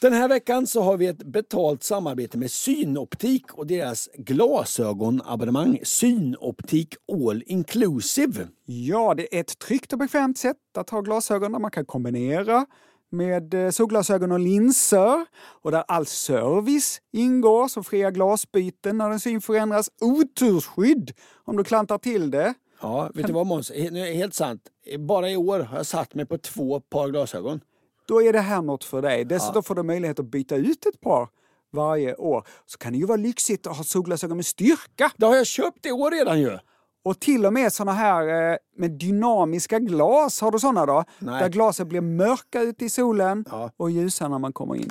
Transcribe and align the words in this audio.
Den 0.00 0.12
här 0.12 0.28
veckan 0.28 0.66
så 0.66 0.82
har 0.82 0.96
vi 0.96 1.06
ett 1.06 1.22
betalt 1.22 1.82
samarbete 1.82 2.38
med 2.38 2.50
Synoptik 2.50 3.52
och 3.54 3.66
deras 3.66 4.08
glasögonabonnemang 4.14 5.78
Synoptik 5.82 6.94
All 7.12 7.42
Inclusive. 7.46 8.48
Ja, 8.64 9.14
det 9.14 9.36
är 9.36 9.40
ett 9.40 9.58
tryggt 9.58 9.92
och 9.92 9.98
bekvämt 9.98 10.38
sätt 10.38 10.56
att 10.78 10.90
ha 10.90 11.00
glasögon 11.00 11.52
där 11.52 11.58
man 11.58 11.70
kan 11.70 11.84
kombinera 11.84 12.66
med 13.10 13.54
eh, 13.54 13.70
solglasögon 13.70 14.32
och 14.32 14.40
linser 14.40 15.26
och 15.62 15.70
där 15.70 15.84
all 15.88 16.06
service 16.06 17.00
ingår 17.12 17.68
som 17.68 17.84
fria 17.84 18.10
glasbyten 18.10 18.98
när 18.98 19.10
din 19.10 19.20
syn 19.20 19.40
förändras, 19.40 19.90
otursskydd 20.00 21.12
om 21.44 21.56
du 21.56 21.64
klantar 21.64 21.98
till 21.98 22.30
det. 22.30 22.54
Ja, 22.82 23.10
vet 23.14 23.26
du 23.26 23.32
vad 23.32 23.46
Måns? 23.46 23.72
He- 23.72 24.14
Helt 24.14 24.34
sant. 24.34 24.62
Bara 24.98 25.30
i 25.30 25.36
år 25.36 25.60
har 25.60 25.76
jag 25.76 25.86
satt 25.86 26.14
mig 26.14 26.26
på 26.26 26.38
två 26.38 26.80
par 26.80 27.08
glasögon. 27.08 27.60
Då 28.08 28.22
är 28.22 28.32
det 28.32 28.40
här 28.40 28.62
något 28.62 28.84
för 28.84 29.02
dig. 29.02 29.24
Dessutom 29.24 29.62
får 29.62 29.74
du 29.74 29.82
möjlighet 29.82 30.18
att 30.18 30.26
byta 30.30 30.56
ut 30.56 30.86
ett 30.86 31.00
par 31.00 31.28
varje 31.72 32.14
år. 32.14 32.46
Så 32.66 32.78
kan 32.78 32.92
det 32.92 32.98
ju 32.98 33.06
vara 33.06 33.16
lyxigt 33.16 33.66
att 33.66 33.76
ha 33.76 33.84
solglasögon 33.84 34.36
med 34.36 34.46
styrka. 34.46 35.10
Det 35.16 35.26
har 35.26 35.36
jag 35.36 35.46
köpt 35.46 35.86
i 35.86 35.92
år 35.92 36.10
redan 36.10 36.40
ju. 36.40 36.58
Och 37.04 37.20
till 37.20 37.46
och 37.46 37.52
med 37.52 37.72
såna 37.72 37.92
här 37.92 38.50
eh, 38.52 38.56
med 38.76 38.90
dynamiska 38.90 39.78
glas, 39.78 40.40
har 40.40 40.50
du 40.50 40.58
såna 40.58 40.86
då? 40.86 41.04
Nej. 41.18 41.42
Där 41.42 41.48
glasen 41.48 41.88
blir 41.88 42.00
mörka 42.00 42.60
ute 42.62 42.84
i 42.84 42.88
solen 42.90 43.44
Ja. 43.50 43.70
och 43.76 43.90
ljusa 43.90 44.28
när 44.28 44.38
man 44.38 44.52
kommer 44.52 44.74
in. 44.76 44.90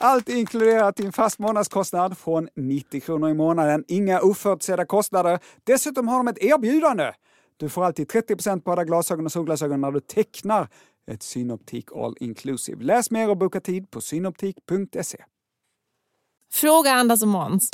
Allt 0.00 0.28
inkluderat 0.28 1.00
i 1.00 1.06
en 1.06 1.12
fast 1.12 1.38
månadskostnad 1.38 2.18
från 2.18 2.48
90 2.56 3.00
kronor 3.00 3.30
i 3.30 3.34
månaden. 3.34 3.84
Inga 3.88 4.20
oförutsedda 4.20 4.86
kostnader. 4.86 5.38
Dessutom 5.64 6.08
har 6.08 6.16
de 6.16 6.28
ett 6.28 6.38
erbjudande. 6.38 7.12
Du 7.56 7.68
får 7.68 7.84
alltid 7.84 8.10
30% 8.10 8.60
på 8.60 8.72
alla 8.72 8.84
glasögon 8.84 9.26
och 9.26 9.32
solglasögon 9.32 9.80
när 9.80 9.90
du 9.92 10.00
tecknar 10.00 10.68
ett 11.10 11.22
Synoptik 11.22 11.92
All 11.92 12.16
Inclusive. 12.20 12.84
Läs 12.84 13.10
mer 13.10 13.30
och 13.30 13.36
boka 13.36 13.60
tid 13.60 13.90
på 13.90 14.00
synoptik.se. 14.00 15.24
Fråga 16.52 16.90
Anders 16.90 17.22
och 17.22 17.28
Måns. 17.28 17.70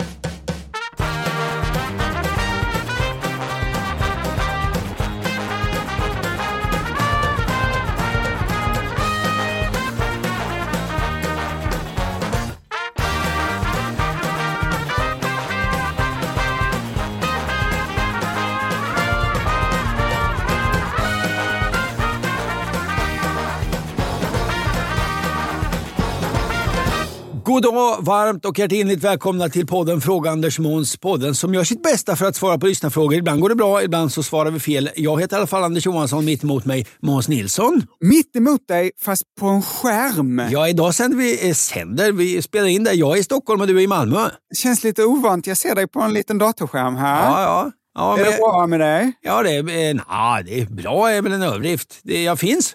God 27.50 27.62
dag, 27.62 27.96
varmt 28.00 28.44
och 28.44 28.58
hjärtinligt 28.58 29.04
välkomna 29.04 29.48
till 29.48 29.66
podden 29.66 30.00
Fråga 30.00 30.30
Anders 30.30 30.58
Måns. 30.58 30.96
Podden 30.96 31.34
som 31.34 31.54
gör 31.54 31.64
sitt 31.64 31.82
bästa 31.82 32.16
för 32.16 32.26
att 32.26 32.36
svara 32.36 32.58
på 32.58 32.66
lyssnarfrågor. 32.66 33.14
Ibland 33.14 33.40
går 33.40 33.48
det 33.48 33.54
bra, 33.54 33.82
ibland 33.82 34.12
så 34.12 34.22
svarar 34.22 34.50
vi 34.50 34.60
fel. 34.60 34.90
Jag 34.96 35.20
heter 35.20 35.36
i 35.36 35.38
alla 35.38 35.46
fall 35.46 35.64
Anders 35.64 35.86
Johansson, 35.86 36.24
mitt 36.24 36.44
emot 36.44 36.64
mig 36.64 36.86
Måns 37.02 37.28
Nilsson. 37.28 37.82
Mitt 38.00 38.36
emot 38.36 38.68
dig, 38.68 38.92
fast 39.00 39.22
på 39.40 39.46
en 39.46 39.62
skärm. 39.62 40.42
Ja, 40.50 40.68
idag 40.68 40.94
sänder 40.94 41.18
vi, 41.18 41.48
eh, 41.48 41.54
sänder, 41.54 42.12
vi 42.12 42.42
spelar 42.42 42.66
in 42.66 42.84
det. 42.84 42.92
Jag 42.92 43.16
är 43.16 43.20
i 43.20 43.24
Stockholm 43.24 43.60
och 43.60 43.66
du 43.66 43.78
är 43.78 43.82
i 43.82 43.86
Malmö. 43.86 44.28
Känns 44.56 44.84
lite 44.84 45.04
ovant. 45.04 45.46
Jag 45.46 45.56
ser 45.56 45.74
dig 45.74 45.86
på 45.88 46.00
en 46.00 46.12
liten 46.14 46.38
datorskärm 46.38 46.96
här. 46.96 47.24
Ja, 47.24 47.42
ja. 47.42 47.70
ja 47.94 48.18
är 48.18 48.22
men- 48.22 48.32
det 48.32 48.38
bra 48.38 48.66
med 48.66 48.80
dig? 48.80 49.12
Ja, 49.20 49.42
det 49.42 49.56
eh, 49.56 49.94
nah, 49.94 50.40
det 50.44 50.60
är 50.60 50.66
bra 50.66 51.10
är 51.10 51.22
väl 51.22 51.32
en 51.32 51.42
överdrift. 51.42 52.00
Det, 52.02 52.22
jag 52.22 52.38
finns. 52.38 52.74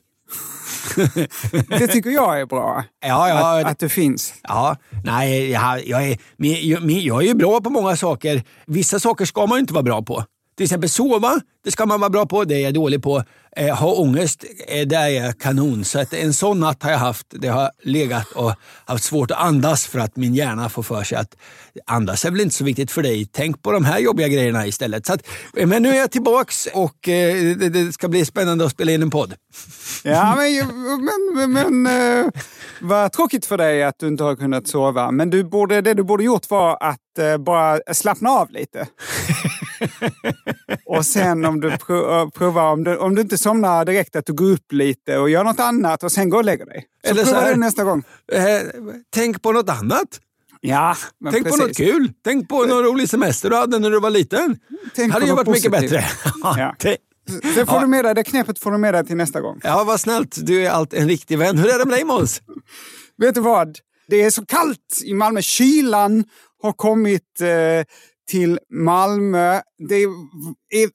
Det 1.80 1.88
tycker 1.88 2.10
jag 2.10 2.40
är 2.42 2.46
bra. 2.46 2.84
Ja, 3.06 3.30
ja, 3.30 3.60
att, 3.60 3.66
att 3.66 3.80
du 3.80 3.90
finns. 3.90 4.34
Ja, 4.44 4.78
nej, 5.04 5.52
jag, 5.52 5.88
jag, 5.88 6.08
är, 6.08 6.18
jag, 6.38 6.92
jag 6.92 7.24
är 7.24 7.28
ju 7.28 7.34
bra 7.34 7.62
på 7.62 7.70
många 7.70 7.96
saker. 7.96 8.44
Vissa 8.66 9.00
saker 9.00 9.26
ska 9.26 9.46
man 9.46 9.58
ju 9.58 9.60
inte 9.60 9.74
vara 9.74 9.84
bra 9.84 10.02
på. 10.02 10.24
Till 10.58 10.64
exempel 10.64 10.90
sova, 10.90 11.42
det 11.64 11.72
ska 11.72 11.86
man 11.86 12.00
vara 12.00 12.10
bra 12.10 12.26
på, 12.26 12.44
det 12.44 12.56
är 12.56 12.60
jag 12.60 12.74
dålig 12.74 13.04
på. 13.04 13.24
Eh, 13.58 13.76
ha 13.76 13.94
ångest, 13.94 14.46
eh, 14.68 14.88
det 14.88 14.96
är 14.96 15.08
jag 15.08 15.40
kanon. 15.40 15.86
Så 15.86 16.00
att 16.00 16.14
en 16.14 16.34
sån 16.34 16.60
natt 16.60 16.84
har 16.84 16.92
jag 16.92 16.98
haft. 16.98 17.28
Det 17.30 17.48
har 17.48 17.72
legat 17.84 18.32
och 18.32 18.54
haft 18.86 19.04
svårt 19.04 19.32
att 19.32 19.38
andas 19.38 19.86
för 19.86 20.00
att 20.00 20.16
min 20.16 20.36
hjärna 20.36 20.70
får 20.70 20.84
för 20.84 21.04
sig 21.04 21.18
att 21.18 21.36
andas 21.86 22.26
är 22.26 22.32
väl 22.32 22.42
inte 22.42 22.56
så 22.56 22.64
viktigt 22.64 22.92
för 22.92 23.04
dig. 23.04 23.30
Tänk 23.32 23.62
på 23.62 23.72
de 23.72 23.86
här 23.86 24.00
jobbiga 24.00 24.28
grejerna 24.28 24.68
istället. 24.68 25.06
Så 25.06 25.14
att, 25.14 25.28
eh, 25.58 25.68
men 25.68 25.84
nu 25.84 25.90
är 25.90 25.96
jag 25.96 26.12
tillbaks 26.12 26.68
och 26.74 27.10
eh, 27.10 27.56
det, 27.56 27.70
det 27.70 27.94
ska 27.94 28.08
bli 28.08 28.26
spännande 28.26 28.66
att 28.66 28.72
spela 28.72 28.92
in 28.92 29.02
en 29.02 29.10
podd. 29.10 29.34
Ja, 30.04 30.36
men, 30.36 30.68
men, 31.34 31.52
men, 31.52 31.82
men 31.82 32.26
eh, 32.26 32.32
vad 32.82 33.12
tråkigt 33.12 33.46
för 33.46 33.58
dig 33.58 33.84
att 33.84 34.00
du 34.00 34.08
inte 34.08 34.24
har 34.24 34.36
kunnat 34.36 34.68
sova. 34.68 35.12
Men 35.12 35.30
du 35.30 35.44
borde, 35.44 35.82
det 35.82 35.94
du 35.94 36.04
borde 36.04 36.24
gjort 36.24 36.50
var 36.50 36.78
att 36.82 37.20
eh, 37.20 37.38
bara 37.38 37.80
slappna 37.94 38.30
av 38.30 38.52
lite. 38.52 38.88
och 40.86 41.06
sen 41.06 41.46
om 41.46 41.60
du 41.62 41.72
pro- 41.78 42.32
provar, 42.32 42.72
om 42.72 42.84
du, 42.84 42.98
om 42.98 43.16
du 43.16 43.22
inte 43.22 43.38
somnar 43.38 43.86
direkt, 43.86 44.16
att 44.16 44.26
du 44.26 44.34
går 44.34 44.52
upp 44.52 44.72
lite 44.72 45.18
och 45.18 45.30
gör 45.30 45.44
något 45.44 45.60
annat 45.60 46.04
och 46.04 46.12
sen 46.12 46.30
går 46.30 46.38
och 46.38 46.46
lägger 46.46 46.66
dig. 46.66 46.86
Så 47.04 47.10
Eller 47.12 47.24
så 47.24 47.28
provar 47.30 47.44
här- 47.46 47.54
du 47.54 47.60
nästa 47.60 47.84
gång. 47.84 48.04
Eh, 48.32 48.44
tänk 49.14 49.42
på 49.42 49.52
något 49.52 49.70
annat. 49.70 50.20
Ja, 50.62 50.96
Tänk 51.32 51.44
på 51.50 51.56
något 51.58 51.68
precis. 51.68 51.78
kul. 51.92 52.12
Tänk 52.24 52.50
på 52.50 52.66
någon 52.66 52.84
rolig 52.84 53.10
semester 53.10 53.50
du 53.50 53.56
hade 53.56 53.80
när 53.80 53.90
du 53.92 54.00
var 54.00 54.10
liten. 54.10 54.58
Tänk 54.96 55.14
hade 55.14 55.26
ju 55.26 55.32
varit 55.36 55.48
mycket 55.48 55.72
positivt. 55.72 55.92
bättre. 55.92 56.06
Ja. 56.44 56.76
Det 57.56 57.66
får 57.66 57.76
Ja. 57.76 57.80
du 57.82 57.88
med 57.88 58.06
dig, 58.06 58.16
det 58.16 58.24
knepet 58.24 58.60
får 58.60 58.72
du 58.72 58.78
med 58.78 58.94
dig 58.94 59.06
till 59.06 59.18
nästa 59.18 59.42
gång. 59.42 59.60
ja, 59.64 59.84
vad 59.84 60.00
snällt. 60.00 60.38
Du 60.46 60.66
är 60.66 60.70
allt 60.70 60.94
en 60.94 61.08
riktig 61.08 61.38
vän. 61.38 61.58
Hur 61.58 61.70
är 61.76 61.80
det 61.80 61.86
med 61.86 61.94
dig 61.98 62.04
Måns? 62.04 62.42
Vet 63.18 63.36
du 63.36 63.42
vad? 63.42 63.78
Det 64.08 64.24
är 64.24 64.30
så 64.30 64.46
kallt 64.46 65.02
i 65.06 65.14
Malmö. 65.14 65.42
Kylan 65.42 66.24
har 66.62 66.72
kommit 66.74 67.42
eh, 67.42 67.48
till 68.28 68.60
Malmö. 68.70 69.62
Det 69.90 69.96
är, 69.96 70.10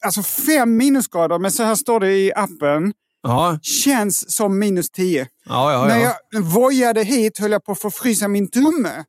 alltså 0.05 0.23
fem 0.23 0.77
minusgrader, 0.77 1.39
men 1.39 1.51
så 1.51 1.63
här 1.63 1.75
står 1.75 1.99
det 1.99 2.13
i 2.13 2.33
appen. 2.35 2.93
Ja, 3.23 3.59
Känns 3.61 4.35
som 4.35 4.59
minus 4.59 4.89
tio. 4.91 5.27
ja, 5.45 5.73
ja. 5.73 5.85
När 5.87 5.99
ja. 5.99 6.13
jag 6.31 6.41
vojade 6.41 7.03
hit 7.03 7.37
höll 7.37 7.51
jag 7.51 7.63
på 7.65 7.71
att 7.71 7.81
förfrysa 7.81 8.27
min 8.27 8.51
tumme. 8.51 9.03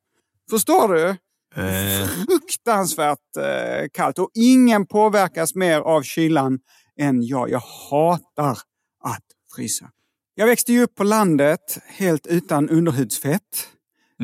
Förstår 0.50 0.88
du? 0.88 1.08
Eh, 1.56 2.08
Fruktansvärt 2.08 3.36
eh, 3.38 3.88
kallt 3.92 4.18
och 4.18 4.30
ingen 4.34 4.86
påverkas 4.86 5.54
mer 5.54 5.80
av 5.80 6.02
kylan 6.02 6.58
än 7.00 7.22
jag. 7.22 7.50
Jag 7.50 7.62
hatar 7.90 8.58
att 9.04 9.24
frysa. 9.56 9.90
Jag 10.34 10.46
växte 10.46 10.72
ju 10.72 10.82
upp 10.82 10.94
på 10.94 11.04
landet 11.04 11.78
helt 11.86 12.26
utan 12.26 12.68
underhudsfett. 12.68 13.68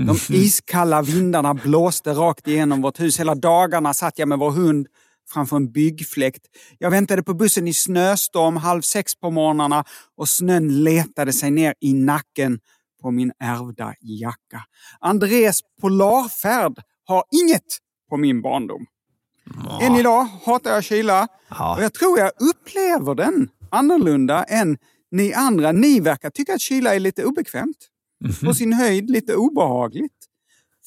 De 0.06 0.34
iskalla 0.34 1.02
vindarna 1.02 1.54
blåste 1.54 2.12
rakt 2.12 2.48
igenom 2.48 2.82
vårt 2.82 3.00
hus. 3.00 3.20
Hela 3.20 3.34
dagarna 3.34 3.94
satt 3.94 4.18
jag 4.18 4.28
med 4.28 4.38
vår 4.38 4.50
hund 4.50 4.86
framför 5.32 5.56
en 5.56 5.72
byggfläkt. 5.72 6.42
Jag 6.78 6.90
väntade 6.90 7.22
på 7.22 7.34
bussen 7.34 7.68
i 7.68 7.74
snöstorm 7.74 8.56
halv 8.56 8.82
sex 8.82 9.14
på 9.20 9.30
morgnarna 9.30 9.84
och 10.16 10.28
snön 10.28 10.84
letade 10.84 11.32
sig 11.32 11.50
ner 11.50 11.74
i 11.80 11.92
nacken 11.94 12.58
på 13.02 13.10
min 13.10 13.32
ärvda 13.38 13.94
jacka. 14.00 14.64
Andres 15.00 15.60
polarfärd 15.80 16.82
har 17.04 17.24
inget 17.42 17.78
på 18.10 18.16
min 18.16 18.42
barndom. 18.42 18.86
Än 19.80 19.96
idag 19.96 20.26
hatar 20.44 20.70
jag 20.70 20.84
kyla 20.84 21.28
Ja. 21.50 21.76
och 21.76 21.82
jag 21.82 21.94
tror 21.94 22.18
jag 22.18 22.30
upplever 22.40 23.14
den 23.14 23.48
annorlunda 23.70 24.44
än 24.44 24.78
ni 25.10 25.32
andra. 25.34 25.72
Ni 25.72 26.00
verkar 26.00 26.30
tycka 26.30 26.54
att 26.54 26.60
kyla 26.60 26.94
är 26.94 27.00
lite 27.00 27.24
obekvämt. 27.24 27.76
På 28.44 28.54
sin 28.54 28.72
höjd 28.72 29.10
lite 29.10 29.34
obehagligt. 29.36 30.12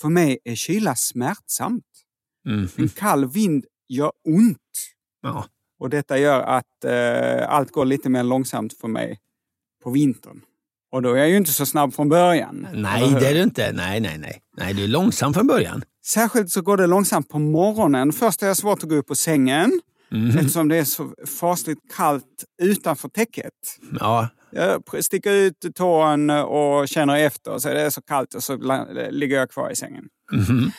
För 0.02 0.10
mig 0.10 0.38
är 0.44 0.56
kyla 0.56 0.96
smärtsamt. 0.96 1.84
mhm. 2.46 2.68
En 2.78 2.90
kall 2.90 3.26
vind 3.26 3.66
gör 3.90 4.12
ont. 4.28 4.58
ja. 5.22 5.46
Och 5.80 5.90
detta 5.90 6.18
gör 6.18 6.42
att 6.42 6.84
eh, 6.86 7.50
allt 7.50 7.72
går 7.72 7.86
lite 7.86 8.10
mer 8.10 8.24
långsamt 8.24 8.74
för 8.74 8.88
mig 8.88 9.20
på 9.84 9.92
vintern. 9.92 10.42
Och 10.92 11.02
då 11.02 11.14
är 11.14 11.18
jag 11.18 11.30
ju 11.30 11.38
inte 11.38 11.52
så 11.52 11.66
snabb 11.66 11.94
från 11.94 12.10
början. 12.10 12.68
Nej, 12.74 13.12
det 13.20 13.28
är 13.28 13.34
du 13.34 13.42
inte. 13.44 13.72
Nej, 13.72 14.00
nej, 14.00 14.18
nej. 14.18 14.42
Nej, 14.58 14.74
du 14.74 14.84
är 14.84 14.88
långsam 14.88 15.34
från 15.34 15.48
början. 15.48 15.84
Särskilt 16.06 16.50
så 16.52 16.62
går 16.62 16.78
det 16.78 16.88
långsamt 16.88 17.30
på 17.30 17.40
morgonen. 17.40 18.12
Först 18.14 18.44
är 18.44 18.48
jag 18.48 18.58
svårt 18.58 18.84
att 18.84 18.90
gå 18.90 18.96
upp 18.96 19.08
på 19.08 19.16
sängen 19.16 19.82
Mhm. 20.14 20.28
eftersom 20.38 20.68
det 20.68 20.78
är 20.78 20.84
så 20.84 21.14
fasligt 21.40 21.82
kallt 21.96 22.44
utanför 22.62 23.10
täcket. 23.10 23.54
Ja, 24.00 24.28
Jag 24.52 25.04
sticker 25.04 25.32
ut 25.32 25.76
tån 25.76 26.30
och 26.30 26.88
känner 26.88 27.18
efter 27.18 27.60
så 27.60 27.70
är 27.70 27.74
det 27.74 27.92
så 27.92 28.02
kallt 28.02 28.34
och 28.34 28.44
så 28.44 28.58
ligger 29.10 29.38
jag 29.38 29.50
kvar 29.50 29.70
i 29.70 29.76
sängen. 29.76 30.04
mhm. 30.32 30.72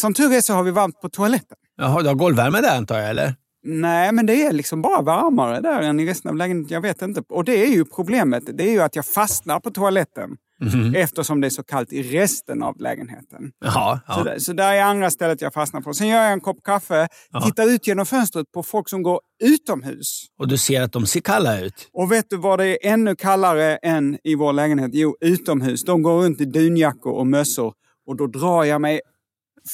Som 0.00 0.14
tur 0.14 0.32
är 0.32 0.40
så 0.40 0.52
har 0.54 0.62
vi 0.62 0.70
varmt 0.70 1.00
på 1.00 1.08
toaletten. 1.08 1.56
Jaha, 1.76 2.02
du 2.02 2.08
har 2.08 2.14
golvvärme 2.14 2.60
där 2.60 2.76
antar 2.76 2.98
jag, 2.98 3.10
eller? 3.10 3.34
Nej, 3.62 4.12
men 4.12 4.26
det 4.26 4.42
är 4.44 4.52
liksom 4.52 4.82
bara 4.82 5.02
varmare 5.02 5.60
där 5.60 5.82
än 5.82 6.00
i 6.00 6.06
resten 6.06 6.28
av 6.30 6.36
lägenheten. 6.36 6.74
Jag 6.74 6.80
vet 6.80 7.02
inte. 7.02 7.22
Och 7.28 7.44
det 7.44 7.62
är 7.66 7.70
ju 7.70 7.84
problemet. 7.84 8.42
Det 8.58 8.68
är 8.68 8.72
ju 8.72 8.80
att 8.80 8.96
jag 8.96 9.06
fastnar 9.06 9.60
på 9.60 9.70
toaletten. 9.70 10.30
Mhm. 10.62 10.94
Eftersom 10.94 11.40
det 11.40 11.46
är 11.46 11.50
så 11.50 11.62
kallt 11.62 11.92
i 11.92 12.02
resten 12.02 12.62
av 12.62 12.80
lägenheten. 12.80 13.52
Ja, 13.64 14.00
Så, 14.14 14.22
där, 14.24 14.38
så 14.38 14.52
där 14.52 14.72
är 14.74 14.82
andra 14.82 15.10
stället 15.10 15.40
jag 15.40 15.52
fastnar 15.54 15.80
på. 15.80 15.94
Sen 15.94 16.08
gör 16.08 16.22
jag 16.22 16.32
en 16.32 16.40
kopp 16.40 16.62
kaffe, 16.64 17.08
Ja. 17.30 17.40
tittar 17.40 17.70
ut 17.70 17.86
genom 17.86 18.06
fönstret 18.06 18.52
på 18.52 18.62
folk 18.62 18.88
som 18.88 19.02
går 19.02 19.20
utomhus. 19.44 20.26
Och 20.38 20.48
du 20.48 20.58
ser 20.58 20.82
att 20.82 20.92
de 20.92 21.06
ser 21.06 21.20
kalla 21.20 21.60
ut. 21.60 21.88
Och 21.92 22.12
vet 22.12 22.30
du 22.30 22.36
vad 22.36 22.58
det 22.58 22.66
är 22.86 22.92
ännu 22.92 23.16
kallare 23.16 23.76
än 23.76 24.18
i 24.24 24.34
vår 24.34 24.52
lägenhet? 24.52 24.90
Jo, 24.94 25.16
utomhus. 25.20 25.84
De 25.84 26.02
går 26.02 26.22
runt 26.22 26.40
i 26.40 26.44
dunjackor 26.44 27.12
och 27.12 27.26
mössor. 27.26 27.72
Och 28.06 28.16
då 28.16 28.26
drar 28.26 28.64
jag 28.64 28.80
mig 28.80 29.00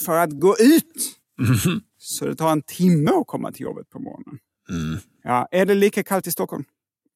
för 0.07 0.17
att 0.19 0.41
gå 0.41 0.57
ut. 0.59 1.17
Mhm. 1.41 1.81
Så 2.09 2.27
det 2.27 2.37
tar 2.37 2.53
en 2.53 2.63
timme 2.63 3.11
att 3.11 3.27
komma 3.27 3.53
till 3.53 3.63
jobbet 3.63 3.91
på 3.91 3.99
morgonen. 3.99 4.39
Mm. 4.71 4.99
Ja, 5.23 5.49
är 5.51 5.67
det 5.67 5.75
lika 5.75 6.03
kallt 6.03 6.27
i 6.27 6.31
Stockholm? 6.31 6.65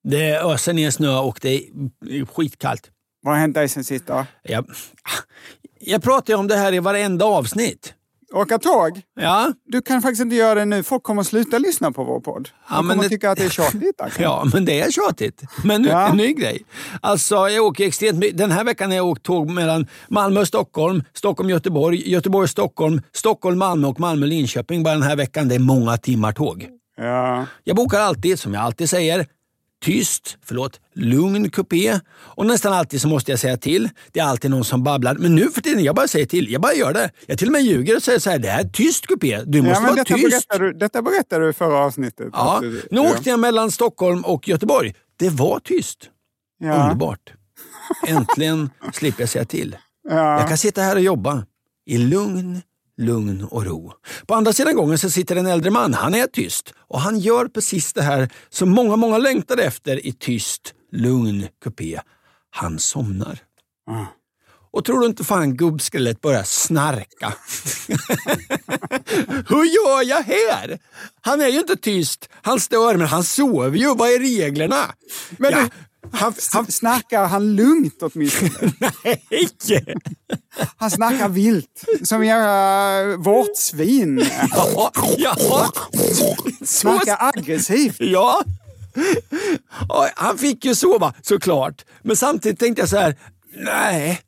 Det 0.04 0.38
öser 0.38 0.72
ner 0.72 0.90
snö 0.90 1.18
och 1.18 1.38
det 1.42 1.68
är 2.00 2.26
skitkallt. 2.26 2.90
Vad 3.22 3.34
har 3.34 3.40
hänt 3.40 3.54
dig 3.54 3.68
sen 3.68 3.84
sist 3.84 4.06
då? 4.06 4.26
Jag, 4.42 4.64
jag 5.80 6.02
pratar 6.02 6.32
ju 6.32 6.38
om 6.38 6.48
det 6.48 6.56
här 6.56 6.72
i 6.72 6.78
varenda 6.78 7.24
avsnitt. 7.24 7.94
Åka 8.34 8.58
tåg? 8.58 9.00
Ja, 9.20 9.52
Du 9.66 9.82
kan 9.82 10.02
faktiskt 10.02 10.22
inte 10.22 10.36
göra 10.36 10.54
det 10.54 10.64
nu. 10.64 10.82
Folk 10.82 11.02
kommer 11.02 11.22
sluta 11.22 11.58
lyssna 11.58 11.92
på 11.92 12.04
vår 12.04 12.20
podd. 12.20 12.42
De 12.44 12.50
Ja, 12.74 12.82
men 12.82 12.88
kommer 12.90 13.02
det- 13.02 13.08
tycka 13.08 13.30
att 13.30 13.38
det 13.38 13.44
är 13.44 13.48
tjatigt. 13.48 14.00
Axel. 14.00 14.22
ja 14.24 14.46
men 14.52 14.64
det 14.64 14.80
är 14.80 14.90
tjatigt. 14.90 15.42
Men 15.64 15.82
nu, 15.82 15.88
Ja. 15.88 16.08
en 16.08 16.16
ny 16.16 16.32
grej. 16.32 16.62
Alltså, 17.00 17.34
jag 17.48 17.64
åker 17.64 17.86
extremt 17.86 18.18
mycket. 18.18 18.38
Den 18.38 18.50
här 18.50 18.64
veckan 18.64 18.90
har 18.90 18.96
jag 18.96 19.06
åkt 19.06 19.22
tåg 19.22 19.50
mellan 19.50 19.86
Malmö 20.08 20.40
och 20.40 20.48
Stockholm, 20.48 21.02
Stockholm-Göteborg, 21.14 22.10
Göteborg-Stockholm, 22.10 23.00
Stockholm-Malmö 23.12 23.88
och 23.88 24.00
Malmö-Linköping. 24.00 24.82
Bara 24.82 24.94
den 24.94 25.02
här 25.02 25.16
veckan. 25.16 25.48
Det 25.48 25.54
är 25.54 25.58
många 25.58 25.96
timmar 25.96 26.32
tåg. 26.32 26.66
Ja. 26.96 27.46
Jag 27.64 27.76
bokar 27.76 28.00
alltid, 28.00 28.38
som 28.38 28.54
jag 28.54 28.62
alltid 28.62 28.90
säger, 28.90 29.26
tyst, 29.84 30.38
förlåt, 30.44 30.80
lugn 30.94 31.50
kupé. 31.50 32.00
Och 32.12 32.46
nästan 32.46 32.72
alltid 32.72 33.00
så 33.00 33.08
måste 33.08 33.32
jag 33.32 33.38
säga 33.40 33.56
till. 33.56 33.88
Det 34.12 34.20
är 34.20 34.24
alltid 34.24 34.50
någon 34.50 34.64
som 34.64 34.82
babblar. 34.82 35.14
Men 35.14 35.34
nu 35.34 35.50
för 35.50 35.60
tiden, 35.60 35.84
jag 35.84 35.94
bara 35.94 36.08
säger 36.08 36.26
till. 36.26 36.50
Jag 36.52 36.60
bara 36.62 36.74
gör 36.74 36.92
det. 36.92 37.10
Jag 37.26 37.38
till 37.38 37.48
och 37.48 37.52
med 37.52 37.62
ljuger 37.62 37.96
och 37.96 38.02
säger 38.02 38.18
så 38.18 38.30
här, 38.30 38.38
det 38.38 38.48
här 38.48 38.64
är 38.64 38.68
tyst 38.68 39.06
kupé. 39.06 39.40
Du 39.46 39.62
måste 39.62 39.82
Ja, 39.82 39.86
vara 39.86 39.94
detta, 39.94 40.14
tyst. 40.14 40.30
berättade 40.30 40.64
du, 40.72 40.78
detta 40.78 41.02
berättade 41.02 41.44
du 41.44 41.50
i 41.50 41.52
förra 41.52 41.78
avsnittet. 41.78 42.28
Ja, 42.32 42.58
du- 42.62 42.82
nu 42.90 43.00
åkte 43.00 43.30
jag 43.30 43.40
mellan 43.40 43.70
Stockholm 43.70 44.24
och 44.24 44.48
Göteborg. 44.48 44.94
Det 45.18 45.28
var 45.30 45.58
tyst. 45.60 45.98
ja. 46.60 46.82
Underbart. 46.82 47.32
Äntligen 48.06 48.70
slipper 48.92 49.22
jag 49.22 49.28
säga 49.28 49.44
till. 49.44 49.76
Ja. 50.08 50.40
Jag 50.40 50.48
kan 50.48 50.58
sitta 50.58 50.82
här 50.82 50.96
och 50.96 51.02
jobba 51.02 51.44
i 51.86 51.98
lugn, 51.98 52.62
lugn 53.00 53.44
och 53.44 53.66
ro. 53.66 53.92
På 54.26 54.34
andra 54.34 54.52
sidan 54.52 54.76
gången 54.76 54.98
så 54.98 55.10
sitter 55.10 55.36
en 55.36 55.46
äldre 55.46 55.70
man. 55.70 55.94
Han 55.94 56.14
är 56.14 56.26
tyst 56.26 56.74
och 56.88 57.00
han 57.00 57.18
gör 57.18 57.48
precis 57.48 57.92
det 57.92 58.02
här 58.02 58.28
som 58.48 58.70
många, 58.70 58.96
många 58.96 59.18
längtade 59.18 59.62
efter 59.62 60.06
i 60.06 60.12
tyst, 60.12 60.74
lugn 60.92 61.48
kupé. 61.64 62.00
Han 62.50 62.78
somnar. 62.78 63.38
Ah. 63.90 64.06
Och 64.72 64.84
tror 64.84 65.00
du 65.00 65.06
inte 65.06 65.24
fan 65.24 65.56
gubbskelet 65.56 66.20
börjar 66.20 66.42
snarka? 66.42 67.34
Hur 69.48 69.64
gör 69.64 70.08
jag 70.08 70.22
här? 70.22 70.78
Han 71.20 71.40
är 71.40 71.48
ju 71.48 71.58
inte 71.58 71.76
tyst. 71.76 72.28
Han 72.42 72.60
stör, 72.60 72.96
men 72.96 73.06
han 73.06 73.24
sover 73.24 73.78
ju. 73.78 73.94
Vad 73.94 74.08
är 74.08 74.18
reglerna? 74.18 74.94
Men 75.30 75.50
ja, 75.50 75.60
du, 75.60 75.68
han, 76.12 76.34
han 76.52 76.66
snarkar 76.66 77.26
han 77.26 77.56
lugnt 77.56 78.02
åtminstone. 78.02 78.50
nej! 78.78 79.48
Han 80.76 80.90
snackar 80.90 81.28
vilt. 81.28 81.84
Som 82.02 82.24
jävla 82.24 83.16
vårtsvin. 83.16 84.26
Ja, 84.50 84.92
ja. 85.18 85.72
Snackar 86.64 87.16
aggressivt. 87.20 87.96
ja. 87.98 88.42
Han 90.14 90.38
fick 90.38 90.64
ju 90.64 90.74
sova 90.74 91.14
såklart. 91.22 91.84
Men 92.02 92.16
samtidigt 92.16 92.58
tänkte 92.58 92.82
jag 92.82 92.88
så 92.88 92.96
här, 92.96 93.18
nej. 93.56 94.20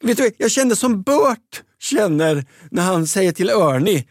Vet 0.00 0.16
du, 0.16 0.30
jag 0.38 0.50
kände 0.50 0.76
som 0.76 1.02
Bert 1.02 1.62
känner 1.80 2.44
när 2.70 2.82
han 2.82 3.06
säger 3.06 3.32
till 3.32 3.48
Ernie. 3.48 4.04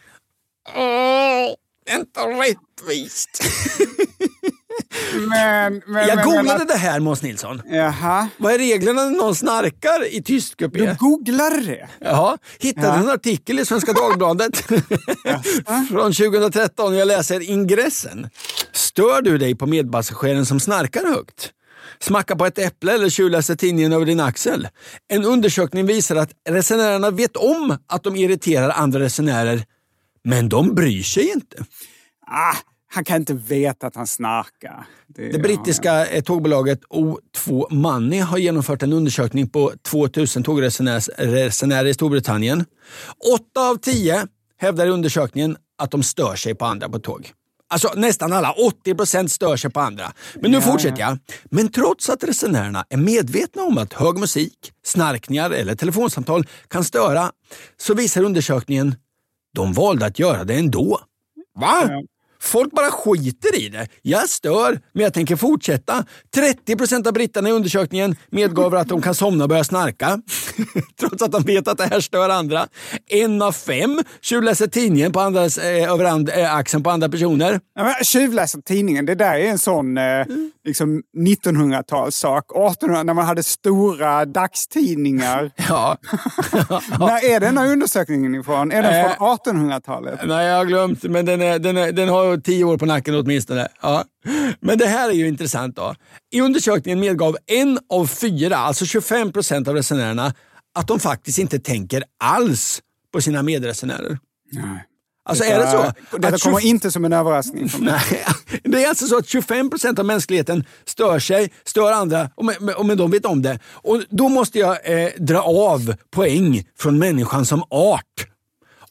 Åh, 0.76 1.50
inte 1.96 2.20
rättvist. 2.20 3.44
Men, 5.30 5.82
men, 5.88 6.08
Jag 6.08 6.24
googlade 6.24 6.58
men, 6.58 6.68
det 6.68 6.78
här 6.78 7.00
Måns 7.00 7.22
Nilsson. 7.22 7.62
Jaha. 7.66 8.28
Vad 8.38 8.54
är 8.54 8.58
reglerna 8.58 9.04
när 9.04 9.18
någon 9.18 9.36
snarkar 9.36 10.06
i 10.14 10.24
tyst 10.24 10.54
Du 10.58 10.66
kupé? 10.70 10.96
googlade 11.00 11.62
det? 11.62 11.88
Ja, 12.00 12.38
hittade 12.60 12.88
Ja. 12.88 12.96
en 12.96 13.10
artikel 13.10 13.60
i 13.60 13.66
Svenska 13.66 13.94
Dagbladet 13.94 14.58
från 15.90 16.14
2013 16.14 16.88
och 16.94 16.96
jag 17.00 17.08
läser 17.08 17.50
ingressen. 17.50 18.30
Stör 18.72 19.22
du 19.22 19.38
dig 19.38 19.56
på 19.56 19.66
medpassageraren 19.66 20.46
som 20.46 20.60
snarkar 20.60 21.06
högt? 21.06 21.52
Smacka 22.00 22.36
på 22.36 22.46
ett 22.46 22.60
äpple 22.60 22.94
eller 22.94 23.10
tjuvläser 23.10 23.56
tidningen 23.56 23.94
över 23.94 24.06
din 24.06 24.20
axel? 24.20 24.68
En 25.08 25.26
undersökning 25.26 25.86
visar 25.86 26.16
att 26.16 26.30
resenärerna 26.50 27.12
vet 27.12 27.36
om 27.38 27.78
att 27.88 28.04
de 28.04 28.16
irriterar 28.16 28.70
andra 28.70 29.00
resenärer, 29.00 29.64
men 30.24 30.50
de 30.50 30.76
bryr 30.76 31.04
sig 31.04 31.32
inte. 31.32 31.58
Ah, 32.28 32.56
han 32.90 33.04
kan 33.04 33.16
inte 33.16 33.34
veta 33.34 33.88
att 33.88 33.96
han 33.96 34.08
snarkar. 34.08 34.88
Det 35.08 35.42
brittiska 35.42 36.06
eh, 36.06 36.24
tågbolaget 36.24 36.80
O2 36.84 37.74
Money 37.74 38.20
har 38.20 38.38
genomfört 38.38 38.84
en 38.84 38.94
undersökning 38.94 39.50
på 39.50 39.72
2000 39.82 40.44
tågresenärer 40.44 41.86
i 41.86 41.94
Storbritannien. 41.94 42.66
Åtta 43.36 43.70
av 43.70 43.76
tio 43.76 44.28
hävdar 44.58 44.86
i 44.86 44.90
undersökningen 44.90 45.58
att 45.78 45.92
de 45.92 46.04
stör 46.04 46.36
sig 46.36 46.56
på 46.56 46.66
andra 46.66 46.90
på 46.90 47.00
tåg. 47.00 47.32
Alltså 47.70 47.92
nästan 47.96 48.34
alla, 48.34 48.52
80 48.52 48.96
procent 48.96 49.32
stör 49.32 49.58
sig 49.58 49.72
på 49.72 49.80
andra. 49.80 50.12
Men 50.36 50.52
nu 50.52 50.58
Ja, 50.58 50.62
fortsätter 50.62 51.00
jag. 51.00 51.18
Men 51.46 51.72
trots 51.72 52.10
att 52.10 52.24
resenärerna 52.24 52.86
är 52.90 52.98
medvetna 52.98 53.64
om 53.64 53.78
att 53.78 53.94
hög 53.94 54.20
musik, 54.20 54.72
snarkningar 54.84 55.52
eller 55.52 55.76
telefonsamtal 55.76 56.48
kan 56.68 56.84
störa 56.84 57.32
så 57.78 57.94
visar 57.94 58.24
undersökningen 58.24 58.96
de 59.54 59.74
valde 59.74 60.06
att 60.06 60.20
göra 60.20 60.44
det 60.44 60.54
ändå. 60.56 61.00
Va? 61.60 61.90
Folk 62.40 62.72
bara 62.72 62.92
skiter 62.92 63.60
i 63.60 63.70
det. 63.70 63.88
Jag 64.02 64.30
stör, 64.30 64.80
men 64.94 65.04
jag 65.04 65.14
tänker 65.14 65.36
fortsätta. 65.36 66.06
30% 66.68 67.08
av 67.08 67.14
britterna 67.14 67.50
i 67.50 67.52
undersökningen 67.52 68.16
medgav 68.32 68.76
att 68.76 68.88
de 68.88 69.02
kan 69.02 69.16
somna 69.16 69.44
och 69.44 69.50
börja 69.50 69.64
snarka. 69.64 70.22
Trots 71.00 71.24
att 71.24 71.32
de 71.32 71.44
vet 71.44 71.68
att 71.68 71.78
det 71.78 71.86
här 71.86 72.00
stör 72.00 72.30
andra. 72.30 72.68
En 73.10 73.42
av 73.42 73.52
fem 73.52 74.04
tjuvläser 74.22 74.68
tidningen 74.68 75.12
på 75.12 75.20
andras, 75.20 75.58
eh, 75.58 75.92
över 75.92 76.06
and, 76.06 76.30
eh, 76.30 76.56
axeln 76.56 76.84
på 76.84 76.90
andra 76.90 77.10
personer. 77.10 77.60
Ja, 77.76 77.84
men 77.84 77.94
Tjuvläser 78.04 78.62
tidningen, 78.62 79.06
det 79.06 79.16
där 79.16 79.34
är 79.36 79.50
en 79.50 79.58
sån 79.60 79.98
eh, 79.98 80.04
liksom 80.66 81.04
1900-talssak. 81.18 82.44
1800 82.52 83.04
när 83.04 83.14
man 83.14 83.26
hade 83.26 83.44
stora 83.44 84.26
dagstidningar. 84.26 85.52
Ja. 85.70 85.98
När 87.00 87.26
är 87.26 87.40
den 87.40 87.58
här 87.58 87.72
undersökningen 87.72 88.36
ifrån? 88.36 88.72
Är 88.72 88.84
den 88.84 88.94
Eh. 88.94 89.16
från 89.18 89.38
1800-talet? 89.38 90.20
Nej, 90.28 90.48
jag 90.48 90.58
har 90.58 90.66
glömt, 90.66 91.04
men 91.04 91.26
den, 91.26 91.42
är, 91.42 91.60
den, 91.60 91.78
är, 91.78 91.92
den 91.92 92.10
har 92.10 92.27
tio 92.36 92.64
år 92.64 92.78
på 92.78 92.86
nacken 92.86 93.16
åtminstone. 93.16 93.68
Ja. 93.82 94.04
Men 94.60 94.78
det 94.78 94.86
här 94.86 95.10
är 95.10 95.14
ju 95.14 95.28
intressant. 95.28 95.76
då. 95.76 95.96
I 96.32 96.42
undersökningen 96.42 97.00
medgav 97.00 97.38
en 97.46 97.80
av 97.90 98.08
fyra, 98.08 98.58
alltså 98.58 98.86
25 98.86 99.32
procent 99.32 99.68
av 99.68 99.76
resenärerna, 99.76 100.34
att 100.76 100.88
de 100.88 101.00
faktiskt 101.00 101.40
inte 101.40 101.60
tänker 101.60 102.04
alls 102.24 102.82
på 103.14 103.22
sina 103.22 103.44
medresenärer. 103.44 104.20
Nej. 104.52 104.86
Alltså 105.28 105.44
är 105.44 105.60
det 105.60 105.72
så? 105.72 106.18
Detta 106.18 106.36
att 106.36 106.42
kommer 106.42 106.60
20 106.60 106.68
inte 106.68 106.92
som 106.92 107.06
en 107.06 107.14
överraskning. 107.14 107.70
Nej, 107.80 108.26
det 108.64 108.84
är 108.84 108.90
alltså 108.90 109.08
så 109.08 109.18
att 109.18 109.28
25 109.28 109.70
procent 109.70 110.00
av 110.00 110.06
mänskligheten 110.06 110.66
stör 110.86 111.20
sig, 111.20 111.54
stör 111.64 111.92
andra 111.92 112.30
och 112.36 112.46
men, 112.46 112.76
och 112.76 112.86
men 112.86 112.98
de 112.98 113.12
vet 113.12 113.26
om 113.26 113.42
det. 113.42 113.60
Och 113.66 114.04
Då 114.10 114.30
måste 114.30 114.60
jag 114.60 115.02
eh, 115.02 115.10
dra 115.18 115.42
av 115.42 115.96
poäng 116.12 116.64
från 116.80 117.00
människan 117.00 117.46
som 117.46 117.64
art 117.70 118.28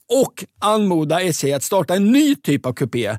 och 0.08 0.44
anmoda 0.60 1.20
SJ 1.20 1.52
att 1.52 1.62
starta 1.62 1.94
en 1.94 2.12
ny 2.12 2.34
typ 2.36 2.66
av 2.66 2.72
kupé. 2.72 3.18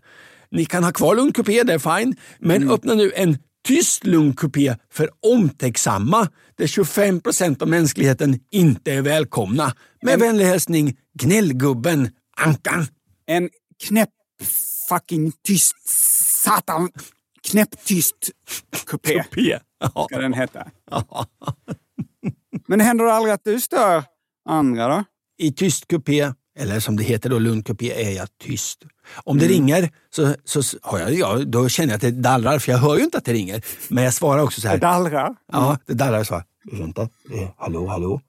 Ni 0.52 0.66
kan 0.66 0.84
ha 0.84 0.92
kvar 0.92 1.16
lugnkupé, 1.16 1.64
det 1.64 1.74
är 1.74 2.00
fine, 2.00 2.16
men 2.40 2.72
öppna 2.72 2.94
nu 2.94 3.12
en 3.16 3.38
tyst 3.68 4.06
lugnkupé 4.06 4.76
för 4.92 5.10
omtänksamma 5.20 6.30
där 6.58 6.68
25 6.68 7.22
procent 7.22 7.62
av 7.62 7.68
mänskligheten 7.68 8.40
inte 8.52 8.94
är 8.94 9.02
välkomna. 9.02 9.74
Med 10.02 10.20
vänlig 10.20 10.46
hälsning 10.46 10.98
Gnällgubben 11.20 12.10
Ankan. 12.38 12.86
En 13.26 13.50
knäpp 13.88 14.10
fucking 14.90 15.32
tyst 15.44 15.76
satan 16.44 16.90
knäpptyst 17.52 18.32
kupé 18.86 19.24
P. 19.32 19.60
Ja. 19.80 20.08
ska 20.10 20.20
den 20.20 20.34
heta. 20.34 20.68
Men 22.68 22.80
händer 22.82 23.06
det 23.06 23.14
aldrig 23.14 23.34
att 23.34 23.44
du 23.44 23.60
stör 23.60 24.04
andra 24.50 24.88
då? 24.88 25.04
I 25.38 25.52
tyst 25.52 25.88
kupé, 25.88 26.34
eller 26.58 26.80
som 26.80 26.98
det 26.98 27.04
heter 27.04 27.30
då, 27.30 27.40
lugn 27.40 27.64
kupé, 27.64 28.04
är 28.06 28.16
jag 28.16 28.28
tyst. 28.44 28.80
Om 29.24 29.38
Mm. 29.38 29.48
det 29.48 29.54
ringer 29.54 29.90
så, 30.16 30.34
så 30.46 30.78
har 30.82 31.00
jag, 31.00 31.14
ja, 31.14 31.38
då 31.46 31.70
känner 31.70 31.90
jag 31.90 31.96
att 31.96 32.02
det 32.02 32.12
dallrar, 32.12 32.60
för 32.60 32.72
jag 32.72 32.80
hör 32.80 32.98
ju 32.98 33.04
inte 33.04 33.18
att 33.18 33.26
det 33.26 33.34
ringer. 33.34 33.62
Men 33.88 34.04
jag 34.04 34.14
svarar 34.14 34.44
också 34.44 34.62
så 34.62 34.68
här. 34.68 34.78
Dallrar? 34.78 35.36
Ja, 35.52 35.78
det 35.86 35.94
dallrar 35.94 36.24
så 36.24 36.34
här. 36.36 36.44
Vänta, 36.72 37.02
eh, 37.02 37.50
hallå, 37.58 37.88
hallå, 37.88 38.22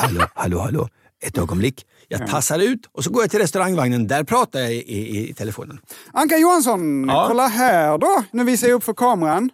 hallå, 0.00 0.26
hallå, 0.34 0.58
hallå. 0.58 0.88
ett 1.22 1.38
ögonblick. 1.38 1.86
Jag 2.08 2.26
tassar 2.30 2.58
ut 2.58 2.80
och 2.92 3.04
så 3.04 3.10
går 3.10 3.22
jag 3.22 3.30
till 3.30 3.40
restaurangvagnen. 3.40 4.06
Där 4.06 4.24
pratar 4.24 4.60
jag 4.60 4.72
i, 4.72 4.76
i, 4.76 5.30
i 5.30 5.34
telefonen. 5.34 5.78
Anka 6.12 6.36
Johansson, 6.38 7.08
Ja. 7.08 7.24
kolla 7.28 7.46
här 7.46 7.98
då. 7.98 8.22
Nu 8.30 8.44
visar 8.44 8.68
jag 8.68 8.74
upp 8.76 8.84
för 8.84 8.94
kameran. 8.94 9.50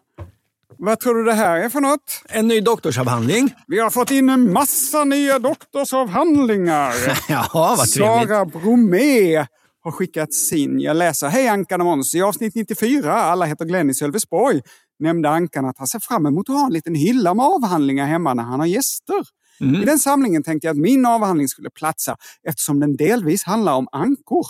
Vad 0.79 1.01
tror 1.01 1.15
du 1.15 1.25
det 1.25 1.33
här 1.33 1.57
är 1.57 1.69
för 1.69 1.81
något? 1.81 2.23
En 2.29 2.49
ny 2.49 2.61
doktorsavhandling. 2.61 3.55
Vi 3.67 3.79
har 3.79 3.91
fått 3.91 4.11
in 4.11 4.29
en 4.29 4.53
massa 4.53 5.05
nya 5.05 5.39
doktorsavhandlingar. 5.39 6.95
Ja, 7.29 7.49
vad 7.53 7.89
trevligt. 7.89 8.29
Sara 8.29 8.45
Bromé 8.45 9.47
har 9.83 9.91
skickat 9.91 10.33
sin. 10.33 10.81
Jag 10.81 10.97
läser. 10.97 11.29
Hej 11.29 11.49
Ankan 11.49 11.81
och 11.81 11.87
Måns. 11.87 12.15
I 12.15 12.23
avsnitt 12.23 12.55
94, 12.55 13.15
Alla 13.15 13.45
heter 13.45 13.65
Glenn 13.65 13.91
i 13.91 13.95
Sölvesborg, 13.95 14.61
nämnde 14.99 15.31
Ankan 15.31 15.65
att 15.65 15.79
han 15.79 15.87
ser 15.87 15.99
fram 15.99 16.27
emot 16.27 16.49
att 16.49 16.57
ha 16.57 16.67
en 16.67 16.73
liten 16.73 16.95
hylla 16.95 17.35
med 17.35 17.47
avhandlingar 17.47 18.07
hemma 18.07 18.35
när 18.35 18.43
han 18.43 18.61
har 18.61 18.67
gäster. 18.67 19.25
Mm. 19.61 19.83
I 19.83 19.85
den 19.85 19.99
samlingen 19.99 20.43
tänkte 20.43 20.67
jag 20.67 20.75
att 20.75 20.81
min 20.81 21.07
avhandling 21.07 21.49
skulle 21.49 21.71
platsa 21.71 22.17
eftersom 22.49 22.81
den 22.81 22.97
delvis 22.97 23.45
handlar 23.45 23.75
om 23.75 23.89
ankor. 23.93 24.47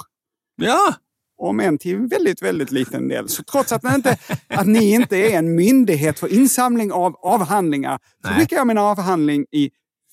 Ja, 0.57 0.95
Om 1.43 1.61
än 1.61 1.79
till 1.79 1.97
väldigt, 1.99 2.43
väldigt 2.43 2.71
liten 2.71 3.09
del. 3.09 3.29
Så 3.29 3.43
trots 3.43 3.73
att, 3.73 3.85
inte, 3.95 4.19
att 4.49 4.67
ni 4.67 4.91
inte 4.91 5.17
är 5.17 5.39
en 5.39 5.55
myndighet 5.55 6.19
för 6.19 6.33
insamling 6.33 6.93
av 6.93 7.15
avhandlingar 7.23 7.99
så 8.27 8.33
skickar 8.33 8.57
jag 8.57 8.67
min 8.67 8.79
avhandling 8.79 9.47
i 9.53 9.71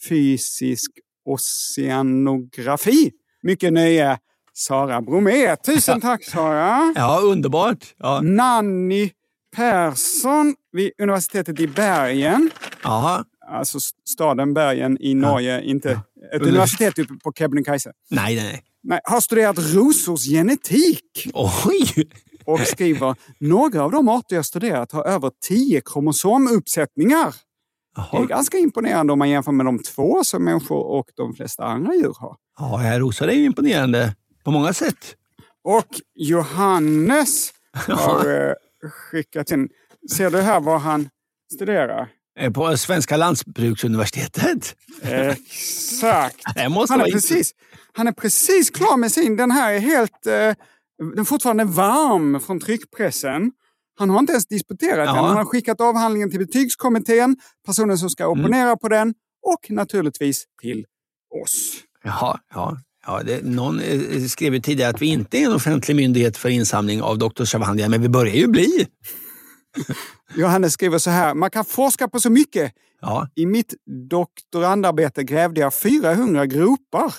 fysisk 0.09 0.91
oceanografi. 1.25 3.11
Mycket 3.43 3.73
nöje, 3.73 4.17
Sara 4.53 5.01
Bromé. 5.01 5.55
Tusen 5.55 6.01
tack 6.01 6.23
Sara! 6.23 6.93
ja 6.95 7.19
underbart. 7.23 7.85
Ja. 7.97 8.21
Nanny 8.21 9.09
Persson 9.55 10.55
vid 10.71 10.91
universitetet 11.01 11.59
i 11.59 11.67
Bergen. 11.67 12.49
Jaha. 12.83 13.23
Alltså 13.51 13.77
st- 13.77 13.97
staden 14.09 14.53
Bergen 14.53 14.97
i 15.01 15.13
Norge, 15.13 15.61
inte 15.63 15.91
ett 15.91 16.41
Univers- 16.41 16.47
universitet 16.47 16.99
uppe 16.99 17.13
på 17.23 17.31
Kebnekaise. 17.33 17.91
Nej, 18.09 18.35
nej, 18.35 18.63
nej. 18.87 18.99
Har 19.03 19.21
studerat 19.21 19.57
rosors 19.59 20.25
genetik 20.25 21.29
Oj! 21.33 22.09
och 22.45 22.59
skriver 22.59 23.15
några 23.39 23.83
av 23.83 23.91
de 23.91 24.09
arter 24.09 24.35
jag 24.35 24.45
studerat 24.45 24.91
har 24.91 25.05
över 25.05 25.31
10 25.47 25.81
kromosomuppsättningar. 25.81 27.35
Det 28.11 28.17
är 28.17 28.25
ganska 28.25 28.57
imponerande 28.57 29.13
om 29.13 29.19
man 29.19 29.29
jämför 29.29 29.51
med 29.51 29.65
de 29.65 29.79
två 29.79 30.23
som 30.23 30.43
människor 30.43 30.83
och 30.83 31.05
de 31.15 31.33
flesta 31.33 31.63
andra 31.63 31.95
djur 31.95 32.15
har. 32.19 32.35
Ja, 32.59 32.77
här 32.77 32.99
rosar 32.99 33.27
är 33.27 33.33
ju 33.33 33.45
imponerande 33.45 34.15
på 34.43 34.51
många 34.51 34.73
sätt. 34.73 35.15
Och 35.63 35.87
Johannes 36.15 37.53
har 37.87 38.47
eh, 38.47 38.53
skickat 38.89 39.51
in. 39.51 39.69
Ser 40.15 40.29
du 40.29 40.41
här 40.41 40.59
vad 40.59 40.81
han 40.81 41.09
studerar? 41.53 42.09
Eh, 42.39 42.51
På 42.51 42.77
Svenska 42.77 43.17
lantbruksuniversitetet. 43.17 44.75
Exakt. 45.01 46.35
Det 46.55 46.69
måste 46.69 46.93
Han 46.93 47.01
är, 47.01 47.11
precis, 47.11 47.51
han 47.93 48.07
är 48.07 48.11
precis 48.11 48.69
klar 48.69 48.97
med 48.97 49.11
sin. 49.11 49.35
Den 49.37 49.51
här 49.51 49.73
är 49.73 49.79
helt... 49.79 50.25
Eh, 50.27 50.53
den 50.99 51.19
är 51.19 51.23
fortfarande 51.23 51.63
varm 51.63 52.39
från 52.39 52.59
tryckpressen. 52.59 53.51
Han 53.99 54.09
har 54.09 54.19
inte 54.19 54.31
ens 54.31 54.47
disputerat 54.47 55.05
Ja. 55.05 55.11
Han 55.25 55.37
har 55.37 55.45
skickat 55.45 55.81
avhandlingen 55.81 56.29
till 56.31 56.39
betygskommittén, 56.39 57.35
personen 57.65 57.97
som 57.97 58.09
ska 58.09 58.23
Mm. 58.23 58.39
opponera 58.39 58.77
på 58.77 58.87
den 58.89 59.13
och 59.45 59.65
naturligtvis 59.71 60.45
till 60.61 60.85
oss. 61.43 61.73
Jaha, 62.03 62.39
ja. 62.53 62.77
ja 63.05 63.21
det, 63.25 63.43
någon 63.43 63.79
eh, 63.79 64.21
skrev 64.23 64.53
ju 64.53 64.59
tidigare 64.61 64.89
att 64.89 65.01
vi 65.01 65.05
inte 65.05 65.37
är 65.37 65.45
en 65.45 65.53
offentlig 65.53 65.95
myndighet 65.95 66.37
för 66.37 66.49
insamling 66.49 67.01
av 67.01 67.17
doktorsavhandlingar, 67.17 67.89
men 67.89 68.01
vi 68.01 68.09
börjar 68.09 68.35
ju 68.35 68.47
bli. 68.47 68.87
Johannes 70.35 70.73
skriver 70.73 70.97
så 70.97 71.09
här. 71.09 71.33
Man 71.33 71.49
kan 71.49 71.65
forska 71.65 72.07
på 72.07 72.19
så 72.19 72.29
mycket. 72.29 72.71
Ja, 73.01 73.27
I 73.35 73.45
mitt 73.45 73.73
doktorandarbete 74.09 75.23
grävde 75.23 75.61
jag 75.61 75.73
400 75.73 76.45
gropar 76.45 77.13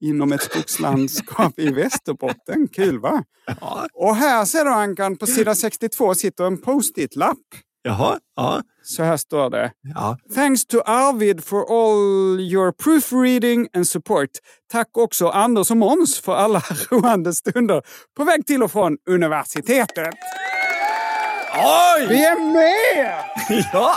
inom 0.00 0.32
ett 0.32 0.42
skogslandskap 0.42 1.58
i 1.58 1.70
Västerbotten. 1.70 2.68
Kul 2.68 2.98
va? 3.00 3.22
ja. 3.60 3.86
Och 3.94 4.16
här 4.16 4.44
ser 4.44 4.64
du 4.64 4.70
Ankan, 4.70 5.16
på 5.16 5.26
sida 5.26 5.54
62 5.54 6.14
sitter 6.14 6.44
en 6.44 6.58
post-it-lapp. 6.60 7.38
Jaha, 7.86 8.18
ja, 8.36 8.62
Så 8.82 9.02
här 9.02 9.16
står 9.16 9.50
det. 9.50 9.72
ja. 9.94 10.18
Thanks 10.34 10.66
to 10.66 10.78
Arvid 10.86 11.44
for 11.44 11.60
all 11.70 12.40
your 12.40 12.72
proofreading 12.72 13.68
and 13.74 13.88
support. 13.88 14.30
Tack 14.72 14.88
också 14.98 15.28
Anders 15.28 15.70
och 15.70 15.76
Måns 15.76 16.18
för 16.20 16.34
alla 16.34 16.62
roande 16.90 17.34
stunder 17.34 17.82
på 18.16 18.24
väg 18.24 18.46
till 18.46 18.62
och 18.62 18.72
från 18.72 18.96
universitetet. 19.10 20.14
Oj! 21.56 22.06
Vi 22.08 22.24
är 22.24 22.52
med! 22.52 23.24
Ja! 23.72 23.94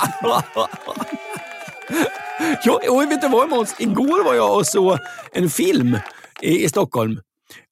ja 2.64 2.80
och 2.90 3.12
vet 3.12 3.22
du 3.22 3.28
vad 3.28 3.50
Måns? 3.50 3.76
Igår 3.80 4.24
var 4.24 4.34
jag 4.34 4.58
och 4.58 4.68
såg 4.68 4.98
en 5.32 5.50
film 5.50 5.98
i, 6.42 6.64
i 6.64 6.70
Stockholm. 6.70 7.20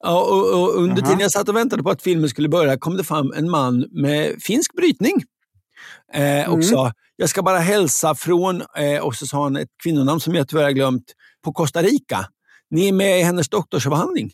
Ja, 0.02 0.20
och, 0.20 0.62
och 0.62 0.82
under 0.82 1.02
tiden 1.02 1.20
jag 1.20 1.32
satt 1.32 1.48
och 1.48 1.56
väntade 1.56 1.82
på 1.82 1.90
att 1.90 2.02
filmen 2.02 2.28
skulle 2.28 2.48
börja 2.48 2.78
kom 2.78 2.96
det 2.96 3.04
fram 3.04 3.32
en 3.36 3.50
man 3.50 3.86
med 3.90 4.42
finsk 4.42 4.74
brytning. 4.74 5.22
Eh, 6.12 6.52
och 6.52 6.64
sa, 6.64 6.92
jag 7.16 7.28
ska 7.28 7.42
bara 7.42 7.58
hälsa 7.58 8.14
från, 8.14 8.62
eh, 8.76 9.00
och 9.00 9.14
så 9.14 9.26
sa 9.26 9.42
han 9.42 9.56
ett 9.56 9.68
kvinnonamn 9.82 10.20
som 10.20 10.34
jag 10.34 10.48
tyvärr 10.48 10.64
har 10.64 10.70
glömt, 10.70 11.04
på 11.44 11.52
Costa 11.52 11.82
Rica. 11.82 12.26
Ni 12.70 12.88
är 12.88 12.92
med 12.92 13.20
i 13.20 13.22
hennes 13.22 13.48
doktorsavhandling. 13.48 14.30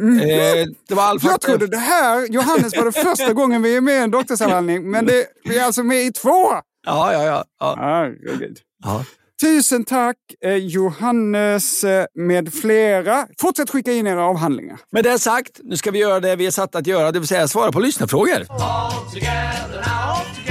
Eh, 0.00 0.66
det 0.88 0.94
var 0.94 1.02
all 1.02 1.18
Jag 1.22 1.40
trodde 1.40 1.66
det 1.66 1.76
här, 1.76 2.26
Johannes, 2.30 2.76
var 2.76 2.84
det 2.84 2.92
första 2.92 3.32
gången 3.32 3.62
vi 3.62 3.76
är 3.76 3.80
med 3.80 3.94
i 3.94 3.98
en 4.02 4.10
doktorsavhandling. 4.10 4.90
Men 4.90 5.06
det, 5.06 5.26
vi 5.44 5.58
är 5.58 5.64
alltså 5.64 5.82
med 5.82 6.02
i 6.06 6.12
två! 6.12 6.52
Ja, 6.86 7.12
ja, 7.12 7.24
ja. 7.24 7.44
ja. 7.60 7.76
Herregud. 7.78 8.58
ja. 8.84 9.04
Tusen 9.40 9.84
tack 9.84 10.16
eh, 10.44 10.54
Johannes 10.54 11.84
eh, 11.84 12.06
med 12.14 12.54
flera. 12.54 13.26
Fortsätt 13.40 13.70
skicka 13.70 13.92
in 13.92 14.06
era 14.06 14.24
avhandlingar. 14.24 14.78
Med 14.92 15.04
det 15.04 15.18
sagt, 15.18 15.60
nu 15.62 15.76
ska 15.76 15.90
vi 15.90 15.98
göra 15.98 16.20
det 16.20 16.36
vi 16.36 16.46
är 16.46 16.50
satt 16.50 16.74
att 16.74 16.86
göra, 16.86 17.12
det 17.12 17.18
vill 17.18 17.28
säga 17.28 17.48
svara 17.48 17.72
på 17.72 17.80
lyssnarfrågor. 17.80 18.46
All 18.48 18.92
together 19.12 19.82
all 19.84 20.24
together 20.34 20.45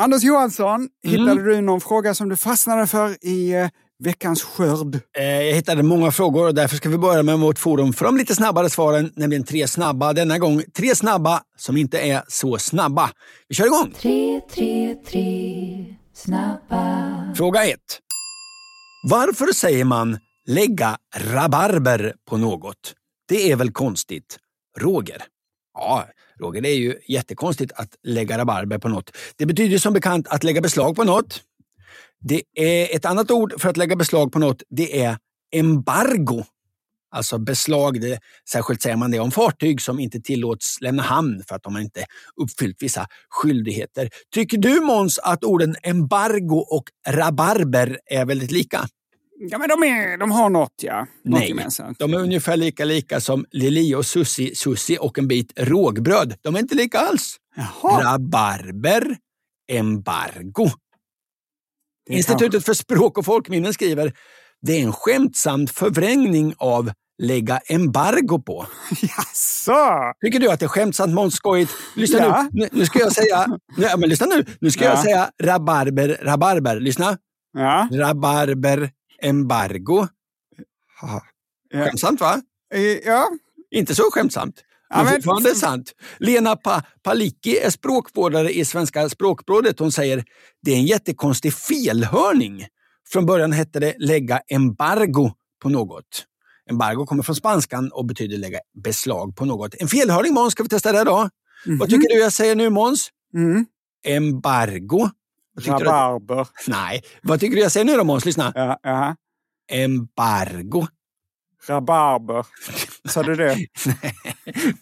Anders 0.00 0.22
Johansson, 0.22 0.88
hittade 1.04 1.42
du 1.44 1.60
någon 1.60 1.80
fråga 1.80 2.14
som 2.14 2.28
du 2.28 2.36
fastnade 2.36 2.86
för 2.86 3.24
i 3.24 3.52
eh, 3.54 3.68
veckans 4.04 4.42
skörd? 4.42 4.94
Eh, 5.18 5.24
Jag 5.24 5.54
hittade 5.54 5.82
många 5.82 6.10
frågor 6.10 6.46
och 6.46 6.54
därför 6.54 6.76
ska 6.76 6.88
vi 6.88 6.98
börja 6.98 7.22
med 7.22 7.38
vårt 7.38 7.58
forum 7.58 7.92
för 7.92 8.04
de 8.04 8.16
lite 8.16 8.34
snabbare 8.34 8.70
svaren, 8.70 9.12
nämligen 9.16 9.44
tre 9.44 9.68
snabba. 9.68 10.12
Denna 10.12 10.38
gång 10.38 10.62
tre 10.76 10.94
snabba 10.94 11.42
som 11.56 11.76
inte 11.76 11.98
är 12.00 12.22
så 12.28 12.58
snabba. 12.58 13.10
Vi 13.48 13.54
kör 13.54 13.66
igång! 13.66 13.92
Tre, 14.00 14.40
tre, 14.54 14.94
tre, 14.94 15.84
snabba. 16.14 17.34
Fråga 17.36 17.64
1. 17.66 17.78
Varför 19.08 19.52
säger 19.54 19.84
man 19.84 20.18
lägga 20.46 20.96
rabarber 21.16 22.14
på 22.30 22.36
något? 22.36 22.94
Det 23.28 23.50
är 23.52 23.56
väl 23.56 23.70
konstigt? 23.72 24.38
Roger? 24.78 25.22
Ja, 25.74 26.04
Roger, 26.40 26.60
det 26.60 26.68
är 26.68 26.78
ju 26.78 26.94
jättekonstigt 27.08 27.72
att 27.72 27.88
lägga 28.02 28.38
rabarber 28.38 28.78
på 28.78 28.88
något. 28.88 29.16
Det 29.36 29.46
betyder 29.46 29.78
som 29.78 29.92
bekant 29.92 30.28
att 30.28 30.44
lägga 30.44 30.60
beslag 30.60 30.96
på 30.96 31.04
något. 31.04 31.42
Det 32.20 32.42
är 32.54 32.96
ett 32.96 33.04
annat 33.04 33.30
ord 33.30 33.60
för 33.60 33.68
att 33.68 33.76
lägga 33.76 33.96
beslag 33.96 34.32
på 34.32 34.38
något. 34.38 34.62
Det 34.68 35.02
är 35.02 35.18
embargo. 35.54 36.44
Alltså 37.10 37.38
beslag, 37.38 38.00
det, 38.00 38.20
särskilt 38.50 38.82
säger 38.82 38.96
man 38.96 39.10
det 39.10 39.20
om 39.20 39.30
fartyg 39.30 39.80
som 39.80 40.00
inte 40.00 40.20
tillåts 40.20 40.80
lämna 40.80 41.02
hamn 41.02 41.42
för 41.48 41.54
att 41.56 41.62
de 41.62 41.76
inte 41.76 42.04
uppfyllt 42.42 42.76
vissa 42.80 43.06
skyldigheter. 43.28 44.10
Tycker 44.34 44.58
du 44.58 44.80
Måns 44.80 45.18
att 45.18 45.44
orden 45.44 45.76
embargo 45.82 46.56
och 46.56 46.84
rabarber 47.08 47.98
är 48.06 48.24
väldigt 48.24 48.50
lika? 48.50 48.88
Ja, 49.40 49.58
men 49.58 49.68
de, 49.68 49.82
är, 49.82 50.18
de 50.18 50.30
har 50.30 50.50
något, 50.50 50.74
ja. 50.82 51.00
Något 51.00 51.38
Nej, 51.38 51.48
gemensamt. 51.48 51.98
de 51.98 52.14
är 52.14 52.18
ungefär 52.18 52.56
lika 52.56 52.84
lika 52.84 53.20
som 53.20 53.44
Lili 53.50 53.94
och 53.94 54.06
Sussi 54.06 54.54
Sussi 54.54 54.98
och 55.00 55.18
en 55.18 55.28
bit 55.28 55.52
rågbröd. 55.56 56.34
De 56.42 56.54
är 56.54 56.58
inte 56.58 56.74
lika 56.74 56.98
alls. 56.98 57.36
Jaha. 57.56 58.02
Rabarber, 58.14 59.16
embargo. 59.72 60.70
Institutet 62.10 62.64
för 62.64 62.74
språk 62.74 63.18
och 63.18 63.24
folkminnen 63.24 63.74
skriver 63.74 64.12
det 64.62 64.72
är 64.72 64.82
en 64.82 64.92
skämtsam 64.92 65.66
förvrängning 65.66 66.54
av 66.58 66.90
lägga 67.22 67.58
embargo 67.58 68.42
på. 68.42 68.66
Jaså? 69.02 70.12
Tycker 70.24 70.40
du 70.40 70.50
att 70.50 70.60
det 70.60 70.66
är 70.66 70.68
skämtsamt 70.68 71.14
Måns 71.14 71.34
skojigt? 71.34 71.72
Lyssna 71.96 72.18
Ja. 72.18 72.48
nu. 72.52 72.60
nu. 72.60 72.68
Nu 72.72 72.86
ska 72.86 72.98
jag 72.98 73.12
säga, 73.12 73.46
nej, 73.76 73.90
men 73.98 74.08
lyssna 74.08 74.26
nu. 74.26 74.44
Nu 74.60 74.70
ska 74.70 74.84
Ja. 74.84 74.90
jag 74.90 74.98
säga 74.98 75.30
rabarber, 75.42 76.18
rabarber. 76.22 76.80
Lyssna. 76.80 77.18
Ja. 77.52 77.88
Rabarber, 77.92 78.90
embargo. 79.22 80.06
Haha. 81.00 81.22
Skämtsamt 81.72 82.20
va? 82.20 82.42
Eh, 82.74 82.80
ja. 82.82 83.28
Inte 83.70 83.94
så 83.94 84.02
skämtsamt. 84.12 84.54
Men, 84.90 84.98
Ja, 84.98 85.04
men- 85.04 85.12
fortfarande 85.14 85.54
sant. 85.54 85.92
Lena 86.18 86.56
pa 86.56 86.82
Palicki 87.02 87.58
är 87.58 87.70
språkvårdare 87.70 88.52
i 88.52 88.64
Svenska 88.64 89.08
språkrådet. 89.08 89.78
Hon 89.78 89.92
säger 89.92 90.24
det 90.62 90.72
är 90.72 90.76
en 90.76 90.86
jättekonstig 90.86 91.52
felhörning. 91.54 92.66
Från 93.12 93.26
början 93.26 93.52
hette 93.52 93.80
det 93.80 93.94
lägga 93.98 94.40
embargo 94.48 95.32
på 95.62 95.68
något. 95.68 96.24
Embargo 96.70 97.06
kommer 97.06 97.22
från 97.22 97.36
spanskan 97.36 97.90
och 97.92 98.06
betyder 98.06 98.38
lägga 98.38 98.58
beslag 98.84 99.36
på 99.36 99.44
något. 99.44 99.74
En 99.78 99.88
felhörning 99.88 100.34
Måns, 100.34 100.52
ska 100.52 100.62
vi 100.62 100.68
testa 100.68 100.92
det 100.92 101.04
då? 101.04 101.28
Mhm. 101.66 101.78
Vad 101.78 101.88
tycker 101.90 102.08
du 102.08 102.14
jag 102.20 102.32
säger 102.32 102.54
nu 102.54 102.70
Måns? 102.70 103.08
Mm. 103.34 103.66
Embargo. 104.06 105.10
Rabarber. 105.66 106.48
Nej, 106.66 107.02
vad 107.22 107.40
tycker 107.40 107.56
du 107.56 107.62
jag 107.62 107.72
säger 107.72 107.86
nu 107.86 107.96
då 107.96 108.04
Måns? 108.04 108.24
Lyssna. 108.24 108.52
Ja, 108.54 108.78
ja. 108.82 109.16
Embargo. 109.72 110.86
Rabarber. 111.68 112.46
Sa 113.08 113.22
du 113.22 113.34
det? 113.34 113.56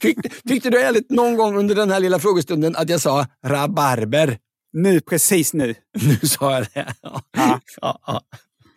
Tyckte, 0.01 0.29
tyckte 0.49 0.71
du 0.71 0.81
ärligt 0.81 1.11
någon 1.11 1.37
gång 1.37 1.57
under 1.57 1.75
den 1.75 1.91
här 1.91 2.01
lilla 2.01 2.19
frågestunden 2.19 2.77
att 2.77 2.89
jag 2.89 3.01
sa 3.01 3.27
rabarber? 3.45 4.39
Nu, 4.73 5.01
precis 5.01 5.53
nu. 5.55 5.75
Nu 5.93 6.29
sa 6.29 6.53
jag 6.53 6.67
det. 6.75 6.95
Ja. 7.03 7.23
Ja. 7.37 7.61
Ja, 7.81 8.01
ja. 8.07 8.21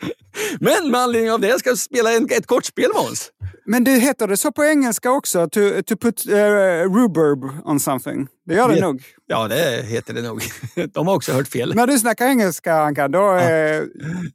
Men 0.59 0.91
med 0.91 0.99
anledning 1.01 1.31
av 1.31 1.39
det 1.39 1.59
ska 1.59 1.69
jag 1.69 1.77
spela 1.77 2.13
en, 2.13 2.27
ett 2.31 2.47
kortspel 2.47 2.91
Måns. 2.95 3.31
Men 3.65 3.83
det 3.83 3.91
heter 3.91 4.27
det 4.27 4.37
så 4.37 4.51
på 4.51 4.63
engelska 4.63 5.11
också? 5.11 5.49
To, 5.49 5.59
to 5.85 5.95
put 5.97 6.25
uh, 6.27 6.33
reverb 6.33 7.65
on 7.65 7.79
something? 7.79 8.27
Det 8.45 8.53
gör 8.55 8.69
det 8.69 8.75
Det- 8.75 8.81
nog. 8.81 9.03
Ja, 9.27 9.47
det 9.47 9.85
heter 9.85 10.13
det 10.13 10.21
nog. 10.21 10.41
De 10.93 11.07
har 11.07 11.15
också 11.15 11.31
hört 11.31 11.47
fel. 11.47 11.75
När 11.75 11.87
du 11.87 11.99
snackar 11.99 12.25
engelska, 12.27 12.75
Anka, 12.75 13.07
då 13.07 13.31
är 13.31 13.87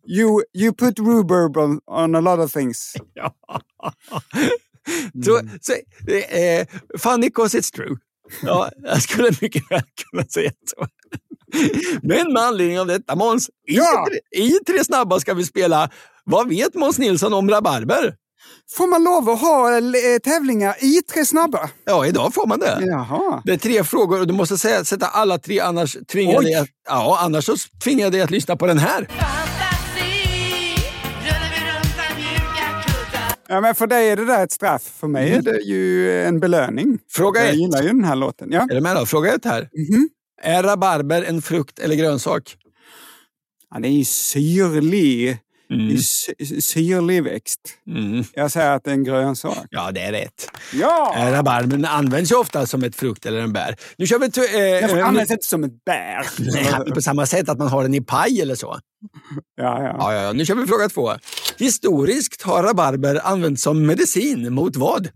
you, 0.08 0.42
you 0.54 0.72
put 0.74 0.98
reverb 0.98 1.56
on, 1.56 1.80
on 1.86 2.14
a 2.14 2.20
lot 2.20 2.38
of 2.46 2.52
things. 2.52 2.94
Ja. 3.14 3.34
Så, 5.24 5.40
så, 5.60 5.72
eh, 6.12 6.66
funny 6.98 7.30
cause 7.30 7.58
it's 7.58 7.74
true. 7.74 7.96
Ja, 8.42 8.70
jag 8.82 9.02
skulle 9.02 9.30
mycket 9.40 9.62
väl 9.70 9.82
kunna 10.10 10.24
säga 10.24 10.50
så. 10.76 10.86
Men 12.02 12.32
med 12.32 12.42
anledning 12.42 12.80
av 12.80 12.86
detta 12.86 13.14
Måns, 13.16 13.48
i, 13.48 13.52
Ja. 13.76 14.06
tre, 14.08 14.42
i 14.44 14.50
Tre 14.66 14.84
snabba 14.84 15.20
ska 15.20 15.34
vi 15.34 15.44
spela 15.44 15.90
Vad 16.24 16.48
vet 16.48 16.74
Måns 16.74 16.98
Nilsson 16.98 17.34
om 17.34 17.50
rabarber? 17.50 18.14
Får 18.76 18.86
man 18.86 19.04
lov 19.04 19.30
att 19.30 19.40
ha 19.40 19.76
eh, 19.76 19.82
tävlingar 20.24 20.74
i 20.84 21.02
Tre 21.02 21.24
snabba? 21.24 21.70
Ja, 21.84 22.06
idag 22.06 22.34
får 22.34 22.46
man 22.46 22.58
det. 22.58 22.78
Jaha. 22.80 23.42
Det 23.44 23.52
är 23.52 23.56
tre 23.56 23.84
frågor 23.84 24.20
och 24.20 24.26
du 24.26 24.32
måste 24.34 24.58
säga, 24.58 24.84
sätta 24.84 25.06
alla 25.06 25.38
tre, 25.38 25.60
annars 25.60 25.96
tvingar 26.12 26.32
jag 26.34 26.44
dig 26.44 26.54
att, 26.54 26.68
ja, 26.88 27.18
annars 27.20 27.44
så 27.44 27.54
tvingar 27.84 28.02
jag 28.04 28.12
dig 28.12 28.20
att 28.22 28.30
lyssna 28.30 28.56
på 28.56 28.66
den 28.66 28.78
här. 28.78 29.08
Ja, 33.48 33.60
men 33.60 33.74
för 33.74 33.86
dig 33.86 34.08
är 34.10 34.16
det 34.16 34.24
där 34.24 34.44
ett 34.44 34.52
straff. 34.52 34.82
För 35.00 35.06
mig 35.06 35.32
är 35.32 35.42
det 35.42 35.60
ju 35.62 36.22
en 36.24 36.40
belöning. 36.40 36.98
Fråga 37.12 37.40
Jag 37.40 37.50
ett. 37.50 37.56
gillar 37.56 37.82
ju 37.82 37.88
den 37.88 38.04
här 38.04 38.16
låten. 38.16 38.48
Ja. 38.52 38.60
Är 38.70 38.74
du 38.74 38.80
med 38.80 38.96
då? 38.96 39.06
Fråga 39.06 39.34
ett 39.34 39.44
här. 39.44 39.68
Mhm. 39.90 40.08
Är 40.44 40.62
rabarber 40.62 41.22
en 41.22 41.42
frukt 41.42 41.78
eller 41.78 41.94
grönsak? 41.94 42.56
Ja, 43.70 43.80
det 43.80 43.88
är 43.88 43.92
ju 43.92 44.04
syrlig. 44.04 45.38
Mm. 45.70 45.98
syrlig 46.60 47.24
växt. 47.24 47.60
Mm. 47.86 48.24
Jag 48.34 48.50
säger 48.50 48.70
att 48.70 48.84
det 48.84 48.90
är 48.90 48.94
en 48.94 49.04
grönsak. 49.04 49.66
Ja, 49.70 49.90
det 49.90 50.00
är 50.00 50.12
rätt. 50.12 50.50
Ja! 50.72 51.14
Eh, 51.18 51.32
Rabarbern 51.32 51.84
används 51.84 52.32
ju 52.32 52.36
ofta 52.36 52.66
som 52.66 52.84
ett 52.84 52.96
frukt 52.96 53.26
eller 53.26 53.40
en 53.40 53.52
bär. 53.52 53.76
Nu 53.96 54.06
kör 54.06 54.18
vi 54.18 54.30
till, 54.30 54.42
eh, 54.42 54.88
Den 54.88 54.98
eh, 54.98 55.08
används 55.08 55.32
inte 55.32 55.46
som 55.46 55.64
ett 55.64 55.84
bär. 55.84 56.26
Nej, 56.54 56.92
på 56.94 57.02
samma 57.02 57.26
sätt 57.26 57.48
att 57.48 57.58
man 57.58 57.68
har 57.68 57.82
den 57.82 57.94
i 57.94 58.00
paj 58.00 58.40
eller 58.40 58.54
så. 58.54 58.78
Ja, 59.56 59.82
ja. 59.82 59.96
Ja, 59.98 60.14
ja. 60.14 60.32
Nu 60.32 60.44
kör 60.44 60.54
vi 60.54 60.66
fråga 60.66 60.88
två. 60.88 61.12
Historiskt 61.58 62.42
har 62.42 62.62
rabarber 62.62 63.20
använts 63.26 63.62
som 63.62 63.86
medicin 63.86 64.54
mot 64.54 64.76
vad? 64.76 65.08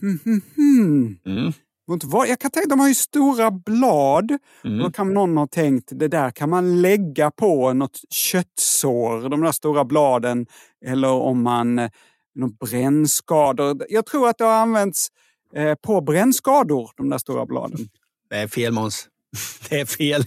Hmm. 0.00 0.42
Mm. 1.26 1.52
Jag 2.28 2.38
kan 2.40 2.50
tänka, 2.50 2.68
de 2.68 2.80
har 2.80 2.88
ju 2.88 2.94
stora 2.94 3.50
blad. 3.50 4.38
Mm. 4.64 4.78
Då 4.78 4.90
kan 4.90 5.14
någon 5.14 5.36
ha 5.36 5.46
tänkt, 5.46 5.88
det 5.92 6.08
där 6.08 6.30
kan 6.30 6.50
man 6.50 6.82
lägga 6.82 7.30
på 7.30 7.72
något 7.72 8.00
köttsår, 8.10 9.28
de 9.28 9.40
där 9.40 9.52
stora 9.52 9.84
bladen. 9.84 10.46
Eller 10.86 11.08
om 11.08 11.42
man, 11.42 11.78
eh, 11.78 11.90
någon 12.34 12.54
brännskador. 12.54 13.86
Jag 13.88 14.06
tror 14.06 14.28
att 14.28 14.38
det 14.38 14.44
har 14.44 14.52
använts 14.52 15.08
eh, 15.56 15.74
på 15.74 16.00
brännskador, 16.00 16.90
de 16.96 17.08
där 17.10 17.18
stora 17.18 17.46
bladen. 17.46 17.78
Det 18.30 18.36
är 18.36 18.48
fel 18.48 18.72
Måns. 18.72 19.08
Det 19.68 19.80
är 19.80 19.84
fel. 19.86 20.24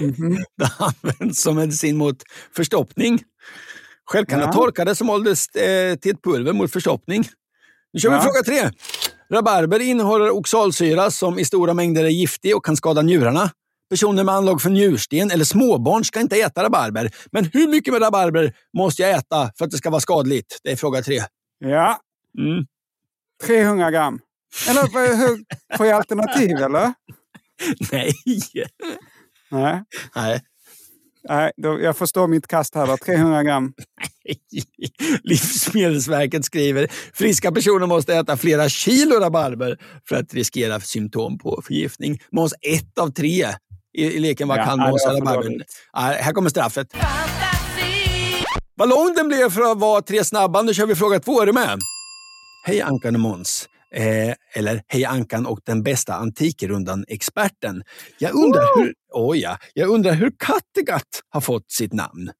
Mhm. 0.00 0.36
Det 0.58 0.68
används 0.78 1.42
som 1.42 1.56
medicin 1.56 1.96
mot 1.96 2.22
förstoppning. 2.56 3.22
Själv 4.04 4.26
kan 4.26 4.38
Ja. 4.38 4.44
jag 4.44 4.54
torka 4.54 4.84
det 4.84 4.94
som 4.94 5.10
åldes 5.10 5.48
eh, 5.48 5.94
till 5.96 6.12
ett 6.14 6.22
pulver 6.22 6.52
mot 6.52 6.72
förstoppning. 6.72 7.24
Nu 7.92 8.00
kör 8.00 8.10
vi 8.10 8.16
Ja. 8.16 8.22
fråga 8.22 8.42
tre. 8.42 8.70
Rabarber 9.32 9.80
innehåller 9.80 10.30
oxalsyra 10.30 11.10
som 11.10 11.38
i 11.38 11.44
stora 11.44 11.74
mängder 11.74 12.04
är 12.04 12.08
giftig 12.08 12.56
och 12.56 12.64
kan 12.64 12.76
skada 12.76 13.02
njurarna. 13.02 13.50
Personer 13.90 14.24
med 14.24 14.34
anlag 14.34 14.62
för 14.62 14.70
njursten 14.70 15.30
eller 15.30 15.44
småbarn 15.44 16.04
ska 16.04 16.20
inte 16.20 16.36
äta 16.36 16.62
rabarber. 16.64 17.10
Men 17.32 17.44
hur 17.52 17.68
mycket 17.68 17.92
med 17.92 18.02
rabarber 18.02 18.52
måste 18.76 19.02
jag 19.02 19.10
äta 19.10 19.52
för 19.58 19.64
att 19.64 19.70
det 19.70 19.76
ska 19.76 19.90
vara 19.90 20.00
skadligt? 20.00 20.58
Det 20.62 20.72
är 20.72 20.76
fråga 20.76 21.02
tre. 21.02 21.20
Ja, 21.58 21.98
Mm. 22.38 22.64
300 23.46 23.90
gram. 23.90 24.18
Eller 24.68 25.16
hur, 25.16 25.44
får 25.76 25.86
jag 25.86 25.96
alternativ 25.96 26.50
eller? 26.56 26.92
Nej. 27.92 28.12
Nej, 29.50 29.82
Nej. 30.16 30.40
Nej 31.28 31.52
då, 31.56 31.80
jag 31.80 31.96
förstår 31.96 32.28
mitt 32.28 32.46
kast 32.46 32.74
här 32.74 32.86
då. 32.86 32.96
300 32.96 33.42
gram. 33.42 33.72
Livsmedelsverket 35.22 36.44
skriver 36.44 36.88
friska 37.14 37.52
personer 37.52 37.86
måste 37.86 38.14
äta 38.14 38.36
flera 38.36 38.68
kilo 38.68 39.20
rabarber 39.20 39.78
för 40.08 40.16
att 40.16 40.34
riskera 40.34 40.80
symptom 40.80 41.38
på 41.38 41.62
förgiftning. 41.64 42.18
Måns, 42.32 42.54
ett 42.60 42.98
av 42.98 43.08
tre 43.10 43.46
i, 43.98 44.04
i 44.04 44.18
leken 44.18 44.48
Vad 44.48 44.58
Ja, 44.58 44.64
kan 44.64 44.78
för 44.78 45.20
rabarbern? 45.20 45.62
här 45.92 46.32
kommer 46.32 46.50
straffet. 46.50 46.88
Vad 48.74 48.88
lång 48.88 49.14
den 49.16 49.28
blev 49.28 49.50
för 49.50 49.72
att 49.72 49.78
vara 49.78 50.02
tre 50.02 50.24
snabba. 50.24 50.62
Nu 50.62 50.74
kör 50.74 50.86
vi 50.86 50.94
fråga 50.94 51.20
två. 51.20 51.42
Är 51.42 51.46
du 51.46 51.52
med? 51.52 51.78
Hej 52.64 52.82
Ankan 52.82 53.14
och 53.14 53.20
Måns. 53.20 53.68
Eh, 53.94 54.34
eller 54.54 54.82
Hej 54.88 55.04
Ankan 55.04 55.46
och 55.46 55.60
den 55.64 55.82
bästa 55.82 56.14
Antikrundan-experten. 56.14 57.82
Jag 58.18 58.34
undrar 58.34 58.78
hur, 58.78 58.94
oh 59.12 59.38
ja, 59.38 59.58
jag 59.74 59.88
undrar 59.88 60.12
hur 60.12 60.32
Kattegatt 60.38 61.22
har 61.28 61.40
fått 61.40 61.70
sitt 61.70 61.92
namn. 61.92 62.30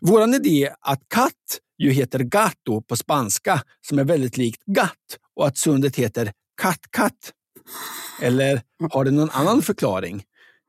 Våran 0.00 0.34
idé 0.34 0.70
att 0.80 1.02
katt 1.08 1.32
ju 1.78 1.90
heter 1.90 2.18
gatto 2.18 2.82
på 2.82 2.96
spanska, 2.96 3.62
som 3.88 3.98
är 3.98 4.04
väldigt 4.04 4.36
likt 4.36 4.64
gatt, 4.64 5.18
och 5.36 5.46
att 5.46 5.58
sundet 5.58 5.96
heter 5.96 6.32
katt-katt. 6.62 7.32
Eller 8.22 8.62
har 8.92 9.04
det 9.04 9.10
någon 9.10 9.30
annan 9.30 9.62
förklaring? 9.62 10.24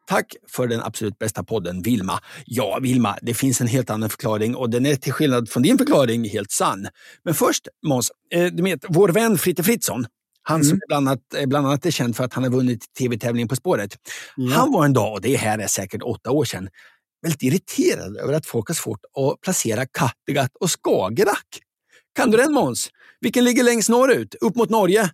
Tack 0.08 0.36
för 0.47 0.67
den 0.67 0.82
absolut 0.84 1.19
bästa 1.19 1.43
podden, 1.43 1.82
Vilma. 1.82 2.19
Ja, 2.45 2.80
Vilma, 2.82 3.17
det 3.21 3.34
finns 3.34 3.62
en 3.62 3.67
helt 3.67 3.89
annan 3.89 4.10
förklaring 4.10 4.56
och 4.56 4.69
den 4.69 4.86
är 4.86 4.95
till 4.95 5.13
skillnad 5.13 5.50
från 5.50 5.63
din 5.63 5.78
förklaring 5.78 6.30
helt 6.30 6.52
sann. 6.52 6.88
Men 7.23 7.34
först, 7.34 7.67
Måns, 7.88 8.12
eh, 8.32 8.45
du 8.45 8.63
vet, 8.63 8.86
vår 8.88 9.10
vän 9.10 9.38
Fritte 9.38 9.63
Fritzson, 9.63 10.06
han 10.50 10.64
som 10.64 10.80
bland 10.88 11.08
annat, 11.08 11.20
bland 11.48 11.68
annat 11.68 11.86
är 11.86 11.92
känd 11.92 12.16
för 12.16 12.24
att 12.24 12.34
han 12.34 12.44
har 12.44 12.52
vunnit 12.52 12.94
tv-tävlingen 13.00 13.48
På 13.48 13.56
spåret. 13.56 13.96
Han 14.56 14.72
var 14.72 14.86
en 14.86 14.94
dag, 14.94 15.14
och 15.14 15.22
det 15.22 15.36
här 15.36 15.60
är 15.60 15.68
säkert 15.68 16.02
åtta 16.04 16.32
år 16.32 16.46
sedan, 16.46 16.70
väldigt 17.22 17.44
irriterad 17.44 18.18
över 18.18 18.34
att 18.34 18.46
folk 18.46 18.68
har 18.68 18.76
svårt 18.76 19.00
att 19.18 19.42
placera 19.42 19.86
Kattegatt 19.86 20.56
och 20.60 20.70
Skagerrak. 20.84 21.60
Kan 22.16 22.32
du 22.32 22.38
den 22.38 22.54
Måns? 22.54 22.90
Vilken 23.22 23.44
ligger 23.44 23.64
längst 23.64 23.90
norrut? 23.90 24.36
Upp 24.42 24.56
mot 24.56 24.70
Norge? 24.70 25.10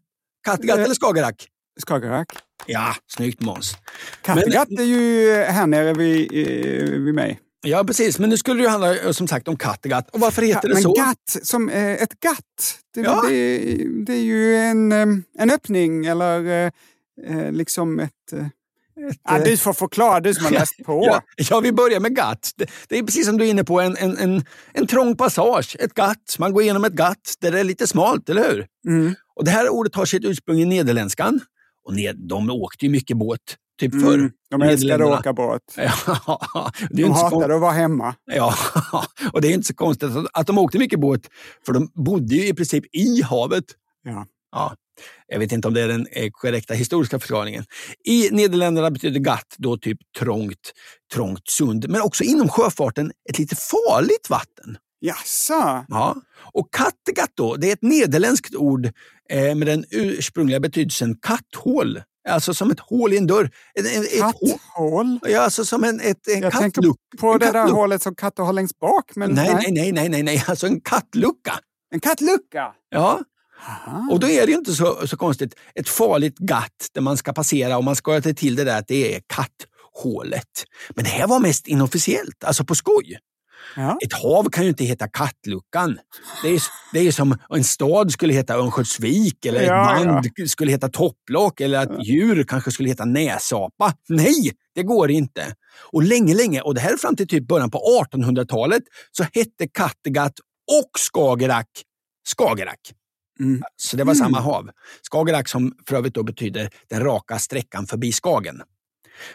Kattegatt 0.46 0.78
Eh. 0.78 0.84
eller 0.84 0.96
Skagerrak? 0.96 1.48
Skagerrak. 1.88 2.28
Ja, 2.66 2.96
snyggt 3.08 3.42
Måns. 3.42 3.78
Kattegatt 4.22 4.72
är 4.72 4.84
ju 4.84 5.34
här 5.44 5.68
nere 5.68 5.94
vid, 5.94 6.32
eh, 6.34 6.90
vid 7.00 7.14
mig. 7.14 7.40
Ja, 7.66 7.84
precis. 7.84 8.20
Men 8.20 8.30
nu 8.30 8.38
skulle 8.38 8.60
det 8.60 8.64
ju 8.64 8.70
handla 8.70 8.98
eh, 9.00 9.12
som 9.12 9.28
sagt 9.28 9.48
om 9.48 9.58
Kattegatt. 9.58 10.10
Och 10.10 10.20
varför 10.20 10.42
heter 10.42 10.68
det 10.68 10.74
Men 10.74 10.84
så? 10.84 10.94
gatt, 10.94 11.38
som 11.44 11.70
eh, 11.70 11.92
ett 11.94 12.20
gatt, 12.20 12.78
det, 12.94 13.02
Ja. 13.02 13.24
det, 13.30 13.58
det 14.06 14.14
är 14.14 14.22
ju 14.24 14.56
en, 14.56 14.92
eh, 14.92 15.06
en 15.40 15.50
öppning 15.52 16.06
eller 16.06 16.46
eh, 16.66 16.72
eh, 17.28 17.52
liksom 17.52 18.00
ett... 18.00 18.34
eh, 18.34 18.46
Ja, 19.24 19.40
du 19.46 19.58
får 19.58 19.74
förklara, 19.74 20.20
du 20.20 20.34
som 20.34 20.44
har 20.46 20.52
läst 20.60 20.78
på. 20.86 21.04
Ja, 21.06 21.22
ja, 21.36 21.60
vi 21.60 21.72
börjar 21.72 22.00
med 22.00 22.16
gatt. 22.16 22.52
Det, 22.56 22.66
det 22.88 22.98
är 22.98 23.04
precis 23.04 23.26
som 23.26 23.38
du 23.38 23.46
är 23.46 23.50
inne 23.50 23.64
på, 23.64 23.82
en, 23.82 23.98
en, 23.98 24.18
en, 24.18 24.46
en 24.74 24.88
trång 24.88 25.18
passage, 25.18 25.76
ett 25.80 25.94
gatt. 25.94 26.36
Man 26.40 26.54
går 26.54 26.64
igenom 26.64 26.84
ett 26.86 26.94
gatt 26.94 27.34
där 27.42 27.52
det 27.52 27.60
är 27.60 27.64
lite 27.64 27.88
smalt, 27.88 28.30
eller 28.30 28.52
hur? 28.52 28.68
Mm. 28.88 29.16
Och 29.36 29.46
Det 29.46 29.52
här 29.52 29.70
ordet 29.70 29.96
har 29.96 30.06
sitt 30.06 30.26
ursprung 30.26 30.60
i 30.60 30.66
nederländskan. 30.66 31.40
Och 31.86 31.94
ned, 31.96 32.16
de 32.30 32.50
åkte 32.50 32.86
ju 32.86 32.92
mycket 32.92 33.18
båt, 33.18 33.40
typ 33.80 34.02
förr. 34.02 34.14
Mm. 34.14 34.32
De 34.50 34.62
älskade 34.62 35.14
att 35.14 35.20
åka 35.20 35.34
båt. 35.34 35.62
Ja, 35.78 36.72
De 36.90 37.04
hatade 37.04 37.56
att 37.56 37.62
vara 37.62 37.72
hemma. 37.72 38.16
Ja, 38.26 38.56
och 39.34 39.42
det 39.42 39.48
är 39.48 39.54
inte 39.54 39.68
så 39.68 39.76
konstigt 39.76 40.10
att, 40.34 40.48
de 40.48 40.58
åkte 40.58 40.78
mycket 40.80 41.00
båt, 41.00 41.30
för 41.66 41.74
de 41.74 41.92
bodde 41.94 42.36
ju 42.36 42.48
i 42.48 42.54
princip 42.54 42.96
i 42.96 43.22
havet. 43.22 43.66
Ja. 44.04 44.26
Ja, 44.52 44.76
jag 45.28 45.40
vet 45.40 45.52
inte 45.52 45.68
om 45.68 45.74
det 45.74 45.82
är 45.82 45.88
den 45.88 46.08
eh, 46.12 46.30
korrekta 46.32 46.74
historiska 46.74 47.20
förklaringen. 47.20 47.66
I 48.06 48.30
Nederländerna 48.32 48.92
betyder 48.92 49.20
gatt 49.20 49.56
då 49.58 49.78
typ 49.78 49.98
trångt, 50.20 50.74
trångt 51.14 51.48
sund, 51.50 51.90
men 51.90 52.02
också 52.02 52.24
inom 52.24 52.50
sjöfarten 52.50 53.12
ett 53.30 53.40
lite 53.40 53.56
farligt 53.56 54.30
vatten. 54.30 54.78
Jaså? 55.00 55.86
Ja. 55.88 56.16
Och 56.54 56.74
Kattegatt 56.74 57.32
då, 57.34 57.56
det 57.56 57.70
är 57.70 57.74
ett 57.74 57.82
nederländskt 57.82 58.56
ord 58.56 58.86
eh, 59.30 59.56
med 59.56 59.68
den 59.68 59.86
ursprungliga 59.92 60.60
betydelsen 60.60 61.16
katthål. 61.22 62.02
Alltså 62.30 62.54
som 62.54 62.72
ett 62.72 62.80
hål 62.80 63.14
i 63.14 63.18
en 63.18 63.28
dörr. 63.28 63.52
Ett, 63.80 63.86
ett, 63.86 64.14
ett 64.14 64.22
hål, 64.22 64.32
Katthål? 64.32 65.20
ja, 65.22 65.42
alltså 65.42 65.66
som 65.66 65.84
en, 65.84 66.00
ett, 66.00 66.28
en 66.28 66.42
Jag 66.42 66.54
tänker 66.54 66.82
på 67.20 67.34
En 67.34 67.40
det 67.40 67.52
där 67.52 67.68
hålet 67.68 68.02
som 68.02 68.16
katter 68.16 68.44
har 68.44 68.54
längst 68.54 68.80
bak. 68.80 69.16
Men 69.16 69.32
Nej, 69.32 69.54
nej, 69.54 69.72
nej, 69.72 69.92
nej, 69.92 70.10
nej, 70.10 70.24
nej, 70.24 70.44
alltså 70.48 70.68
en 70.68 70.82
kattlucka. 70.82 71.60
En 71.92 72.00
kattlucka? 72.00 72.74
Ja, 72.90 73.20
Aha. 73.68 74.08
och 74.12 74.20
då 74.20 74.28
är 74.28 74.46
det 74.46 74.52
ju 74.52 74.58
inte 74.58 74.74
så, 74.74 75.08
så 75.08 75.18
konstigt. 75.18 75.56
Ett 75.76 75.90
farligt 75.90 76.38
gatt 76.38 76.88
där 76.94 77.02
man 77.02 77.18
ska 77.18 77.34
passera 77.34 77.78
och 77.78 77.84
man 77.84 77.96
ska 77.96 78.22
till 78.22 78.56
det 78.56 78.64
där 78.64 78.80
att 78.80 78.88
det 78.88 79.16
är 79.16 79.22
katthål. 79.28 79.68
katthålet. 79.94 80.66
Men 80.96 81.04
det 81.04 81.10
här 81.10 81.28
var 81.28 81.40
mest 81.40 81.68
inofficiellt, 81.68 82.44
alltså 82.44 82.66
på 82.66 82.76
skoj. 82.76 83.18
Ja. 83.76 83.98
Ett 84.06 84.14
hav 84.14 84.50
kan 84.50 84.64
ju 84.64 84.70
inte 84.70 84.84
heta 84.84 85.08
Kattluckan. 85.08 86.00
Det 86.44 86.50
är, 86.50 86.62
det 86.94 87.00
är 87.00 87.12
som 87.12 87.38
en 87.50 87.64
stad 87.64 88.12
skulle 88.12 88.34
heta 88.34 88.56
Örnsköldsvik 88.56 89.46
eller 89.46 89.62
Ja, 89.62 90.00
ett 90.00 90.06
band 90.06 90.50
skulle 90.50 90.72
heta 90.72 90.90
Topplock 90.90 91.62
eller 91.62 91.80
att 91.80 92.08
djur 92.08 92.44
kanske 92.44 92.72
skulle 92.72 92.90
heta 92.90 93.06
näsapa. 93.06 93.94
Nej, 94.10 94.52
det 94.76 94.84
går 94.84 95.12
inte. 95.12 95.56
Och 95.92 96.04
länge, 96.04 96.34
länge, 96.34 96.62
och 96.62 96.76
det 96.76 96.82
här 96.82 96.94
är 96.94 96.98
fram 96.98 97.16
till 97.16 97.28
typ 97.28 97.48
början 97.48 97.72
på 97.72 98.06
1800-talet, 98.12 98.84
så 99.12 99.24
hette 99.24 99.68
Kattegatt 99.68 100.34
och 100.82 100.92
Skagerrak 101.14 101.68
Skagerrak. 102.38 102.80
Mm. 103.40 103.62
Så 103.76 103.98
det 103.98 104.04
var 104.04 104.14
samma 104.14 104.40
hav. 104.40 104.70
Skagerrak 105.12 105.48
som 105.48 105.74
för 105.88 105.96
övrigt 105.96 106.26
betyder 106.26 106.70
den 106.90 107.04
raka 107.04 107.40
sträckan 107.40 107.86
förbi 107.86 108.12
Skagen. 108.12 108.62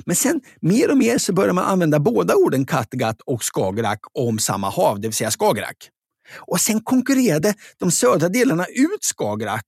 Men 0.04 0.16
sen 0.16 0.40
mer 0.60 0.90
och 0.90 0.96
mer 0.96 1.18
så 1.18 1.32
börjar 1.32 1.52
man 1.52 1.64
använda 1.64 1.98
båda 1.98 2.34
orden 2.34 2.66
Kattegatt 2.66 3.20
och 3.20 3.42
Skagerrak 3.42 4.00
om 4.12 4.38
samma 4.38 4.70
hav, 4.70 5.00
det 5.00 5.08
vill 5.08 5.14
säga 5.14 5.30
Skagerrak. 5.30 5.90
Och 6.36 6.60
sen 6.60 6.80
konkurrerade 6.80 7.54
de 7.78 7.90
södra 7.90 8.28
delarna 8.28 8.66
ut 8.66 9.04
Skagerrak. 9.04 9.66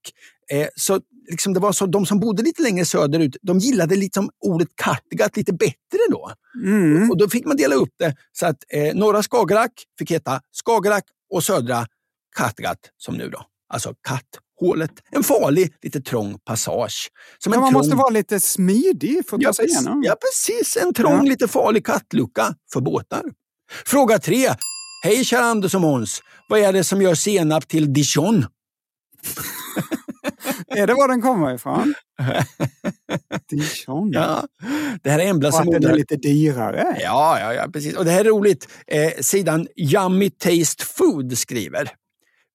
Eh, 0.53 0.68
så 0.77 1.01
liksom 1.31 1.55
det 1.55 1.61
var 1.61 1.73
så 1.73 1.87
de 1.87 2.07
som 2.07 2.20
bodde 2.20 2.42
lite 2.42 2.62
längre 2.62 2.85
söderut, 2.85 3.37
de 3.42 3.59
gillade 3.59 3.96
liksom 3.96 4.31
ordet 4.40 4.68
Kattegatt 4.75 5.37
lite 5.37 5.53
bättre 5.53 5.99
då. 6.11 6.33
Mm. 6.64 7.11
Och 7.11 7.18
då 7.18 7.29
fick 7.29 7.46
man 7.46 7.57
dela 7.57 7.75
upp 7.75 7.94
det 7.99 8.14
så 8.33 8.46
att 8.46 8.57
eh, 8.68 8.94
norra 8.94 9.23
Skagerrak 9.23 9.73
fick 9.99 10.11
heta 10.11 10.40
Skagerrak 10.64 11.05
och 11.31 11.44
södra 11.44 11.87
Kattegatt 12.37 12.90
som 12.96 13.14
nu 13.14 13.29
då. 13.29 13.42
Alltså 13.68 13.94
katthålet. 14.61 14.90
En 15.11 15.23
farlig, 15.23 15.73
lite 15.83 16.01
trång 16.01 16.38
passage. 16.38 17.09
Som 17.38 17.53
Ja, 17.53 17.57
en 17.57 17.61
man 17.61 17.70
trång... 17.73 17.81
måste 17.81 17.96
vara 17.96 18.11
lite 18.11 18.40
smidig 18.40 19.23
för 19.29 19.37
att 19.37 19.42
ja, 19.42 19.49
ta 19.49 19.53
sig 19.53 19.66
igenom. 19.66 20.03
ja, 20.05 20.16
precis. 20.20 20.77
En 20.77 20.94
trång, 20.94 21.12
Ja. 21.16 21.23
lite 21.23 21.49
farlig 21.49 21.87
kattlucka 21.87 22.55
för 22.73 22.81
båtar. 22.81 23.23
Fråga 23.87 24.18
tre. 24.18 24.49
Hej 25.05 25.25
kära 25.25 25.44
Anders 25.44 25.75
och 25.75 25.81
Måns. 25.81 26.23
Vad 26.49 26.61
är 26.61 26.73
det 26.73 26.85
som 26.85 27.03
gör 27.03 27.14
senap 27.14 27.68
till 27.68 27.92
dijon? 27.92 28.46
Är 30.77 30.87
det 30.87 30.94
var 30.94 31.09
den 31.09 31.23
kommer 31.23 31.55
ifrån? 31.55 31.94
Dijon. 33.51 34.11
Ja, 34.12 34.44
det 35.03 35.11
här 35.11 35.18
är 35.18 35.27
Embla 35.27 35.49
Och 35.49 35.55
att 35.61 35.66
den 35.70 35.85
är 35.85 35.94
lite 35.96 36.16
dyrare. 36.16 36.96
Ja, 37.03 37.40
ja, 37.40 37.55
ja, 37.55 37.66
precis. 37.73 37.96
Och 37.96 38.05
det 38.05 38.11
här 38.11 38.20
är 38.20 38.25
roligt. 38.29 38.68
Eh, 38.87 39.12
sidan 39.20 39.66
Yummy 39.77 40.31
Taste 40.31 40.85
Food 40.85 41.38
skriver. 41.38 41.90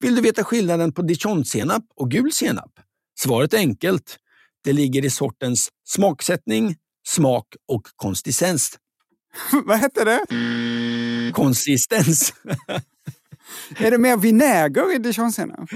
Vill 0.06 0.16
du 0.16 0.22
veta 0.22 0.44
skillnaden 0.44 0.92
på 0.92 1.02
dijonsenap 1.02 1.84
och 1.96 2.12
gul 2.12 2.32
senap? 2.32 2.72
Svaret 3.20 3.54
är 3.54 3.58
enkelt. 3.58 4.18
Det 4.64 4.74
ligger 4.74 5.06
i 5.06 5.10
sortens 5.10 5.70
smaksättning, 5.88 6.76
smak 7.08 7.46
och 7.68 7.82
konsistens. 7.96 8.78
Vad 9.66 9.78
hette 9.78 10.04
det? 10.04 10.26
Konsistens. 11.34 12.34
Är 13.78 13.92
det 13.92 13.98
mer 13.98 14.18
vinäger 14.18 14.96
i 14.96 14.98
dijonsenap? 14.98 15.70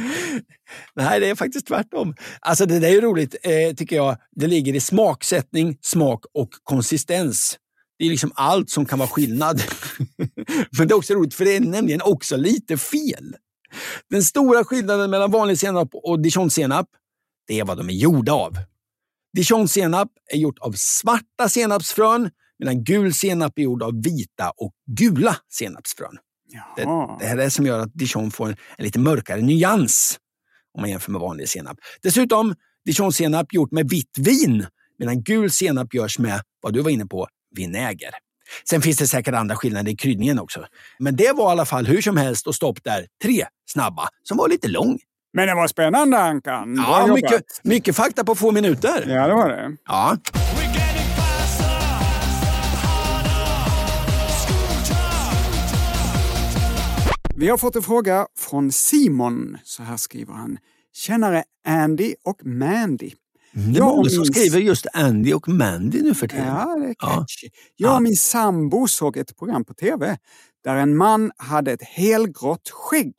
Nej, 0.96 1.20
det 1.20 1.30
är 1.30 1.36
faktiskt 1.36 1.68
tvärtom. 1.68 2.16
Alltså 2.40 2.66
det 2.66 2.80
där 2.80 2.88
är 2.88 2.92
ju 2.94 3.02
roligt, 3.02 3.36
eh, 3.44 3.76
tycker 3.76 3.96
jag. 3.96 4.18
Det 4.36 4.48
ligger 4.48 4.76
i 4.76 4.80
smaksättning, 4.80 5.78
smak 5.82 6.26
och 6.34 6.50
konsistens. 6.64 7.58
Det 8.00 8.06
är 8.06 8.10
liksom 8.10 8.32
allt 8.36 8.70
som 8.70 8.86
kan 8.86 9.00
vara 9.00 9.10
skillnad. 9.10 9.64
Men 10.78 10.88
det 10.88 10.94
är 10.94 10.98
också 10.98 11.14
roligt, 11.14 11.34
för 11.34 11.46
det 11.46 11.56
är 11.56 11.60
nämligen 11.60 12.02
också 12.02 12.38
lite 12.38 12.78
fel. 12.78 13.36
Den 14.10 14.24
stora 14.24 14.64
skillnaden 14.64 15.10
mellan 15.10 15.32
vanlig 15.32 15.60
senap 15.60 15.90
och 15.94 16.20
dijonsenap, 16.20 16.88
det 17.48 17.60
är 17.60 17.66
vad 17.66 17.78
de 17.78 17.90
är 17.90 17.94
gjorda 17.94 18.34
av. 18.34 18.58
Dijonsenap 19.34 20.10
är 20.34 20.38
gjort 20.38 20.60
av 20.60 20.74
svarta 20.78 21.50
senapsfrön, 21.50 22.30
medan 22.60 22.84
gul 22.84 23.14
senap 23.14 23.60
är 23.60 23.62
gjord 23.62 23.84
av 23.84 24.04
vita 24.04 24.52
och 24.58 24.74
gula 24.86 25.36
senapsfrön. 25.50 26.18
Det, 26.76 26.84
det 27.20 27.26
här 27.26 27.38
är 27.38 27.44
det 27.44 27.52
som 27.52 27.66
gör 27.66 27.80
att 27.80 27.94
dijon 27.94 28.32
får 28.32 28.48
en, 28.48 28.56
en 28.78 28.86
lite 28.86 29.00
mörkare 29.00 29.42
nyans 29.42 30.20
om 30.74 30.82
man 30.82 30.90
jämför 30.90 31.12
med 31.12 31.22
vanlig 31.22 31.50
senap. 31.50 31.78
Dessutom 32.02 32.56
dijonsenap 32.86 33.54
gjort 33.54 33.72
med 33.72 33.90
vitt 33.90 34.18
vin, 34.18 34.66
medan 35.00 35.24
gul 35.24 35.52
senap 35.52 35.94
görs 35.94 36.20
med, 36.20 36.42
vad 36.62 36.74
du 36.74 36.82
var 36.82 36.90
inne 36.90 37.06
på, 37.06 37.28
vinäger. 37.56 38.12
Sen 38.70 38.82
finns 38.82 38.98
det 38.98 39.08
säkert 39.08 39.36
andra 39.36 39.56
skillnader 39.56 39.92
i 39.92 39.96
kryddningen 39.96 40.40
också. 40.40 40.66
Men 41.00 41.16
det 41.16 41.32
var 41.36 41.50
i 41.50 41.52
alla 41.52 41.66
fall 41.66 41.86
hur 41.86 42.02
som 42.02 42.18
helst 42.18 42.48
och 42.48 42.56
stopp 42.56 42.84
där. 42.84 43.06
Tre 43.24 43.46
snabba, 43.72 44.10
som 44.24 44.38
var 44.38 44.50
lite 44.50 44.68
lång. 44.68 45.00
Men 45.34 45.48
det 45.48 45.56
var 45.56 45.68
spännande 45.68 46.18
Ankan. 46.18 46.76
Ja, 46.76 47.08
mycket, 47.08 47.44
mycket 47.64 47.96
fakta 47.96 48.24
på 48.24 48.36
få 48.36 48.52
minuter. 48.52 49.06
Ja, 49.08 49.28
det 49.28 49.34
var 49.34 49.50
det. 49.50 49.78
Ja. 49.86 50.18
Vi 57.36 57.50
har 57.50 57.58
fått 57.58 57.76
en 57.76 57.82
fråga 57.82 58.28
från 58.38 58.72
Simon. 58.72 59.58
Så 59.64 59.84
här 59.84 59.98
skriver 59.98 60.34
han. 60.34 60.58
Kännare 60.94 61.44
Andy 61.68 62.14
och 62.26 62.46
Mandy. 62.46 63.12
Det 63.52 63.80
är 63.80 63.84
många 63.84 64.10
som 64.10 64.22
min- 64.22 64.34
skriver 64.34 64.60
just 64.60 64.86
Andy 64.94 65.34
och 65.34 65.48
Mandy 65.48 66.02
nu 66.02 66.14
för 66.14 66.28
tiden. 66.28 66.46
Ja, 66.48 66.76
det 66.76 66.86
är 66.86 66.96
Ja. 67.00 67.08
catchy. 67.18 67.50
Jag 67.76 67.96
och 67.96 68.04
min 68.04 68.16
sambo 68.16 68.88
såg 68.88 69.18
ett 69.18 69.38
program 69.38 69.66
på 69.66 69.74
tv 69.74 70.18
där 70.64 70.76
en 70.76 70.98
man 70.98 71.32
hade 71.38 71.72
ett 71.72 71.84
helgrått 71.84 72.70
skägg. 72.70 73.16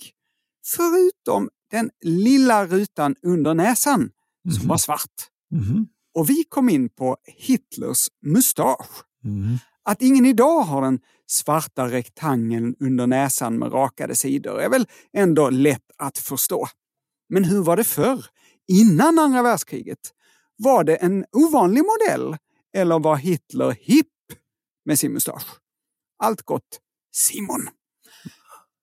Förutom 0.77 1.49
den 1.71 1.90
lilla 2.05 2.66
rutan 2.66 3.14
under 3.23 3.55
näsan 3.55 4.11
som 4.59 4.69
var 4.69 4.77
svart. 4.79 5.29
Mhm. 5.51 5.87
Och 6.14 6.31
vi 6.31 6.45
kom 6.49 6.69
in 6.69 6.88
på 6.88 7.16
Hitlers 7.27 8.07
mustasch. 8.27 8.87
Mhm. 9.25 9.59
Att 9.85 10.03
ingen 10.03 10.27
idag 10.27 10.61
har 10.61 10.83
den 10.83 10.99
svarta 11.27 11.90
rektangeln 11.90 12.75
under 12.81 13.07
näsan 13.07 13.59
med 13.59 13.73
rakade 13.73 14.14
sidor 14.16 14.61
är 14.61 14.69
väl 14.69 14.87
ändå 15.12 15.51
lätt 15.51 15.90
att 15.99 16.19
förstå. 16.19 16.66
Men 17.29 17.45
hur 17.45 17.62
var 17.62 17.77
det 17.77 17.85
förr? 17.85 18.25
Innan 18.69 19.19
andra 19.19 19.43
världskriget? 19.43 19.99
Var 20.62 20.85
det 20.85 20.96
en 20.96 21.25
ovanlig 21.33 21.83
modell? 21.85 22.37
Eller 22.77 22.99
var 22.99 23.16
Hitler 23.16 23.77
hipp 23.81 24.07
med 24.85 24.99
sin 24.99 25.12
mustasch? 25.12 25.46
Allt 26.23 26.42
gott, 26.42 26.81
Simon. 27.12 27.68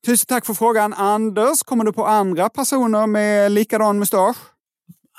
Tusen 0.06 0.26
tack 0.28 0.46
för 0.46 0.54
frågan, 0.54 0.94
Anders. 0.94 1.64
Kommer 1.64 1.84
du 1.84 1.94
på 1.94 2.06
andra 2.06 2.50
personer 2.50 3.08
med 3.08 3.52
likadan 3.52 4.00
mustasch? 4.00 4.38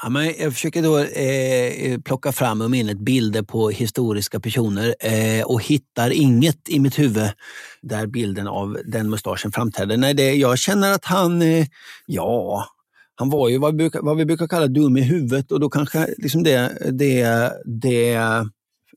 Ja, 0.03 0.09
men 0.09 0.35
jag 0.39 0.53
försöker 0.53 0.83
då 0.83 0.99
eh, 0.99 2.01
plocka 2.01 2.33
fram 2.33 2.63
ur 2.63 2.69
minnet 2.69 2.99
bilder 2.99 3.43
på 3.43 3.71
historiska 3.71 4.41
personer 4.41 4.95
eh, 5.01 5.45
och 5.45 5.63
hittar 5.63 6.11
inget 6.11 6.69
i 6.69 6.81
mitt 6.81 6.99
huvud 6.99 7.31
där 7.83 8.07
bilden 8.07 8.49
av 8.49 8.79
den 8.85 9.11
mustaschen 9.11 9.53
framträder. 9.53 9.97
Nej, 9.97 10.15
det, 10.15 10.35
jag 10.35 10.59
känner 10.59 10.93
att 10.93 11.05
han, 11.05 11.43
eh, 11.43 11.67
ja, 12.07 12.65
han 13.19 13.31
var 13.31 13.49
ju 13.49 13.59
vad 13.59 13.73
vi, 13.75 13.77
brukar, 13.77 14.01
vad 14.03 14.17
vi 14.17 14.25
brukar 14.25 14.49
kalla 14.49 14.67
dum 14.67 14.97
i 14.97 15.01
huvudet 15.03 15.53
och 15.53 15.61
då 15.61 15.71
kanske 15.71 16.15
liksom 16.19 16.43
det, 16.43 16.79
det, 16.93 17.53
det 17.65 18.19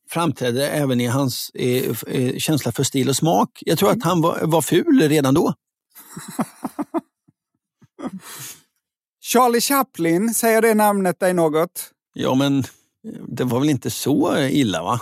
framträdde 0.10 0.68
även 0.70 1.02
i 1.02 1.06
hans 1.06 1.52
f- 1.54 2.04
eh, 2.08 2.38
känsla 2.38 2.72
för 2.72 2.84
stil 2.84 3.10
och 3.10 3.16
smak. 3.16 3.50
Jag 3.66 3.78
tror 3.78 3.92
att 3.92 4.04
han 4.04 4.22
var, 4.22 4.40
var 4.44 4.62
ful 4.62 5.02
redan 5.10 5.34
då. 5.34 5.54
Charlie 9.24 9.62
Chaplin, 9.62 10.34
säger 10.34 10.62
det 10.62 10.74
namnet 10.74 11.20
dig 11.20 11.34
något? 11.34 11.92
Ja, 12.14 12.36
men 12.36 12.64
det 13.28 13.44
var 13.44 13.60
väl 13.60 13.70
inte 13.70 13.90
så 13.90 14.38
illa 14.38 14.84
va? 14.84 15.02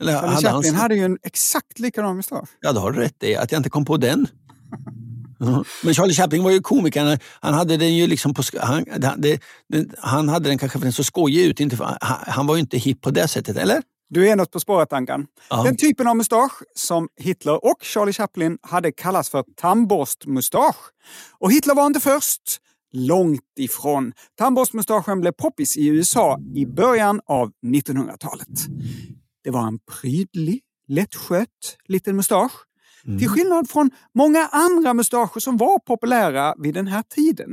Eller 0.00 0.12
Charlie 0.12 0.34
hade 0.34 0.48
han 0.48 0.62
Chaplin 0.62 0.74
hade 0.74 0.94
ju 0.94 1.04
en 1.04 1.18
exakt 1.22 1.78
likadan 1.78 2.16
mustasch. 2.16 2.48
Ja, 2.60 2.72
det 2.72 2.80
har 2.80 2.90
du 2.92 3.00
rätt 3.00 3.22
i. 3.22 3.36
Att 3.36 3.52
jag 3.52 3.58
inte 3.58 3.70
kom 3.70 3.84
på 3.84 3.96
den. 3.96 4.26
Men 5.82 5.94
Charlie 5.94 6.14
Chaplin 6.14 6.44
var 6.44 6.50
ju 6.50 6.60
komikern. 6.60 7.18
Han 7.40 7.54
hade 7.54 7.76
den 7.76 7.96
ju 7.96 8.06
liksom 8.06 8.34
på... 8.34 8.42
Han, 8.60 8.84
det, 9.16 9.40
han 9.98 10.28
hade 10.28 10.48
den 10.48 10.58
kanske 10.58 10.78
för 10.78 10.86
den 10.86 10.92
så 10.92 11.04
skojig 11.04 11.44
ut. 11.44 11.60
Inte 11.60 11.76
för, 11.76 11.98
han, 12.00 12.18
han 12.26 12.46
var 12.46 12.54
ju 12.54 12.60
inte 12.60 12.78
hipp 12.78 13.00
på 13.00 13.10
det 13.10 13.28
sättet, 13.28 13.56
eller? 13.56 13.82
Du 14.10 14.28
är 14.28 14.36
något 14.36 14.50
på 14.50 14.60
spåret, 14.60 14.92
Ankan. 14.92 15.26
Ja. 15.50 15.62
Den 15.62 15.76
typen 15.76 16.06
av 16.06 16.16
mustasch 16.16 16.62
som 16.74 17.08
Hitler 17.16 17.64
och 17.64 17.76
Charlie 17.82 18.12
Chaplin 18.12 18.58
hade 18.62 18.92
kallas 18.92 19.30
för 19.30 19.44
tandborstmustasch. 19.56 20.76
Och 21.38 21.52
Hitler 21.52 21.74
var 21.74 21.86
inte 21.86 22.00
först. 22.00 22.60
Långt 22.92 23.40
ifrån. 23.58 24.12
Tandborstmustaschen 24.38 25.20
blev 25.20 25.32
poppis 25.32 25.76
i 25.76 25.86
USA 25.86 26.38
i 26.54 26.66
början 26.66 27.20
av 27.26 27.50
1900-talet. 27.66 28.48
Det 29.44 29.50
var 29.50 29.66
en 29.66 29.78
prydlig, 29.78 30.60
lättskött 30.88 31.76
liten 31.86 32.16
mustasch. 32.16 32.52
Till 33.18 33.28
skillnad 33.28 33.70
från 33.70 33.90
många 34.14 34.48
andra 34.52 34.94
mustascher 34.94 35.40
som 35.40 35.56
var 35.56 35.78
populära 35.78 36.54
vid 36.58 36.74
den 36.74 36.86
här 36.86 37.02
tiden. 37.14 37.48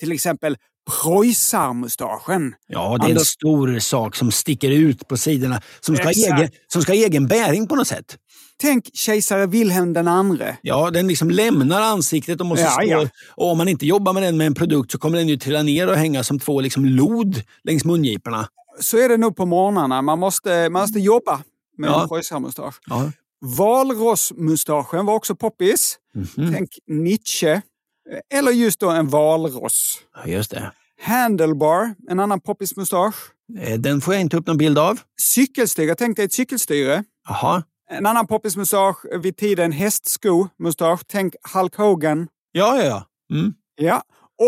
Till 0.00 0.12
exempel 0.12 0.56
preussarmustaschen. 1.02 2.54
Ja, 2.68 2.96
det 3.00 3.04
är 3.06 3.10
en 3.10 3.16
Anders- 3.16 3.24
stor 3.26 3.78
sak 3.78 4.16
som 4.16 4.30
sticker 4.32 4.70
ut 4.70 5.08
på 5.08 5.16
sidorna, 5.16 5.60
som 5.80 5.96
ska, 5.96 6.10
Exakt. 6.10 6.38
egen, 6.40 6.50
som 6.72 6.82
ska 6.82 6.92
ha 6.92 6.96
egen 6.96 7.26
bäring 7.26 7.66
på 7.68 7.74
något 7.76 7.86
sätt. 7.88 8.16
Tänk 8.60 8.90
kejsare 8.94 9.46
Wilhelm 9.46 9.92
den 9.92 10.08
andre. 10.08 10.56
Ja, 10.62 10.90
den 10.90 11.08
liksom 11.08 11.30
lämnar 11.30 11.80
ansiktet 11.80 12.40
och 12.40 12.46
måste 12.46 12.62
Ja, 12.64 12.70
stå. 12.70 12.82
ja. 12.84 13.08
Och 13.36 13.50
om 13.50 13.58
man 13.58 13.68
inte 13.68 13.86
jobbar 13.86 14.12
med 14.12 14.22
den 14.22 14.36
med 14.36 14.46
en 14.46 14.54
produkt 14.54 14.92
så 14.92 14.98
kommer 14.98 15.18
den 15.18 15.28
ju 15.28 15.36
trilla 15.36 15.62
ner 15.62 15.88
och 15.88 15.96
hänga 15.96 16.22
som 16.24 16.38
två 16.38 16.60
liksom 16.60 16.84
lod 16.84 17.42
längs 17.64 17.84
mungiporna. 17.84 18.48
så 18.80 18.96
är 18.98 19.08
det 19.08 19.16
nog 19.16 19.36
på 19.36 19.46
morgnarna. 19.46 20.02
Man 20.02 20.18
måste, 20.18 20.68
man 20.70 20.82
måste 20.82 20.98
jobba 21.00 21.40
med 21.78 21.90
Ja. 21.90 22.02
en 22.02 22.08
preussarmustasch. 22.08 22.74
Ja. 22.86 23.12
Valrossmustaschen 23.40 25.06
var 25.06 25.14
också 25.14 25.34
poppis. 25.36 25.98
Mhm. 26.14 26.52
Tänk 26.54 26.70
Nietzsche. 26.86 27.62
Eller 28.34 28.50
just 28.52 28.80
då 28.80 28.90
en 28.90 29.08
valross. 29.08 29.98
Ja, 30.14 30.26
Just 30.26 30.50
det. 30.50 30.72
Handlebar, 31.02 31.94
en 32.08 32.20
annan 32.20 32.40
poppismustasch. 32.40 33.14
Eh, 33.60 33.78
Den 33.78 34.00
får 34.00 34.14
jag 34.14 34.20
inte 34.20 34.36
upp 34.36 34.46
någon 34.46 34.56
bild 34.56 34.78
av. 34.78 35.00
Cykelstyre, 35.22 35.94
tänk 35.94 36.16
dig 36.16 36.24
ett 36.24 36.32
cykelstyre. 36.32 37.04
Jaha. 37.28 37.62
En 37.90 38.06
annan 38.06 38.26
poppismustasch 38.26 39.04
vid 39.22 39.36
tiden 39.36 39.72
hästsko-mustasch. 39.72 41.00
Tänk 41.06 41.34
Hulk 41.54 41.74
Hogan. 41.76 42.28
Ja, 42.52 42.76
ja, 42.82 42.84
ja. 42.84 43.06
Mm. 43.36 43.54
Ja. 43.76 44.02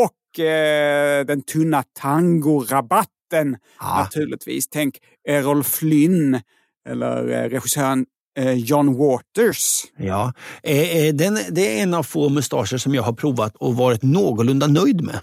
Och 0.04 0.40
eh, 0.44 1.24
den 1.26 1.42
tunna 1.42 1.82
tangorabatten 1.92 3.56
Ja. 3.80 3.98
naturligtvis. 3.98 4.68
Tänk 4.68 4.98
Errol 5.28 5.64
Flynn 5.64 6.40
eller 6.88 7.28
eh, 7.28 7.48
regissören 7.48 8.06
John 8.56 8.98
Waters. 8.98 9.84
Ja, 9.96 10.32
eh, 10.62 10.96
eh, 10.96 11.14
den, 11.14 11.38
det 11.50 11.78
är 11.78 11.82
en 11.82 11.94
av 11.94 12.02
få 12.02 12.28
mustascher 12.28 12.78
som 12.78 12.94
jag 12.94 13.02
har 13.02 13.12
provat 13.12 13.56
och 13.56 13.76
varit 13.76 14.02
någorlunda 14.02 14.66
nöjd 14.66 15.02
med. 15.02 15.20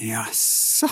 Jaså? 0.00 0.88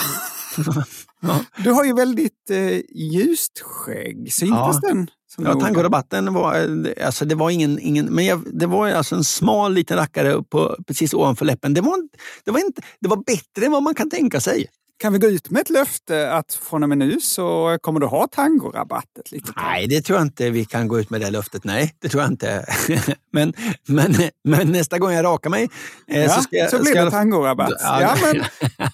Ja. 1.27 1.45
Du 1.65 1.71
har 1.71 1.85
ju 1.85 1.95
väldigt 1.95 2.51
eh, 2.51 2.81
ljust 2.95 3.61
skägg. 3.61 4.33
Syntes 4.33 4.59
Ja. 4.59 4.81
den? 4.83 5.11
som 5.35 5.45
Ja, 5.45 5.61
tangorabatten 5.61 6.35
var, 6.35 6.55
eh, 6.55 7.07
alltså 7.07 7.25
det 7.25 7.35
var 7.35 7.51
ingen, 7.51 7.79
ingen 7.79 8.07
men 8.07 8.25
jag, 8.25 8.43
det 8.53 8.67
var 8.67 8.89
alltså 8.91 9.15
en 9.15 9.25
smal 9.25 9.75
liten 9.75 9.97
rackare 9.97 10.43
på, 10.43 10.77
precis 10.87 11.15
ovanför 11.15 11.45
läppen. 11.45 11.75
Det 11.75 11.81
var, 11.81 12.09
det, 12.45 12.51
var 12.51 12.61
inte, 12.61 12.83
det 13.01 13.09
var 13.09 13.17
bättre 13.17 13.67
än 13.67 13.73
vad 13.73 13.83
man 13.83 13.95
kan 13.95 14.11
tänka 14.11 14.41
sig. 14.41 14.67
Kan 14.99 15.13
vi 15.13 15.19
gå 15.19 15.27
ut 15.27 15.51
med 15.51 15.61
ett 15.61 15.71
löfte 15.71 16.33
att 16.33 16.55
från 16.55 16.83
och 16.83 16.89
med 16.89 16.99
nu 16.99 17.21
så 17.21 17.79
kommer 17.81 18.01
du 18.01 18.07
ha 18.07 18.27
tangorabatt 18.27 19.19
ett 19.21 19.33
litet? 19.33 19.55
Nej, 19.57 19.87
det 19.87 20.01
tror 20.03 20.19
jag 20.19 20.27
inte 20.27 20.51
vi 20.51 20.65
kan 20.65 20.89
gå 20.89 21.01
ut 21.01 21.11
med 21.11 21.21
det 21.21 21.31
löftet. 21.31 21.65
Nej, 21.65 21.95
det 21.99 22.09
tror 22.09 22.23
jag 22.23 22.33
inte. 22.33 22.67
men, 23.33 23.53
men, 23.89 24.15
men 24.45 24.73
nästa 24.73 24.99
gång 24.99 25.13
jag 25.13 25.25
rakar 25.25 25.51
mig 25.51 25.69
eh, 26.09 26.23
Ja, 26.23 26.29
så 26.29 26.43
ska 26.43 26.57
jag... 26.57 26.71
så 26.71 26.77
blir 26.77 26.87
ska 26.87 26.95
det 26.99 27.05
jag- 27.05 27.13
tangorabatt. 27.13 27.73
Ja, 27.81 28.17
men 28.23 28.43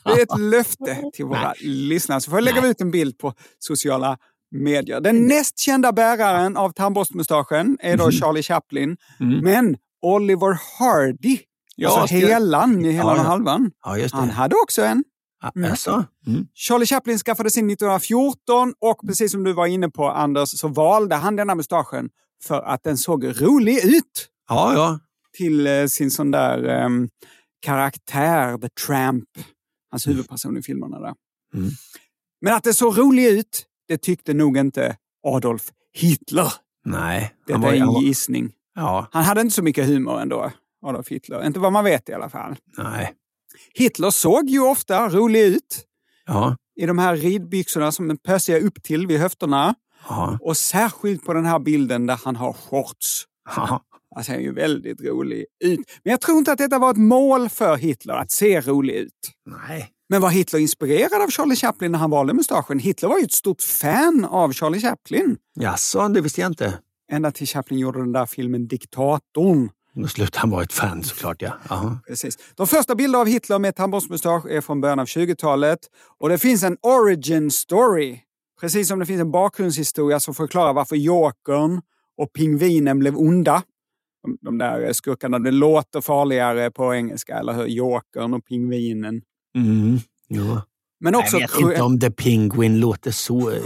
det 0.05 0.21
är 0.21 0.23
ett 0.23 0.39
löfte 0.51 1.03
till 1.15 1.25
våra 1.25 1.55
lyssnare. 1.61 2.21
Så 2.21 2.31
får 2.31 2.39
jag 2.39 2.45
lägga 2.45 2.67
ut 2.67 2.81
en 2.81 2.91
bild 2.91 3.19
på 3.19 3.35
sociala 3.59 4.17
medier. 4.51 5.01
Den 5.01 5.27
näst 5.27 5.59
kända 5.59 5.93
bäraren 5.93 6.57
av 6.57 6.71
tandborstmustaschen 6.73 7.79
är 7.81 7.97
då 7.97 8.11
Charlie 8.11 8.43
Chaplin. 8.43 8.97
Mm. 9.21 9.39
Men 9.45 9.77
Oliver 10.03 10.59
Hardy, 10.79 11.39
Ja, 11.77 12.01
alltså 12.01 12.15
helan 12.17 12.85
i 12.85 12.91
hela 12.93 13.11
Ja, 13.11 13.17
ja. 13.17 13.23
halvan, 13.23 13.71
Ja, 13.85 14.07
han 14.13 14.31
hade 14.31 14.55
också 14.63 14.83
en. 14.83 15.05
Ja, 15.43 15.53
Mm. 15.55 15.71
Alltså, 15.71 16.05
mm. 16.27 16.47
Charlie 16.55 16.87
Chaplin 16.87 17.19
skaffade 17.19 17.51
sin 17.51 17.71
1914 17.71 18.75
och 18.81 19.01
precis 19.07 19.33
som 19.33 19.45
du 19.45 19.53
var 19.53 19.67
inne 19.67 19.91
på 19.91 20.11
Anders 20.11 20.49
så 20.49 20.69
valde 20.69 21.15
han 21.17 21.37
denna 21.37 21.55
mustaschen 21.55 22.11
för 22.45 22.63
att 22.63 22.83
den 22.83 22.99
såg 22.99 23.43
rolig 23.43 23.85
ut 23.85 24.29
ja, 24.49 24.75
ja. 24.75 24.99
till 25.39 25.67
eh, 25.67 25.87
sin 25.87 26.11
sån 26.11 26.31
där 26.31 26.65
ehm, 26.65 27.09
karaktär, 27.61 28.59
The 28.59 28.69
Tramp, 28.87 29.29
hans 29.91 30.07
huvudperson 30.09 30.57
i 30.57 30.63
filmerna 30.63 31.01
där. 31.01 31.15
Mm. 31.55 31.71
Men 32.41 32.55
att 32.55 32.65
det 32.65 32.75
såg 32.75 32.99
rolig 32.99 33.27
ut, 33.27 33.67
det 33.89 33.99
tyckte 33.99 34.35
nog 34.35 34.57
inte 34.57 34.97
Adolf 35.27 35.63
Hitler. 35.93 36.53
Nej. 36.85 37.35
Han 37.53 37.61
var- 37.61 37.73
en 37.73 37.93
gissning. 38.03 38.53
Ja, 38.75 39.07
Han 39.13 39.25
hade 39.25 39.41
inte 39.41 39.55
så 39.55 39.63
mycket 39.63 39.87
humor 39.87 40.21
ändå, 40.21 40.53
Adolf 40.87 41.09
Hitler. 41.09 41.47
Inte 41.47 41.59
vad 41.61 41.73
man 41.73 41.85
vet 41.85 42.09
i 42.09 42.13
alla 42.13 42.29
fall. 42.29 42.57
nej. 42.79 43.15
Hitler 43.75 44.11
såg 44.11 44.51
ju 44.51 44.61
ofta 44.61 45.09
rolig 45.09 45.41
ut 45.41 45.85
Ja, 46.27 46.57
i 46.81 46.87
de 46.87 46.99
här 46.99 47.17
ridbyxorna 47.17 47.93
som 47.93 48.11
är 48.11 48.17
pösiga 48.17 48.61
upp 48.61 48.83
till 48.83 49.07
vid 49.07 49.21
höfterna. 49.21 49.75
ja, 50.09 50.39
Och 50.41 50.57
särskilt 50.57 51.25
på 51.25 51.33
den 51.33 51.45
här 51.47 51.59
bilden 51.59 52.07
där 52.07 52.21
han 52.25 52.37
har 52.37 52.53
shorts. 52.53 53.25
ja. 53.57 53.83
Han 54.15 54.25
ser 54.25 54.39
ju 54.39 54.53
väldigt 54.55 55.01
rolig 55.01 55.45
ut. 55.65 55.81
Men 56.05 56.11
jag 56.11 56.21
tror 56.21 56.39
inte 56.39 56.53
att 56.53 56.59
detta 56.59 56.79
var 56.79 56.91
ett 56.91 56.97
mål 56.97 57.49
för 57.49 57.77
Hitler, 57.77 58.15
att 58.15 58.31
se 58.31 58.61
rolig 58.61 58.95
ut. 58.95 59.31
Nej. 59.69 59.89
Men 60.09 60.21
var 60.21 60.31
Hitler 60.31 60.61
inspirerad 60.61 61.23
av 61.23 61.31
Charlie 61.31 61.57
Chaplin 61.57 61.93
när 61.93 61.99
han 61.99 62.11
valde 62.11 62.35
mustaschen? 62.35 62.79
Hitler 62.79 63.09
var 63.09 63.19
ju 63.19 63.25
ett 63.25 63.33
stort 63.33 63.63
fan 63.63 64.25
av 64.25 64.53
Charlie 64.53 64.81
Chaplin. 64.81 65.37
Jaså, 65.61 66.09
det 66.09 66.21
visste 66.21 66.41
jag 66.41 66.51
inte. 66.51 66.79
Ända 67.13 67.31
till 67.31 67.47
Chaplin 67.47 67.79
gjorde 67.79 67.99
den 67.99 68.13
där 68.13 68.27
filmen 68.27 68.69
Diktatorn. 68.69 69.71
Då 69.93 70.09
slutade 70.09 70.39
han 70.41 70.51
vara 70.51 70.63
ett 70.63 70.73
fan 70.73 71.03
såklart. 71.03 71.43
Ja. 71.43 71.53
Aha. 71.69 71.99
Precis. 72.07 72.39
De 72.55 72.67
första 72.67 72.95
bilder 72.95 73.19
av 73.19 73.27
Hitler 73.27 73.59
med 73.59 73.77
tandborstmustasch 73.77 74.47
är 74.47 74.61
från 74.61 74.81
början 74.81 74.99
av 74.99 75.07
20-talet. 75.07 75.79
Och 76.19 76.29
det 76.29 76.39
finns 76.39 76.63
en 76.63 76.77
origin 76.83 77.51
story. 77.51 78.21
Precis 78.61 78.89
som 78.89 78.99
det 78.99 79.07
finns 79.07 79.21
en 79.21 79.31
bakgrundshistoria 79.31 80.21
som 80.21 80.35
förklarar 80.35 80.73
varför 80.73 80.97
Jokern 80.97 81.81
och 82.17 82.33
pingvinen 82.33 82.99
blev 82.99 83.17
onda. 83.17 83.63
De, 84.23 84.39
de 84.41 84.59
där 84.59 84.93
skurkarna, 84.93 85.39
det 85.39 85.51
låter 85.51 86.01
farligare 86.01 86.71
på 86.71 86.95
engelska, 86.95 87.39
eller 87.39 87.53
hur? 87.53 87.67
Jokern 87.67 88.35
och 88.35 88.45
pingvinen. 88.45 89.23
Mm. 89.57 89.99
Ja. 90.29 90.63
Men 91.01 91.15
också... 91.15 91.39
Jag 91.39 91.49
vet 91.49 91.61
inte 91.61 91.83
om 91.83 92.01
The 92.01 92.11
Penguin 92.11 92.81
låter 92.81 93.11
så 93.11 93.51
eh, 93.51 93.63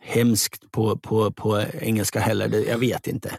hemskt 0.00 0.70
på, 0.70 0.98
på, 0.98 1.32
på 1.32 1.62
engelska 1.80 2.20
heller. 2.20 2.64
Jag 2.68 2.78
vet 2.78 3.06
inte. 3.06 3.38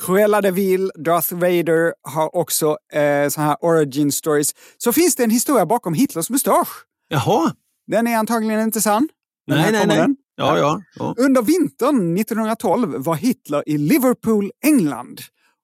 Cruella 0.00 0.40
de 0.40 0.50
Vil, 0.50 0.90
Darth 0.94 1.34
Vader 1.34 1.94
har 2.02 2.36
också 2.36 2.78
eh, 2.92 3.28
så 3.28 3.40
här 3.40 3.56
origin 3.60 4.12
stories. 4.12 4.54
Så 4.78 4.92
finns 4.92 5.16
det 5.16 5.24
en 5.24 5.30
historia 5.30 5.66
bakom 5.66 5.94
Hitlers 5.94 6.30
mustasch. 6.30 6.68
Jaha. 7.08 7.54
Den 7.86 8.06
är 8.06 8.16
antagligen 8.16 8.60
inte 8.60 8.80
sann. 8.80 9.08
Nej, 9.46 9.72
nej, 9.72 9.86
nej. 9.86 10.06
Ja, 10.36 10.58
ja. 10.58 10.82
ja. 10.98 11.14
Under 11.18 11.42
vintern 11.42 12.16
1912 12.16 12.94
var 12.98 13.14
Hitler 13.14 13.62
i 13.66 13.78
Liverpool, 13.78 14.50
England 14.64 15.20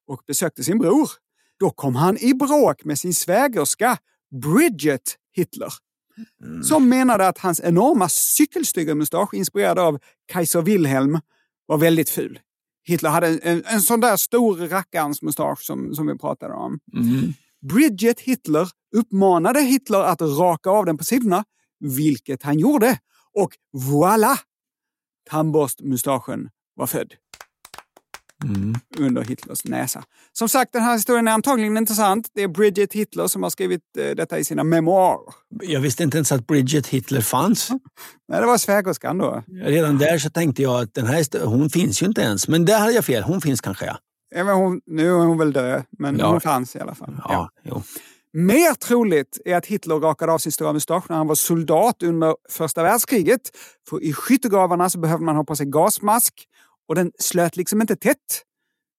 och 0.07 0.21
besökte 0.27 0.63
sin 0.63 0.79
bror. 0.79 1.09
Då 1.59 1.69
kom 1.69 1.95
han 1.95 2.17
i 2.17 2.33
bråk 2.33 2.83
med 2.83 2.99
sin 2.99 3.13
svägerska 3.13 3.97
Bridget 4.43 5.15
Hitler. 5.35 5.73
Som 6.63 6.89
menade 6.89 7.27
att 7.27 7.37
hans 7.37 7.61
enorma 7.63 8.09
cykelstygemustasch 8.09 9.33
inspirerad 9.33 9.79
av 9.79 9.99
Kaiser 10.31 10.61
Wilhelm 10.61 11.19
var 11.65 11.77
väldigt 11.77 12.09
ful. 12.09 12.39
Hitler 12.85 13.09
hade 13.09 13.27
en, 13.27 13.63
en, 13.65 13.81
sån 13.81 13.99
där 13.99 14.17
stor 14.17 14.55
rackarns 14.57 15.21
mustasch 15.21 15.61
som, 15.61 15.95
som 15.95 16.07
vi 16.07 16.17
pratade 16.17 16.53
om. 16.53 16.79
Mm. 16.93 17.33
Bridget 17.61 18.19
Hitler 18.19 18.69
uppmanade 18.95 19.61
Hitler 19.61 19.99
att 19.99 20.21
raka 20.21 20.69
av 20.69 20.85
den 20.85 20.97
på 20.97 21.03
sidorna, 21.03 21.43
vilket 21.79 22.43
han 22.43 22.59
gjorde. 22.59 22.99
Och 23.33 23.51
voilà! 23.73 24.37
Tandborstmustaschen 25.29 26.49
var 26.75 26.87
född 26.87 27.13
Mm. 28.43 28.75
under 28.97 29.21
Hitlers 29.21 29.65
näsa. 29.65 30.03
Som 30.33 30.49
sagt, 30.49 30.73
den 30.73 30.81
här 30.81 30.93
historien 30.93 31.27
är 31.27 31.31
antagligen 31.31 31.77
intressant. 31.77 32.27
Det 32.35 32.41
är 32.43 32.47
Bridget 32.47 32.93
Hitler 32.93 33.27
som 33.27 33.43
har 33.43 33.49
skrivit 33.49 33.81
eh, 33.97 34.15
detta 34.15 34.39
i 34.39 34.45
sina 34.45 34.63
memoarer. 34.63 35.33
Jag 35.61 35.79
visste 35.81 36.03
inte 36.03 36.17
ens 36.17 36.31
att 36.31 36.47
Bridget 36.47 36.87
Hitler 36.87 37.21
fanns. 37.21 37.69
Nej, 38.29 38.39
det 38.41 38.45
var 38.47 38.57
svägerskan 38.57 39.17
då. 39.17 39.43
Redan 39.63 39.97
där 39.97 40.17
så 40.17 40.29
tänkte 40.29 40.61
jag 40.61 40.81
att 40.83 40.93
den 40.93 41.05
här, 41.05 41.45
hon 41.45 41.69
finns 41.69 42.01
ju 42.01 42.05
inte 42.05 42.21
ens. 42.21 42.47
Men 42.47 42.65
där 42.65 42.79
hade 42.79 42.91
jag 42.91 43.05
fel. 43.05 43.23
Hon 43.23 43.41
finns 43.41 43.61
kanske, 43.61 43.85
ja. 43.85 43.97
Även 44.35 44.55
hon, 44.55 44.81
nu 44.85 45.07
är 45.09 45.13
hon 45.25 45.37
väl 45.37 45.53
död, 45.53 45.83
men 45.99 46.17
Ja. 46.19 46.27
hon 46.31 46.41
fanns 46.41 46.75
i 46.75 46.79
alla 46.79 46.95
fall. 46.95 47.15
Ja, 47.29 47.49
jo. 47.63 47.83
Mer 48.35 48.73
troligt 48.73 49.39
är 49.45 49.55
att 49.55 49.65
Hitler 49.65 49.95
rakade 49.95 50.31
av 50.31 50.37
sin 50.37 50.51
stora 50.51 50.73
mustasch 50.73 51.03
när 51.09 51.17
han 51.17 51.27
var 51.27 51.35
soldat 51.35 52.03
under 52.03 52.35
första 52.49 52.83
världskriget. 52.83 53.41
För 53.89 54.03
i 54.03 54.13
skyttegravarna 54.13 54.89
så 54.89 54.99
behövde 54.99 55.25
man 55.25 55.35
ha 55.35 55.43
på 55.43 55.55
sig 55.55 55.65
gasmask 55.65 56.33
och 56.87 56.95
den 56.95 57.11
slöt 57.19 57.55
liksom 57.57 57.81
inte 57.81 57.95
tätt 57.95 58.43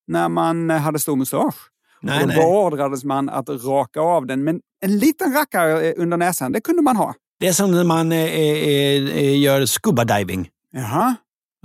när 0.07 0.29
man 0.29 0.71
eh, 0.71 0.79
hade 0.79 0.99
stor 0.99 1.17
mustasch. 1.17 1.55
Nej, 2.03 2.15
och 2.15 2.21
då 2.21 2.27
nej. 2.27 2.37
beordrades 2.37 3.05
man 3.05 3.29
att 3.29 3.49
raka 3.49 4.01
av 4.01 4.27
den. 4.27 4.45
Men 4.45 4.61
en 4.81 4.99
liten 4.99 5.33
rackare 5.33 5.83
eh, 5.83 5.95
under 5.97 6.17
näsan, 6.17 6.53
det 6.53 6.61
kunde 6.61 6.83
man 6.83 6.97
ha. 6.97 7.15
Det 7.41 7.49
är 7.49 7.53
som 7.53 7.71
när 7.71 7.85
man 7.85 8.13
eh, 8.13 8.19
eh, 8.19 9.17
eh, 9.17 9.41
gör 9.41 9.67
scuba 9.67 10.05
diving. 10.05 10.49
Jaha. 10.73 11.15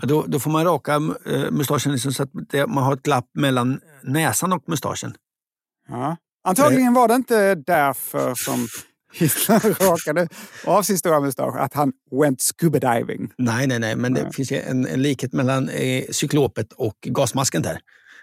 Ja, 0.02 0.08
Då, 0.08 0.24
då 0.28 0.40
får 0.40 0.52
man 0.52 0.66
raka 0.66 0.94
eh, 1.26 1.52
mustaschen 1.52 1.92
liksom 1.92 2.14
så 2.14 2.24
att 2.24 2.30
det, 2.50 2.68
man 2.68 2.84
har 2.84 2.94
ett 2.94 3.04
glapp 3.04 3.26
mellan 3.34 3.80
näsan 4.04 4.54
och 4.54 4.64
mustaschen. 4.68 5.14
Ja. 5.90 6.18
Antagligen 6.44 6.94
var 6.94 7.08
det 7.08 7.16
inte 7.16 7.56
därför 7.56 8.36
som 8.36 8.68
Hitler 9.14 9.60
rakade 9.92 10.28
av 10.66 10.84
sin 10.84 10.98
stora 10.98 11.20
mustasch, 11.20 11.56
att 11.56 11.74
han 11.74 11.94
went 12.12 12.42
scuba 12.42 12.80
diving. 12.80 13.32
Nej, 13.38 13.68
nej, 13.68 13.80
nej, 13.80 13.96
men 13.96 14.14
det 14.14 14.24
Nej. 14.24 14.34
finns 14.34 14.52
ju 14.52 14.58
en, 14.58 14.88
en 14.88 15.02
likhet 15.02 15.34
mellan 15.34 15.70
eh, 15.70 16.04
cyklopet 16.12 16.74
och 16.74 16.98
gasmasken 17.02 17.62
där. 17.62 17.80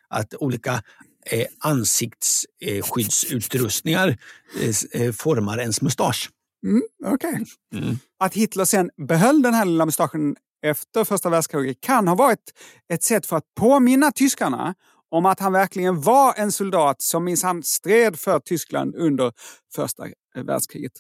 Att 0.09 0.35
olika 0.35 0.83
eh, 1.31 1.47
ansiktsskyddsutrustningar 1.59 4.19
eh, 4.61 4.75
eh, 5.03 5.13
formar 5.13 5.59
ens 5.59 5.83
mustasch. 5.83 6.31
Mm, 6.67 6.83
Okej. 7.05 7.45
Mm. 7.75 7.99
Att 8.21 8.35
Hitler 8.35 8.65
sen 8.65 8.91
behöll 9.09 9.43
den 9.43 9.55
här 9.55 9.65
lilla 9.65 9.87
mustaschen 9.87 10.37
efter 10.63 11.05
första 11.05 11.31
världskriget 11.31 11.81
kan 11.81 12.09
ha 12.09 12.15
varit 12.15 12.53
ett 12.93 13.03
sätt 13.03 13.27
för 13.27 13.37
att 13.37 13.45
påminna 13.61 14.13
tyskarna 14.13 14.75
om 15.11 15.27
att 15.27 15.41
han 15.41 15.53
verkligen 15.53 16.01
var 16.01 16.35
en 16.37 16.53
soldat 16.53 17.03
som 17.03 17.25
minsann 17.25 17.63
stred 17.63 18.19
för 18.19 18.41
Tyskland 18.41 18.95
under 18.95 19.33
första 19.75 20.07
världskriget. 20.43 20.93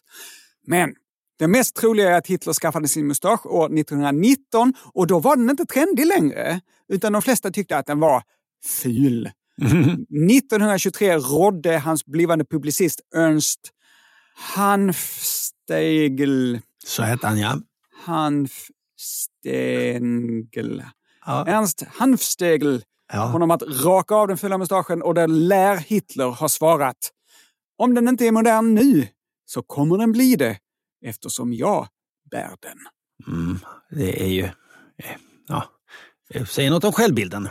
Men 0.66 0.94
Det 1.38 1.48
mest 1.48 1.76
troliga 1.76 2.10
är 2.10 2.18
att 2.18 2.26
Hitler 2.26 2.52
skaffade 2.52 2.88
sin 2.88 3.06
mustasch 3.06 3.46
år 3.46 3.78
1919 3.78 4.74
och 4.94 5.06
då 5.06 5.18
var 5.18 5.36
den 5.36 5.50
inte 5.50 5.66
trendig 5.66 6.06
längre, 6.06 6.60
utan 6.88 7.12
de 7.12 7.22
flesta 7.22 7.50
tyckte 7.50 7.78
att 7.78 7.86
den 7.86 8.00
var 8.00 8.22
ful. 8.82 9.26
1923 9.60 11.16
rådde 11.16 11.78
hans 11.78 12.06
blivande 12.06 12.44
publicist 12.44 13.00
Ernst 13.14 13.60
Hanfstegel 14.54 16.60
Så 16.86 17.02
hette 17.02 17.26
han 17.26 17.38
ja. 17.38 17.58
Hanfstengel. 18.04 20.82
Ja. 21.26 21.46
Ernst 21.46 21.82
Hanfstegel 21.88 22.84
ja. 23.12 23.26
honom 23.26 23.50
att 23.50 23.62
raka 23.62 24.14
av 24.14 24.28
den 24.28 24.38
fula 24.38 24.58
mustaschen 24.58 25.02
och 25.02 25.14
där 25.14 25.28
lär 25.28 25.76
Hitler 25.76 26.26
ha 26.26 26.48
svarat 26.48 26.96
om 27.78 27.94
den 27.94 28.08
inte 28.08 28.26
är 28.26 28.32
modern 28.32 28.74
nu 28.74 29.08
så 29.46 29.62
kommer 29.62 29.98
den 29.98 30.12
bli 30.12 30.36
det 30.36 30.58
eftersom 31.04 31.52
jag 31.54 31.86
bär 32.30 32.50
den. 32.60 32.78
Mm, 33.34 33.58
det 33.90 34.22
är 34.22 34.28
ju... 34.28 34.44
eh, 34.44 35.16
Ja, 35.48 35.64
det 36.28 36.46
säger 36.46 36.70
något 36.70 36.84
om 36.84 36.92
självbilden. 36.92 37.48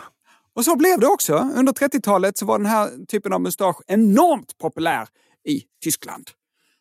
Och 0.55 0.65
så 0.65 0.75
blev 0.75 0.99
det 0.99 1.07
också. 1.07 1.33
Under 1.55 1.73
30-talet 1.73 2.37
så 2.37 2.45
var 2.45 2.57
den 2.59 2.65
här 2.65 3.05
typen 3.05 3.33
av 3.33 3.41
mustasch 3.41 3.81
enormt 3.87 4.57
populär 4.57 5.07
i 5.47 5.61
Tyskland. 5.83 6.29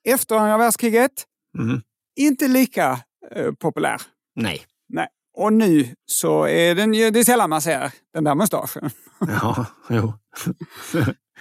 Efter 0.05 0.37
andra 0.37 0.59
världskriget, 0.59 1.11
Mm. 1.59 1.81
inte 2.16 2.48
lika 2.48 3.00
eh, 3.35 3.53
populär. 3.53 4.00
Nej. 4.37 4.62
Nej. 4.88 5.07
Och 5.37 5.53
nu 5.53 5.94
så 6.07 6.44
är 6.46 6.74
den 6.74 6.94
ju, 6.94 7.11
det 7.11 7.18
är 7.20 7.24
sällan 7.24 7.50
man 7.50 7.62
ser 7.62 7.92
den 8.14 8.24
där 8.24 8.35
mustaschen. 8.35 8.90
Ja, 9.20 9.66
jo. 9.90 10.12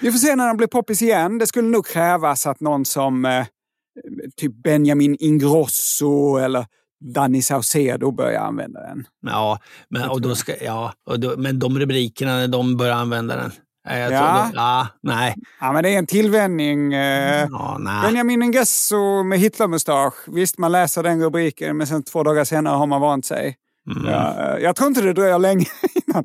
Vi 0.02 0.12
får 0.12 0.20
se 0.20 0.36
när 0.36 0.48
den 0.48 0.58
blir 0.58 0.68
poppis 0.68 1.02
igen. 1.02 1.38
Det 1.38 1.48
skulle 1.48 1.68
nog 1.68 1.86
krävas 1.88 2.48
att 2.48 2.60
någon 2.60 2.86
som 2.86 3.26
eh, 3.26 3.46
typ 4.38 4.64
Benjamin 4.64 5.18
Ingrosso 5.20 6.38
eller 6.38 6.66
Danny 7.14 7.42
Saucedo 7.42 8.12
börjar 8.12 8.42
använda 8.42 8.80
den. 8.82 9.06
Ja, 9.26 9.60
men, 9.90 10.10
och 10.10 10.22
då 10.22 10.36
ska, 10.36 10.64
ja, 10.64 10.94
och 11.10 11.20
då, 11.20 11.34
men 11.38 11.60
de 11.60 11.80
rubrikerna 11.80 12.32
när 12.38 12.48
de 12.48 12.78
börjar 12.78 12.94
använda 12.96 13.36
den. 13.36 13.52
Nej, 13.90 14.02
Jag 14.02 14.12
Ja. 14.12 14.50
det, 14.52 14.52
ja, 14.58 14.88
nej. 15.02 15.36
Ja, 15.60 15.72
men 15.72 15.84
det 15.84 15.90
är 15.90 15.98
en 15.98 16.06
tillvänjning. 16.08 16.94
Eh, 16.94 17.48
Ja, 17.52 17.78
nej. 17.80 18.02
Benjamin 18.08 18.42
Ingrosso 18.44 19.24
med 19.24 19.40
Hitlermustasch. 19.40 20.14
Visst, 20.28 20.58
man 20.58 20.72
läser 20.72 21.04
den 21.04 21.24
rubriken, 21.24 21.78
men 21.78 21.88
sen 21.88 22.04
två 22.04 22.24
dagar 22.24 22.44
senare 22.44 22.76
har 22.76 22.88
man 22.88 23.02
vant 23.02 23.26
sig. 23.26 23.56
Mm. 23.92 24.06
Ja, 24.06 24.56
eh, 24.56 24.64
jag 24.64 24.76
tror 24.76 24.88
inte 24.88 25.02
det 25.02 25.14
dröjer 25.14 25.40
länge 25.40 25.66
innan, 26.08 26.24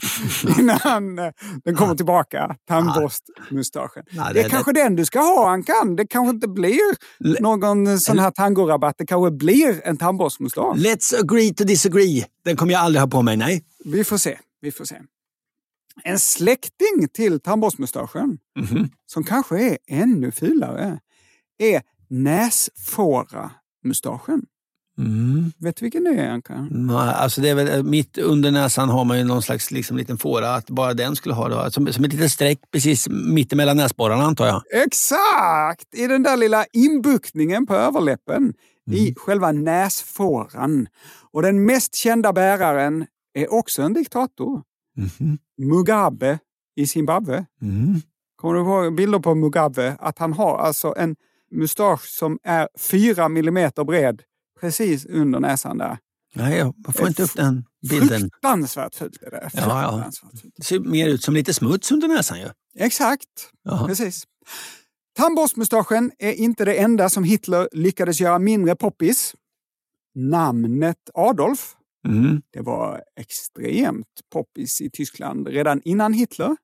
innan 0.58 1.18
eh, 1.18 1.32
den 1.64 1.76
kommer 1.76 1.94
tillbaka, 1.94 2.56
tandborstmustaschen. 2.68 4.02
Nej, 4.10 4.34
det 4.34 4.40
är 4.40 4.44
det- 4.44 4.50
kanske 4.50 4.72
den 4.72 4.96
du 4.96 5.04
ska 5.04 5.18
ha, 5.20 5.50
Ankan. 5.50 5.96
Det 5.96 6.06
kanske 6.06 6.30
inte 6.30 6.48
blir 6.48 6.80
någon 7.42 8.00
sån 8.00 8.18
här 8.18 8.30
tangorabatt. 8.30 8.94
Det 8.98 9.06
kanske 9.06 9.30
blir 9.30 9.80
en 9.84 9.96
tandborstmustasch. 9.96 10.76
Let's 10.76 11.20
agree 11.20 11.54
to 11.54 11.64
disagree. 11.64 12.24
Den 12.44 12.56
kommer 12.56 12.72
jag 12.72 12.82
aldrig 12.82 13.00
ha 13.00 13.08
på 13.08 13.22
mig, 13.22 13.36
nej. 13.36 13.64
Vi 13.84 14.04
får 14.04 14.16
se. 14.18 14.38
Vi 14.60 14.72
får 14.72 14.84
se. 14.84 14.96
En 16.04 16.18
släkting 16.18 17.08
till 17.14 17.40
tandborstmustaschen, 17.40 18.38
Mhm. 18.58 18.90
som 19.06 19.24
kanske 19.24 19.58
är 19.70 19.78
ännu 19.88 20.30
fulare, 20.30 21.00
är 21.58 21.82
näsfåra-mustaschen. 22.08 24.42
Mm. 24.98 25.52
Vet 25.58 25.76
du 25.76 25.84
vilken 25.84 26.04
det 26.04 26.10
är, 26.10 26.30
Ankan? 26.30 26.68
Nej, 26.70 26.96
Alltså 26.96 27.40
det 27.40 27.48
är 27.48 27.54
väl, 27.54 27.82
mitt 27.82 28.18
under 28.18 28.50
näsan 28.50 28.88
har 28.88 29.04
man 29.04 29.18
ju 29.18 29.24
någon 29.24 29.42
slags 29.42 29.70
liksom, 29.70 29.96
liten 29.96 30.18
fåra, 30.18 30.54
att 30.54 30.70
bara 30.70 30.94
den 30.94 31.16
skulle 31.16 31.34
ha 31.34 31.48
det. 31.48 31.70
Som, 31.70 31.92
som 31.92 32.04
ett 32.04 32.12
litet 32.12 32.32
streck 32.32 32.58
precis 32.72 33.08
mittemellan 33.08 33.76
näsborrarna 33.76 34.22
antar 34.22 34.46
jag. 34.46 34.62
Exakt! 34.84 35.94
I 35.94 36.06
den 36.06 36.22
där 36.22 36.36
lilla 36.36 36.64
inbuktningen 36.72 37.66
på 37.66 37.74
överläppen. 37.74 38.54
I 38.90 39.14
själva 39.16 39.52
näsfåran. 39.52 40.86
Och 41.32 41.42
den 41.42 41.64
mest 41.64 41.94
kända 41.94 42.32
bäraren 42.32 43.06
är 43.34 43.52
också 43.52 43.82
en 43.82 43.92
diktator. 43.92 44.62
Mhm. 44.96 45.38
Mugabe 45.58 46.38
i 46.76 46.86
Zimbabwe. 46.86 47.46
Mm. 47.62 48.00
Kommer 48.36 48.54
du 48.54 48.60
ihåg 48.60 48.94
bilder 48.94 49.18
på 49.18 49.34
Mugabe? 49.34 49.96
Att 50.00 50.18
han 50.18 50.32
har 50.32 50.58
alltså 50.58 50.94
en 50.96 51.16
mustasch 51.50 52.04
som 52.04 52.38
är 52.42 52.68
fyra 52.78 53.28
millimeter 53.28 53.84
bred 53.84 54.22
precis 54.60 55.06
under 55.06 55.40
näsan 55.40 55.78
där. 55.78 55.98
Nej, 56.34 56.58
jag 56.58 56.74
får 56.96 57.08
inte 57.08 57.22
upp 57.22 57.34
den 57.34 57.64
bilden. 57.90 58.20
Fruktansvärt 58.20 58.94
fult 58.94 59.22
är 59.22 59.30
det. 59.30 59.50
Ja, 59.52 59.60
ja. 59.82 60.10
Det 60.56 60.64
ser 60.64 60.78
mer 60.80 61.08
ut 61.08 61.22
som 61.22 61.34
lite 61.34 61.54
smuts 61.54 61.92
under 61.92 62.08
näsan 62.08 62.40
ju. 62.40 62.48
Exakt, 62.78 63.28
Jaha. 63.62 63.86
precis. 63.86 64.24
Tandborstmustaschen 65.16 66.12
är 66.18 66.32
inte 66.32 66.64
det 66.64 66.74
enda 66.74 67.08
som 67.08 67.24
Hitler 67.24 67.68
lyckades 67.72 68.20
göra 68.20 68.38
mindre 68.38 68.76
poppis. 68.76 69.34
Namnet 70.14 71.10
Adolf 71.14 71.74
Mm. 72.06 72.42
det 72.52 72.60
var 72.60 73.02
extremt 73.20 74.06
poppis 74.32 74.80
i 74.80 74.90
Tyskland 74.90 75.48
redan 75.48 75.80
innan 75.84 76.12
Hitler. 76.12 76.56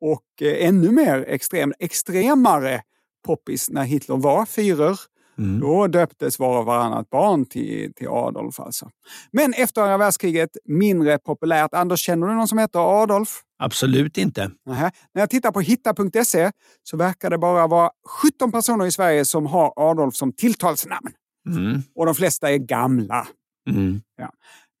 Och 0.00 0.42
eh, 0.42 0.66
ännu 0.68 0.90
mer 0.90 1.24
extrem, 1.28 1.72
extremare 1.78 2.82
poppis 3.26 3.70
när 3.70 3.82
Hitler 3.84 4.16
var 4.16 4.44
Führer. 4.44 4.98
Mm. 5.38 5.60
Då 5.60 5.86
döptes 5.86 6.38
var 6.38 6.58
och 6.58 6.66
varannat 6.66 7.10
barn 7.10 7.46
till, 7.46 7.92
till 7.94 8.08
Adolf. 8.08 8.60
Alltså. 8.60 8.90
Men 9.30 9.52
efter 9.52 9.82
andra 9.82 9.98
världskriget 9.98 10.50
mindre 10.64 11.18
populärt. 11.18 11.74
Anders, 11.74 12.00
känner 12.00 12.26
du 12.26 12.34
någon 12.34 12.48
som 12.48 12.58
heter 12.58 13.02
Adolf? 13.02 13.42
Absolut 13.58 14.18
inte. 14.18 14.50
Nähä. 14.66 14.90
När 15.14 15.22
jag 15.22 15.30
tittar 15.30 15.52
på 15.52 15.60
hitta.se 15.60 16.50
så 16.82 16.96
verkar 16.96 17.30
det 17.30 17.38
bara 17.38 17.66
vara 17.66 17.90
17 18.22 18.52
personer 18.52 18.86
i 18.86 18.92
Sverige 18.92 19.24
som 19.24 19.46
har 19.46 19.72
Adolf 19.76 20.14
som 20.14 20.32
tilltalsnamn. 20.32 21.12
Mm. 21.48 21.82
Och 21.94 22.06
de 22.06 22.14
flesta 22.14 22.50
är 22.50 22.58
gamla. 22.58 23.26
Mm. 23.70 24.00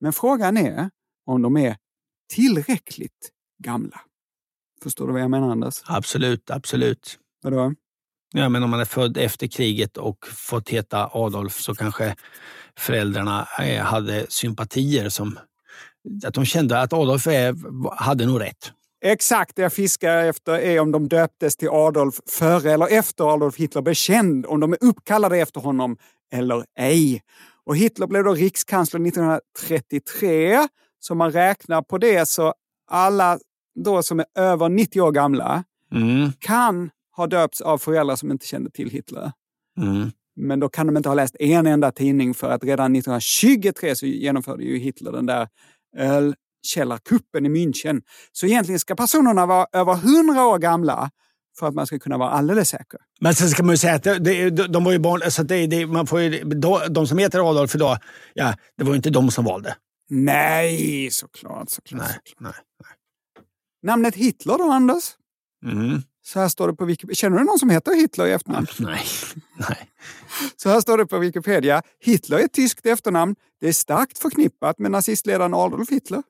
Men 0.00 0.12
frågan 0.12 0.56
är 0.56 0.90
om 1.26 1.42
de 1.42 1.56
är 1.56 1.76
tillräckligt 2.34 3.30
gamla. 3.64 4.00
Förstår 4.82 5.06
du 5.06 5.12
vad 5.12 5.22
jag 5.22 5.30
menar 5.30 5.50
Anders? 5.50 5.82
Absolut, 5.86 6.50
absolut. 6.50 7.18
Vadå? 7.42 7.74
Ja, 8.32 8.48
men 8.48 8.62
om 8.62 8.70
man 8.70 8.80
är 8.80 8.84
född 8.84 9.16
efter 9.16 9.46
kriget 9.46 9.96
och 9.96 10.26
fått 10.26 10.68
heta 10.68 11.10
Adolf 11.12 11.60
så 11.60 11.74
kanske 11.74 12.14
föräldrarna 12.78 13.48
eh, 13.60 13.82
hade 13.82 14.26
sympatier 14.28 15.08
som 15.08 15.38
att 16.26 16.34
de 16.34 16.44
kände 16.44 16.80
att 16.80 16.92
Adolf 16.92 17.26
är, 17.26 17.54
hade 17.96 18.26
nog 18.26 18.40
rätt. 18.40 18.72
Exakt 19.04 19.56
det 19.56 19.62
jag 19.62 19.72
fiskar 19.72 20.24
efter 20.24 20.52
är 20.52 20.80
om 20.80 20.92
de 20.92 21.08
döptes 21.08 21.56
till 21.56 21.68
Adolf 21.68 22.20
före 22.28 22.72
eller 22.72 22.98
efter 22.98 23.34
Adolf 23.34 23.56
Hitler 23.56 23.82
blev 23.82 23.94
känd. 23.94 24.46
Om 24.46 24.60
de 24.60 24.72
är 24.72 24.78
uppkallade 24.80 25.38
efter 25.38 25.60
honom 25.60 25.96
eller 26.32 26.64
ej. 26.78 27.22
Och 27.66 27.76
Hitler 27.76 28.06
blev 28.06 28.24
då 28.24 28.34
rikskansler 28.34 29.06
1933. 29.06 30.68
Så 31.00 31.14
man 31.14 31.32
räknar 31.32 31.82
på 31.82 31.98
det 31.98 32.28
så 32.28 32.54
alla 32.90 33.38
då 33.84 34.02
som 34.02 34.20
är 34.20 34.26
över 34.34 34.68
90 34.68 35.00
år 35.00 35.12
gamla 35.12 35.64
Mm. 35.94 36.32
kan 36.38 36.90
ha 37.16 37.26
döpts 37.26 37.60
av 37.60 37.78
föräldrar 37.78 38.16
som 38.16 38.30
inte 38.30 38.46
kände 38.46 38.70
till 38.70 38.90
Hitler. 38.90 39.32
Mm. 39.80 40.10
Men 40.36 40.60
då 40.60 40.68
kan 40.68 40.86
de 40.86 40.96
inte 40.96 41.08
ha 41.08 41.14
läst 41.14 41.36
en 41.40 41.66
enda 41.66 41.92
tidning 41.92 42.34
för 42.34 42.50
att 42.50 42.64
redan 42.64 42.96
1923 42.96 43.96
så 43.96 44.06
genomförde 44.06 44.64
ju 44.64 44.78
Hitler 44.78 45.12
den 45.12 45.26
där 45.26 45.48
ölkällarkuppen 45.96 47.46
i 47.46 47.48
München. 47.48 48.02
Så 48.32 48.46
egentligen 48.46 48.78
ska 48.78 48.94
personerna 48.94 49.46
vara 49.46 49.66
över 49.72 49.92
100 49.92 50.46
år 50.46 50.58
gamla 50.58 51.10
för 51.58 51.68
att 51.68 51.74
man 51.74 51.86
ska 51.86 51.98
kunna 51.98 52.18
vara 52.18 52.30
alldeles 52.30 52.68
säker. 52.68 53.00
Men 53.20 53.34
sen 53.34 53.48
ska 53.48 53.62
man 53.62 53.72
ju 53.72 53.76
säga 53.78 53.94
att 53.94 54.02
det, 54.02 54.18
det, 54.18 54.50
de 54.50 54.84
var 54.84 54.92
ju 54.92 54.98
barn, 54.98 55.30
så 55.30 55.42
det, 55.42 55.66
det, 55.66 55.86
man 55.86 56.06
får 56.06 56.20
ju, 56.20 56.44
de, 56.90 57.06
som 57.06 57.18
heter 57.18 57.50
Adolf 57.50 57.74
idag, 57.74 57.98
ja, 58.34 58.54
det 58.76 58.84
var 58.84 58.90
ju 58.90 58.96
inte 58.96 59.10
de 59.10 59.30
som 59.30 59.44
valde. 59.44 59.76
Nej, 60.10 61.08
såklart. 61.10 61.70
såklart, 61.70 62.00
Nej, 62.00 62.18
såklart. 62.24 62.54
nej. 62.84 62.94
Namnet 63.82 64.14
Hitler 64.14 64.58
då, 64.58 64.64
Anders? 64.64 65.04
Mm. 65.66 66.02
Så 66.24 66.40
här 66.40 66.48
står 66.48 66.68
det 66.68 66.74
på 66.74 66.84
Wikipedia. 66.84 67.14
Känner 67.14 67.38
du 67.38 67.44
någon 67.44 67.58
som 67.58 67.70
heter 67.70 67.94
Hitler 67.94 68.26
i 68.26 68.32
efternamn? 68.32 68.66
Nej. 68.78 69.04
nej. 69.68 69.90
Så 70.56 70.68
här 70.68 70.80
står 70.80 70.98
det 70.98 71.06
på 71.06 71.18
Wikipedia. 71.18 71.82
Hitler 72.00 72.38
är 72.38 72.44
ett 72.44 72.52
tyskt 72.52 72.86
efternamn. 72.86 73.34
Det 73.60 73.68
är 73.68 73.72
starkt 73.72 74.18
förknippat 74.18 74.78
med 74.78 74.90
nazistledaren 74.90 75.54
Adolf 75.54 75.90
Hitler. 75.90 76.22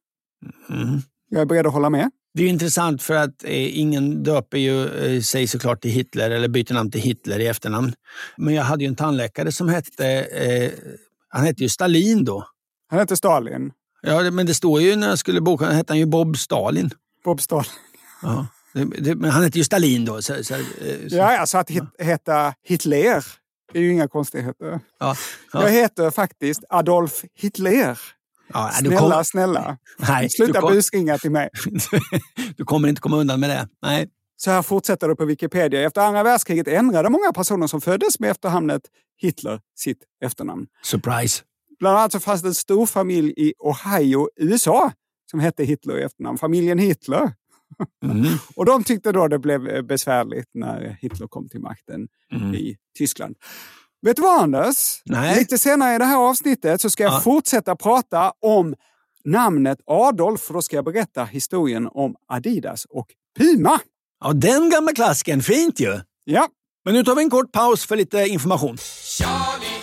Mm. 0.68 1.00
Jag 1.28 1.40
är 1.40 1.46
beredd 1.46 1.66
att 1.66 1.72
hålla 1.72 1.90
med. 1.90 2.10
Det 2.34 2.44
är 2.44 2.48
intressant 2.48 3.02
för 3.02 3.14
att 3.14 3.44
eh, 3.44 3.78
ingen 3.78 4.22
döper 4.22 4.58
ju 4.58 4.86
eh, 4.88 5.20
sig 5.20 5.46
såklart 5.46 5.82
till 5.82 5.90
Hitler 5.90 6.30
eller 6.30 6.48
byter 6.48 6.74
namn 6.74 6.90
till 6.90 7.00
Hitler 7.00 7.38
i 7.38 7.46
efternamn. 7.46 7.92
Men 8.36 8.54
jag 8.54 8.62
hade 8.62 8.84
ju 8.84 8.88
en 8.88 8.96
tandläkare 8.96 9.52
som 9.52 9.68
hette, 9.68 10.06
eh, 10.24 10.70
han 11.28 11.44
hette 11.44 11.62
ju 11.62 11.68
Stalin 11.68 12.24
då. 12.24 12.46
Han 12.88 12.98
heter 12.98 13.16
Stalin. 13.16 13.72
Ja, 14.02 14.30
men 14.30 14.46
det 14.46 14.54
står 14.54 14.80
ju 14.80 14.96
när 14.96 15.08
jag 15.08 15.18
skulle 15.18 15.40
boka, 15.40 15.66
hette 15.66 15.92
han 15.92 15.98
ju 15.98 16.06
Bob 16.06 16.38
Stalin. 16.38 16.90
Bob 17.24 17.40
Stalin. 17.40 17.70
Ja. 18.22 18.46
Det, 18.72 19.14
men 19.14 19.30
han 19.30 19.42
hette 19.42 19.58
ju 19.58 19.64
Stalin 19.64 20.04
då. 20.04 20.22
Så, 20.22 20.44
så, 20.44 20.54
eh, 20.54 20.60
så, 21.08 21.16
Ja, 21.16 21.38
alltså 21.38 21.58
att 21.58 21.70
hit, 21.70 21.84
heta 21.98 22.54
Hitler 22.62 23.24
är 23.74 23.80
ju 23.80 23.92
inga 23.92 24.08
konstigheter. 24.08 24.80
ja, 24.98 25.16
ja. 25.52 25.62
Jag 25.62 25.70
heter 25.70 26.10
faktiskt 26.10 26.64
Adolf 26.68 27.24
Hitler. 27.34 27.98
Ja, 28.52 28.70
du, 28.80 28.86
Snälla, 28.88 29.14
kom, 29.14 29.24
snälla. 29.24 29.78
nej, 29.98 30.30
Sluta 30.30 30.60
kom, 30.60 30.72
busringa 30.72 31.18
till 31.18 31.30
mig. 31.30 31.48
du 32.56 32.64
kommer 32.64 32.88
inte 32.88 33.00
komma 33.00 33.16
undan 33.16 33.40
med 33.40 33.50
det. 33.50 33.68
Nej. 33.82 34.08
Så 34.36 34.50
här 34.50 34.62
fortsätter 34.62 35.08
det 35.08 35.16
på 35.16 35.24
Wikipedia. 35.24 35.82
Efter 35.86 36.00
andra 36.00 36.22
världskriget 36.22 36.68
ändrade 36.68 37.10
många 37.10 37.32
personer 37.32 37.66
som 37.66 37.80
föddes 37.80 38.20
med 38.20 38.30
efternamnet 38.30 38.82
Hitler 39.18 39.60
sitt 39.76 39.98
efternamn. 40.24 40.66
Surprise. 40.82 41.42
Bland 41.78 41.98
annat 41.98 42.12
så 42.12 42.20
fanns 42.20 42.42
det 42.42 42.48
en 42.48 42.54
stor 42.54 42.86
familj 42.86 43.34
i 43.36 43.54
Ohio, 43.58 44.28
USA, 44.36 44.92
som 45.30 45.40
hette 45.40 45.64
Hitler 45.64 45.98
i 45.98 46.02
efternamn. 46.02 46.38
Familjen 46.38 46.78
Hitler. 46.78 47.32
Mm. 48.04 48.26
Och 48.56 48.66
de 48.66 48.84
tyckte 48.84 49.12
då 49.12 49.28
det 49.28 49.38
blev 49.38 49.68
eh, 49.68 49.82
besvärligt 49.82 50.48
när 50.54 50.96
Hitler 51.00 51.26
kom 51.26 51.48
till 51.48 51.60
makten 51.60 52.08
Mm. 52.34 52.54
i 52.54 52.76
Tyskland. 52.98 53.36
Vet 54.06 54.16
du 54.16 54.22
vad 54.22 54.40
Anders? 54.42 55.02
Nej. 55.04 55.38
Lite 55.38 55.58
senare 55.58 55.94
i 55.94 55.98
det 55.98 56.04
här 56.04 56.16
avsnittet 56.16 56.80
så 56.80 56.90
ska 56.90 57.02
jag 57.02 57.12
Ja. 57.12 57.20
fortsätta 57.20 57.76
prata 57.76 58.32
om 58.40 58.74
namnet 59.24 59.78
Adolf. 59.86 60.40
För 60.40 60.54
då 60.54 60.62
ska 60.62 60.76
jag 60.76 60.84
berätta 60.84 61.24
historien 61.24 61.88
om 61.92 62.14
Adidas 62.28 62.84
och 62.84 63.06
Puma. 63.38 63.78
Ja, 64.24 64.32
den 64.32 64.70
gamla 64.70 64.92
klassikern. 64.92 65.42
Fint 65.42 65.80
ju. 65.80 66.00
Ja, 66.24 66.48
Men 66.84 66.94
nu 66.94 67.04
tar 67.04 67.14
vi 67.14 67.22
en 67.22 67.30
kort 67.30 67.52
paus 67.52 67.86
för 67.86 67.96
lite 67.96 68.18
information. 68.26 68.76
Charlie 68.78 69.82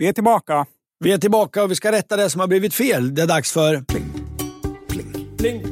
Vi 0.00 0.06
är 0.06 0.12
tillbaka. 0.12 0.66
Vi 1.04 1.12
är 1.12 1.18
tillbaka 1.18 1.62
och 1.62 1.70
vi 1.70 1.74
ska 1.74 1.92
rätta 1.92 2.16
det 2.16 2.30
som 2.30 2.40
har 2.40 2.48
blivit 2.48 2.74
fel. 2.74 3.14
Det 3.14 3.22
är 3.22 3.26
dags 3.26 3.52
för... 3.52 3.84
Pling, 5.38 5.66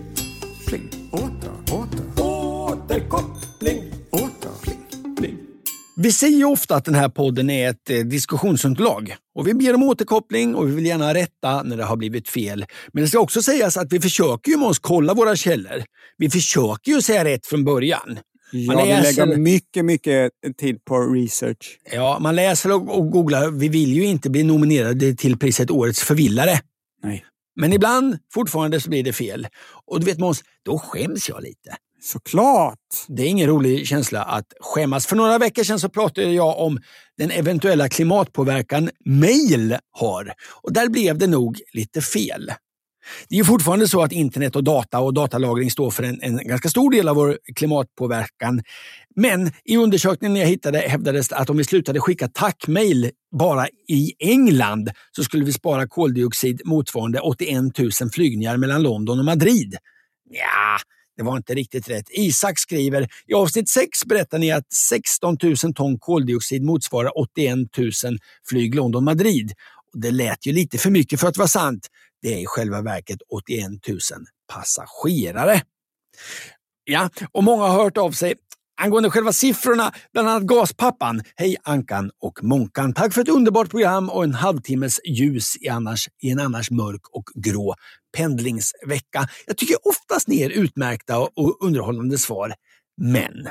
pling, 0.67 0.91
åter, 1.13 1.51
åter, 1.73 2.25
återkoppling, 2.25 3.93
åter, 4.11 4.63
pling, 4.63 5.17
pling. 5.17 5.39
Vi 5.97 6.13
säger 6.13 6.39
ju 6.39 6.45
ofta 6.45 6.75
att 6.75 6.85
den 6.85 6.95
här 6.95 7.09
podden 7.09 7.51
är 7.51 7.71
ett 7.71 7.91
eh, 7.91 7.99
diskussionsunderlag. 7.99 9.17
Och 9.35 9.49
vi 9.49 9.55
ber 9.55 9.75
om 9.75 9.83
återkoppling 9.83 10.55
och 10.55 10.69
vi 10.69 10.75
vill 10.75 10.87
gärna 10.87 11.15
rätta 11.15 11.63
när 11.63 11.77
det 11.77 11.85
har 11.85 11.97
blivit 11.97 12.29
fel. 12.29 12.65
Men 12.93 13.03
det 13.03 13.09
ska 13.09 13.19
också 13.19 13.43
sägas 13.43 13.77
att 13.77 13.93
vi 13.93 14.01
försöker 14.01 14.51
ju 14.51 14.59
med 14.59 14.69
oss 14.69 14.79
kolla 14.79 15.15
våra 15.15 15.37
källor. 15.37 15.85
Vi 16.17 16.31
försöker 16.31 16.93
ju 16.93 17.03
säga 17.03 17.25
rätt 17.25 17.47
från 17.47 17.65
början. 17.65 18.19
Man 18.53 18.79
Ja, 18.79 18.85
vi 18.85 18.91
läser- 18.91 19.27
lägger 19.27 19.39
mycket, 19.39 19.85
mycket 19.85 20.33
tid 20.59 20.85
på 20.85 20.99
research. 21.01 21.79
Ja, 21.93 22.19
man 22.21 22.37
läser 22.37 22.73
och, 22.73 22.99
och 22.99 23.11
googlar. 23.11 23.51
Vi 23.51 23.69
vill 23.69 23.93
ju 23.93 24.05
inte 24.05 24.31
bli 24.31 24.43
nominerade 24.43 25.15
till 25.15 25.39
priset 25.39 25.71
Årets 25.71 26.01
förvillare. 26.03 26.61
Nej. 27.03 27.25
Men 27.57 27.73
ibland 27.73 28.19
fortfarande 28.35 28.81
så 28.81 28.91
blir 28.91 29.05
det 29.05 29.13
fel. 29.13 29.47
Och 29.87 30.01
du 30.01 30.07
vet 30.07 30.19
Måns, 30.19 30.43
då 30.65 30.79
skäms 30.79 31.29
jag 31.29 31.43
lite. 31.43 31.77
Såklart. 32.03 32.79
Det 33.09 33.23
är 33.23 33.27
ingen 33.27 33.49
rolig 33.49 33.87
känsla 33.87 34.23
att 34.23 34.47
skämmas. 34.61 35.07
För 35.07 35.17
några 35.17 35.39
veckor 35.39 35.63
sedan 35.63 35.81
så 35.81 35.89
pratade 35.89 36.33
jag 36.33 36.59
om 36.59 36.81
den 37.19 37.31
eventuella 37.31 37.89
klimatpåverkan 37.89 38.91
mail 39.05 39.77
har. 39.91 40.33
Och 40.63 40.73
där 40.73 40.89
blev 40.89 41.19
det 41.19 41.27
nog 41.27 41.61
lite 41.73 42.01
fel. 42.01 42.53
Det 43.29 43.35
är 43.35 43.39
ju 43.39 43.45
fortfarande 43.45 43.89
så 43.89 44.03
att 44.03 44.13
internet 44.13 44.57
och 44.57 44.65
data 44.65 45.01
och 45.01 45.15
datalagring 45.15 45.71
står 45.71 45.91
för 45.91 46.03
en, 46.03 46.23
en 46.23 46.37
ganska 46.37 46.69
stor 46.69 46.91
del 46.91 47.09
av 47.09 47.17
vår 47.17 47.39
klimatpåverkan. 47.55 48.63
Men 49.17 49.53
i 49.65 49.77
undersökningen 49.77 50.37
jag 50.37 50.47
hittade 50.47 50.79
hävdades 50.79 51.29
det 51.29 51.37
att 51.37 51.51
om 51.51 51.57
vi 51.57 51.65
slutade 51.65 52.01
skicka 52.01 52.29
tackmail 52.29 53.11
bara 53.39 53.69
i 53.89 54.13
England 54.19 54.91
så 55.13 55.25
skulle 55.25 55.45
vi 55.45 55.53
spara 55.53 55.89
koldioxid 55.89 56.63
motsvarande 56.65 57.21
81 57.21 57.79
000 57.79 57.91
flygningar 58.13 58.57
mellan 58.57 58.83
London 58.83 59.19
och 59.19 59.25
Madrid. 59.25 59.77
Ja, 60.31 60.79
det 61.19 61.25
var 61.25 61.37
inte 61.37 61.55
riktigt 61.55 61.91
rätt. 61.91 62.07
Isak 62.11 62.59
skriver, 62.59 63.09
i 63.27 63.35
avsnitt 63.35 63.69
6 63.69 64.05
berättar 64.07 64.39
ni 64.39 64.51
att 64.51 64.73
16 64.73 65.37
000 65.43 65.57
ton 65.75 65.99
koldioxid 65.99 66.63
motsvarar 66.63 67.19
81 67.19 67.59
000 67.79 67.91
flyg 68.49 68.75
London-Madrid. 68.75 69.53
Det 69.93 70.11
lät 70.11 70.47
ju 70.47 70.53
lite 70.53 70.79
för 70.79 70.91
mycket 70.91 71.21
för 71.21 71.29
att 71.29 71.37
vara 71.37 71.49
sant. 71.49 71.89
Det 72.23 72.35
är 72.35 72.39
i 72.39 72.47
själva 72.47 72.83
verket 72.83 73.19
81 73.33 73.69
000 73.89 73.99
passagerare. 74.53 75.63
Ja, 76.85 77.11
och 77.33 77.45
många 77.45 77.63
har 77.65 77.83
hört 77.83 77.97
av 77.97 78.13
sig 78.13 78.35
angående 78.81 79.11
själva 79.11 79.33
siffrorna, 79.33 79.93
bland 80.13 80.29
annat 80.29 80.43
Gaspappan. 80.43 81.23
Hej 81.37 81.57
Ankan 81.63 82.11
och 82.21 82.39
Månkan. 82.43 82.95
Tack 82.95 83.15
för 83.15 83.21
ett 83.21 83.29
underbart 83.29 83.71
program 83.71 84.11
och 84.11 84.25
en 84.25 84.35
halvtimmes 84.35 85.01
ljus 85.05 85.57
i, 85.61 85.69
annars, 85.69 86.09
i 86.23 86.31
en 86.31 86.41
annars 86.41 86.71
mörk 86.71 87.09
och 87.13 87.25
grå 87.35 87.75
pendlingsvecka. 88.17 89.29
Jag 89.47 89.57
tycker 89.57 89.77
oftast 89.89 90.29
ni 90.29 90.43
är 90.43 90.51
utmärkta 90.51 91.19
och 91.19 91.65
underhållande 91.65 92.19
svar. 92.19 92.55
Men 92.97 93.49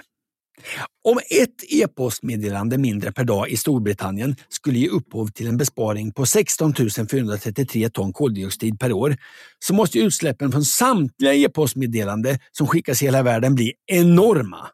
om 1.04 1.20
ett 1.30 1.64
e-postmeddelande 1.70 2.78
mindre 2.78 3.12
per 3.12 3.24
dag 3.24 3.50
i 3.50 3.58
Storbritannien 3.58 4.36
skulle 4.50 4.80
ge 4.80 4.88
upphov 4.88 5.28
till 5.28 5.48
en 5.48 5.58
besparing 5.58 6.14
på 6.14 6.26
16 6.26 6.74
433 7.12 7.90
ton 7.90 8.14
koldioxid 8.14 8.80
per 8.80 8.92
år 8.92 9.18
så 9.60 9.74
måste 9.74 10.00
utsläppen 10.00 10.52
från 10.52 10.66
samtliga 10.66 11.34
e-postmeddelande 11.34 12.40
som 12.52 12.68
skickas 12.68 13.02
i 13.02 13.06
hela 13.06 13.24
världen 13.24 13.56
bli 13.56 13.74
enorma. 13.86 14.68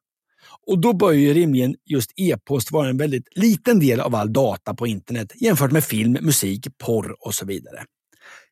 Och 0.67 0.79
då 0.79 0.93
bör 0.93 1.11
ju 1.11 1.34
rimligen 1.34 1.75
just 1.86 2.11
e-post 2.15 2.71
vara 2.71 2.89
en 2.89 2.97
väldigt 2.97 3.27
liten 3.36 3.79
del 3.79 3.99
av 3.99 4.15
all 4.15 4.34
data 4.34 4.73
på 4.73 4.88
internet 4.88 5.34
jämfört 5.36 5.71
med 5.71 5.84
film, 5.84 6.17
musik, 6.21 6.67
porr 6.77 7.15
och 7.19 7.34
så 7.34 7.45
vidare. 7.45 7.84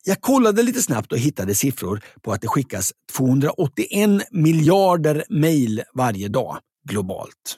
Jag 0.04 0.22
kollade 0.22 0.64
lite 0.64 0.82
snabbt 0.82 1.12
och 1.12 1.18
hittade 1.18 1.56
siffror 1.56 2.02
på 2.22 2.34
att 2.34 2.42
det 2.42 2.48
skickas 2.48 2.94
281 3.18 4.28
miljarder 4.32 5.24
mejl 5.30 5.84
varje 5.94 6.28
dag 6.28 6.58
globalt. 6.90 7.58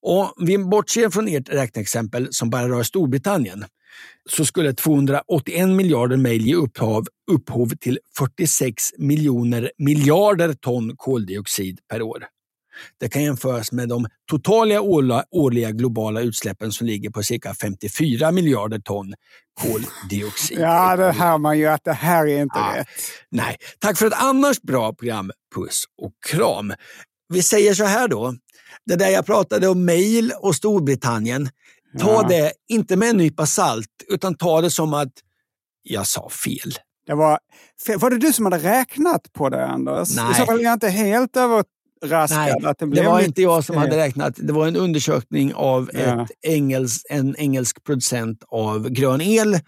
Och 0.00 0.34
vi 0.38 0.58
bortser 0.58 1.10
från 1.10 1.28
ert 1.28 1.48
räkneexempel 1.48 2.28
som 2.30 2.50
bara 2.50 2.68
rör 2.68 2.82
Storbritannien. 2.82 3.64
så 4.30 4.44
skulle 4.44 4.72
281 4.74 5.68
miljarder 5.68 6.16
mejl 6.16 6.46
ge 6.46 6.54
upphov, 6.54 7.06
upphov 7.30 7.68
till 7.80 7.98
46 8.18 8.74
miljoner 8.98 9.70
miljarder 9.78 10.52
ton 10.52 10.96
koldioxid 10.96 11.78
per 11.90 12.02
år. 12.02 12.26
Det 13.00 13.08
kan 13.08 13.22
jämföras 13.22 13.72
med 13.72 13.88
de 13.88 14.06
totala 14.30 14.80
årliga 15.30 15.70
globala 15.70 16.20
utsläppen 16.20 16.72
som 16.72 16.86
ligger 16.86 17.10
på 17.10 17.22
cirka 17.22 17.54
54 17.54 18.32
miljarder 18.32 18.78
ton 18.78 19.14
koldioxid. 19.60 20.58
Ja, 20.60 20.96
det 20.96 21.12
hör 21.12 21.38
man 21.38 21.58
ju 21.58 21.66
att 21.66 21.84
det 21.84 21.92
här 21.92 22.26
är 22.26 22.42
inte 22.42 22.58
Ja. 22.58 22.74
rätt. 22.80 22.86
Nej, 23.30 23.56
tack 23.78 23.98
för 23.98 24.06
ett 24.06 24.12
annars 24.16 24.60
bra 24.62 24.92
program. 24.94 25.30
Puss 25.54 25.84
och 26.02 26.12
kram. 26.30 26.72
Vi 27.28 27.42
säger 27.42 27.74
så 27.74 27.84
här 27.84 28.08
då. 28.08 28.34
Det 28.86 28.96
där 28.96 29.08
jag 29.10 29.26
pratade 29.26 29.68
om 29.68 29.84
mejl 29.84 30.32
och 30.40 30.54
Storbritannien. 30.56 31.48
Ta 32.00 32.12
Ja. 32.12 32.28
det 32.28 32.52
inte 32.68 32.96
med 32.96 33.08
en 33.10 33.16
nypa 33.16 33.46
salt, 33.46 33.88
utan 34.08 34.34
ta 34.36 34.60
det 34.60 34.70
som 34.70 34.94
att 34.94 35.12
jag 35.82 36.06
sa 36.06 36.28
fel. 36.28 36.72
Det 37.06 37.14
var, 37.14 37.38
var 37.98 38.10
det 38.10 38.18
du 38.18 38.32
som 38.32 38.44
hade 38.44 38.58
räknat 38.58 39.32
på 39.32 39.48
det, 39.48 39.66
Anders? 39.66 40.16
Nej. 40.16 40.30
I 40.30 40.34
så 40.34 40.46
fall 40.46 40.58
är 40.60 40.64
jag 40.64 40.72
inte 40.72 40.88
helt 40.88 41.36
överraskad 41.36 42.38
Nej, 42.38 42.52
att 42.64 42.78
det 42.78 42.84
det 42.84 42.86
blev 42.86 43.04
var 43.04 43.16
lite 43.18 43.26
inte 43.28 43.42
jag 43.42 43.64
som 43.64 43.72
fel. 43.74 43.80
hade 43.80 43.96
räknat. 43.96 44.34
Det 44.36 44.52
var 44.52 44.66
en 44.66 44.76
undersökning 44.76 45.54
av 45.54 45.90
Ja. 45.92 46.00
ett 46.00 46.30
engels, 46.46 47.02
en 47.10 47.36
engelsk 47.36 47.84
producent 47.84 48.42
av 48.48 48.88
grön 48.88 49.20
el. 49.20 49.58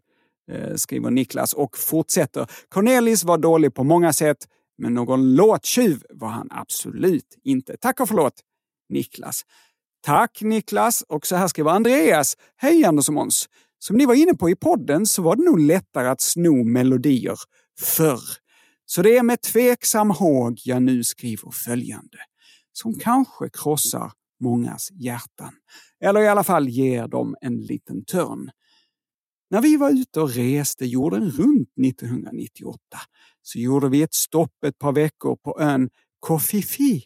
eh, 0.51 0.75
skriver 0.75 1.11
Niklas 1.11 1.53
och 1.53 1.79
fortsätter. 1.79 2.51
Cornelis 2.69 3.25
var 3.25 3.39
dålig 3.39 3.75
på 3.75 3.85
många 3.85 4.13
sätt, 4.13 4.49
men 4.79 4.95
någon 4.95 5.35
låttjuv 5.35 6.03
var 6.11 6.29
han 6.29 6.49
absolut 6.51 7.39
inte. 7.45 7.77
Tack 7.77 8.01
och 8.01 8.09
förlåt, 8.09 8.41
Niklas. 8.89 9.45
Tack 10.05 10.43
Niklas! 10.43 11.03
Och 11.09 11.27
så 11.27 11.37
här 11.37 11.49
skriver 11.49 11.71
Andreas. 11.71 12.37
Hej 12.57 12.85
Anders 12.85 13.09
och 13.09 13.15
Måns! 13.15 13.49
Som 13.79 13.97
ni 13.97 14.07
var 14.07 14.15
inne 14.15 14.35
på 14.35 14.51
i 14.51 14.57
podden 14.57 15.07
så 15.07 15.23
var 15.23 15.37
det 15.37 15.45
nog 15.45 15.61
lättare 15.61 16.09
att 16.09 16.21
sno 16.21 16.65
melodier 16.65 17.39
förr. 17.81 18.21
Så 18.87 19.03
det 19.03 19.17
är 19.17 19.23
med 19.23 19.43
tveksam 19.43 20.11
håg 20.11 20.61
jag 20.65 20.83
nu 20.83 21.05
skriver 21.05 21.51
följande. 21.51 22.19
Som 22.77 22.99
kanske 22.99 23.49
krossar 23.49 24.13
mångas 24.41 24.91
hjärtan. 24.93 25.53
Eller 26.01 26.21
i 26.21 26.29
alla 26.29 26.45
fall 26.45 26.69
ger 26.69 27.09
dem 27.09 27.37
en 27.41 27.57
liten 27.57 28.05
törn. 28.05 28.51
När 29.51 29.61
vi 29.61 29.77
var 29.77 29.91
ute 29.91 30.21
och 30.21 30.31
reste 30.31 30.87
jorden 30.87 31.31
runt 31.31 31.69
1998 31.87 32.79
så 33.43 33.59
gjorde 33.59 33.89
vi 33.89 34.03
ett 34.03 34.15
stopp 34.15 34.65
ett 34.67 34.79
par 34.79 34.93
veckor 34.93 35.37
på 35.37 35.61
ön 35.61 35.91
Kofifi, 36.21 37.05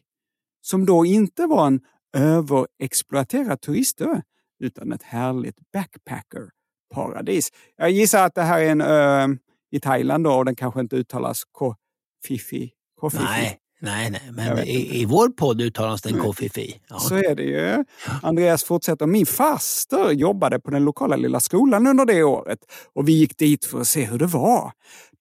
som 0.61 0.87
då 0.87 1.07
inte 1.07 1.47
var 1.47 1.67
en 1.67 1.81
överexploaterad 2.17 3.61
turistö 3.61 4.21
utan 4.59 4.93
ett 4.93 5.03
härligt 5.03 5.59
backpackerparadis. 5.73 7.51
Jag 7.77 7.91
gissar 7.91 8.25
att 8.25 8.35
det 8.35 8.43
här 8.43 8.61
är 8.61 8.71
en 8.71 8.81
ö 8.81 9.37
i 9.71 9.81
Thailand 9.81 10.25
då, 10.25 10.33
och 10.33 10.45
den 10.45 10.57
kanske 10.57 10.81
inte 10.81 10.97
uttalas 10.97 11.43
Kofifi. 11.53 12.73
Kofifi. 13.01 13.25
Nej, 13.25 13.59
nej, 13.81 14.11
nej. 14.11 14.33
Men 14.33 14.59
i, 14.59 15.01
i 15.01 15.05
vår 15.05 15.29
podd 15.29 15.61
uttalas 15.61 16.03
den 16.03 16.19
koffifi. 16.19 16.81
Ja. 16.89 16.99
Så 16.99 17.15
är 17.15 17.35
det 17.35 17.43
ju. 17.43 17.85
Andreas 18.23 18.65
fortsätter. 18.65 19.07
Min 19.07 19.27
faster 19.27 20.11
jobbade 20.11 20.61
på 20.61 20.71
den 20.71 20.85
lokala 20.85 21.17
lilla 21.17 21.41
skolan 21.41 21.87
under 21.87 22.05
det 22.05 22.23
året 22.23 22.59
och 22.95 23.09
vi 23.09 23.13
gick 23.13 23.39
dit 23.39 23.65
för 23.65 23.81
att 23.81 23.89
se 23.89 24.05
hur 24.05 24.19
det 24.19 24.27
var. 24.27 24.73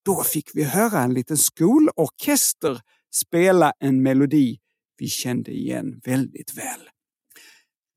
Då 0.05 0.23
fick 0.23 0.49
vi 0.53 0.63
höra 0.63 0.99
en 0.99 1.13
liten 1.13 1.37
skolorkester 1.37 2.81
spela 3.13 3.73
en 3.79 4.03
melodi 4.03 4.57
vi 4.97 5.07
kände 5.07 5.51
igen 5.51 6.01
väldigt 6.05 6.57
väl. 6.57 6.89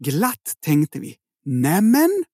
Glatt 0.04 0.54
tänkte 0.60 1.00
vi, 1.00 1.16
nämen, 1.44 2.24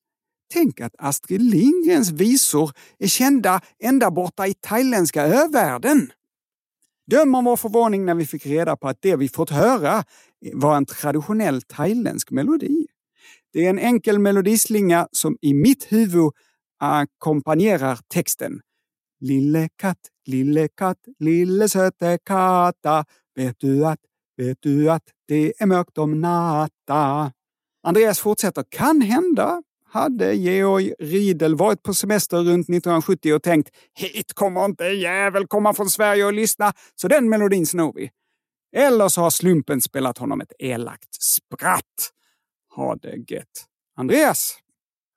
tänk 0.53 0.81
att 0.81 0.95
Astrid 0.99 1.43
Lindgrens 1.43 2.11
visor 2.11 2.70
är 2.99 3.07
kända 3.07 3.61
ända 3.83 4.11
borta 4.11 4.47
i 4.47 4.55
thailändska 4.55 5.22
övärlden. 5.22 6.11
Döm 7.11 7.35
om 7.35 7.45
vår 7.45 7.57
förvåning 7.57 8.05
när 8.05 8.15
vi 8.15 8.27
fick 8.27 8.47
reda 8.47 8.77
på 8.77 8.89
att 8.89 8.99
det 9.01 9.17
vi 9.17 9.29
fått 9.29 9.51
höra 9.51 10.05
var 10.53 10.77
en 10.77 10.87
traditionell 10.87 11.63
thailändsk 11.63 12.31
melodi. 12.31 12.87
Det 13.53 13.67
är 13.67 13.71
en 13.71 13.79
enkel 13.79 14.19
melodislinga 14.19 15.09
som 15.13 15.39
i 15.41 15.55
mitt 15.55 15.93
huvud 15.93 16.33
ackompanjerar 16.81 17.99
texten. 18.09 18.61
Lille 19.21 19.69
katt, 19.77 19.99
lille 20.27 20.69
katt, 20.69 20.99
lille 21.19 21.69
söte 21.69 22.19
katta. 22.25 23.05
Vet 23.35 23.57
du 23.59 23.87
att, 23.87 24.01
vet 24.37 24.59
du 24.61 24.91
att 24.91 25.03
det 25.29 25.53
är 25.59 25.67
mörkt 25.67 25.99
om 25.99 26.21
natta. 26.21 27.33
Andreas 27.83 28.19
fortsätter. 28.19 28.65
Kan 28.71 29.01
hända 29.01 29.63
hade 29.97 30.35
Georg 30.35 30.93
Riedel 30.99 31.55
varit 31.55 31.83
på 31.83 31.95
semester 31.95 32.37
runt 32.37 32.65
1970 32.69 33.33
och 33.35 33.43
tänkt 33.43 33.71
hit 33.95 34.35
kommer 34.35 34.65
inte 34.65 34.87
en 34.87 35.01
jävel 35.01 35.47
komma 35.47 35.75
från 35.75 35.91
Sverige 35.91 36.25
och 36.25 36.33
lyssna, 36.33 36.73
så 36.95 37.09
den 37.09 37.29
melodin 37.29 37.67
snor 37.67 37.93
vi. 37.97 38.11
Eller 38.77 39.09
så 39.09 39.21
har 39.21 39.31
slumpen 39.31 39.81
spelat 39.81 40.19
honom 40.19 40.41
ett 40.41 40.53
elakt 40.59 41.15
spratt. 41.23 42.11
Ha 42.77 42.95
det 42.97 43.17
gött. 43.35 43.65
Andreas? 43.99 44.55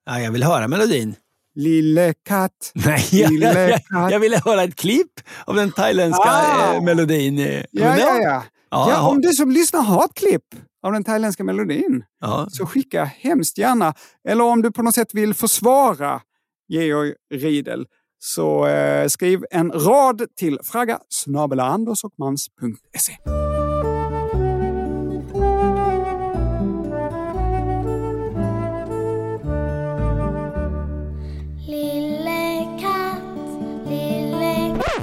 Ja, 0.05 0.19
jag 0.19 0.31
vill 0.31 0.43
höra 0.43 0.67
melodin. 0.67 1.15
Lille 1.55 2.13
katt. 2.25 2.71
Nej, 2.85 3.07
jag, 3.11 3.31
Lille 3.31 3.69
jag, 3.69 3.85
katt. 3.85 4.11
jag 4.11 4.19
ville 4.19 4.41
höra 4.45 4.63
ett 4.63 4.75
klipp 4.75 5.11
av 5.45 5.55
den 5.55 5.71
thailändska 5.71 6.23
Ah. 6.29 6.73
eh, 6.75 6.83
melodin. 6.83 7.39
eh. 7.39 7.63
Ja, 7.71 7.97
ja, 7.97 8.17
ja. 8.21 8.43
Ja, 8.71 8.91
ja, 8.91 9.07
om 9.09 9.21
du 9.21 9.29
som 9.33 9.51
lyssnar 9.51 9.81
har 9.81 10.05
ett 10.05 10.13
klipp 10.13 10.43
av 10.83 10.91
den 10.91 11.03
thailändska 11.03 11.43
melodin 11.43 12.03
Ja. 12.21 12.47
så 12.49 12.65
skicka 12.65 13.03
hemskt 13.05 13.57
gärna. 13.57 13.93
Eller 14.27 14.43
om 14.43 14.61
du 14.61 14.71
på 14.71 14.83
något 14.83 14.95
sätt 14.95 15.13
vill 15.13 15.33
försvara 15.33 16.21
Georg 16.67 17.13
Riedel 17.33 17.85
så 18.19 18.67
eh, 18.67 19.07
skriv 19.07 19.43
en 19.51 19.71
rad 19.71 20.21
till 20.35 20.59
fragga 20.63 20.99
lille 31.67 32.39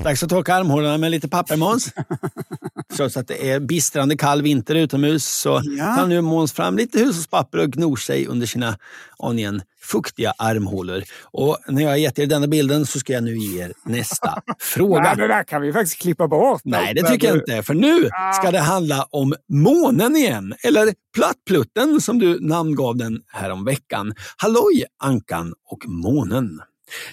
Dags 0.05 0.23
att 0.23 0.31
torka 0.31 0.55
armhålorna 0.55 0.99
med 0.99 1.11
lite 1.11 1.29
papper, 1.29 1.57
Måns. 1.57 1.93
Trots 2.97 3.17
att 3.17 3.29
det 3.29 3.51
är 3.51 3.61
bistrande 3.61 4.17
kall 4.17 4.43
vinter 4.43 4.75
utomhus 4.75 5.25
så 5.29 5.61
Ja. 5.79 5.97
tar 5.97 6.07
nu 6.07 6.21
Måns 6.21 6.53
fram 6.53 6.77
lite 6.77 6.99
hushållspapper 6.99 7.59
och 7.59 7.71
gnor 7.73 7.97
sig 7.97 8.27
under 8.27 8.47
sina 8.47 8.79
aningen 9.19 9.63
fuktiga 9.83 10.33
armhålor. 10.39 11.03
Och 11.23 11.59
när 11.69 11.83
jag 11.83 11.89
har 11.91 11.97
gett 11.97 12.19
er 12.19 12.27
denna 12.27 12.47
bilden 12.47 12.87
så 12.87 12.99
ska 12.99 13.13
jag 13.13 13.25
nu 13.25 13.37
ge 13.37 13.63
er 13.63 13.73
nästa 13.85 14.43
fråga. 14.61 15.03
Nej, 15.03 15.17
det 15.17 15.27
där 15.29 15.45
kan 15.45 15.63
vi 15.63 15.73
faktiskt 15.73 16.01
klippa 16.03 16.29
bort. 16.29 16.61
Nej, 16.65 16.95
det 16.95 17.03
tycker 17.03 17.29
jag 17.29 17.37
inte. 17.37 17.63
För 17.63 17.75
nu 17.75 18.11
ska 18.41 18.51
det 18.51 18.59
handla 18.61 19.07
om 19.11 19.35
månen 19.49 20.17
igen. 20.17 20.55
Eller 20.65 20.95
Plattplutten 21.17 22.01
som 22.01 22.19
du 22.19 22.41
namngav 22.41 22.97
den 22.97 23.21
här 23.27 23.51
om 23.51 23.65
veckan. 23.65 24.15
Halloj, 24.37 24.85
Ankan 25.03 25.55
och 25.71 25.89
månen. 25.89 26.61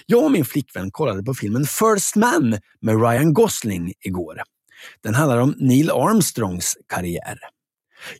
Jag 0.06 0.24
och 0.24 0.30
min 0.32 0.44
flickvän 0.44 0.90
kollade 0.90 1.22
på 1.22 1.34
filmen 1.34 1.64
First 1.66 2.16
Man 2.16 2.58
med 2.80 3.00
Ryan 3.02 3.34
Gosling 3.34 3.92
igår. 4.00 4.42
Den 5.02 5.14
handlar 5.14 5.38
om 5.38 5.54
Neil 5.58 5.90
Armstrongs 5.90 6.76
karriär. 6.86 7.38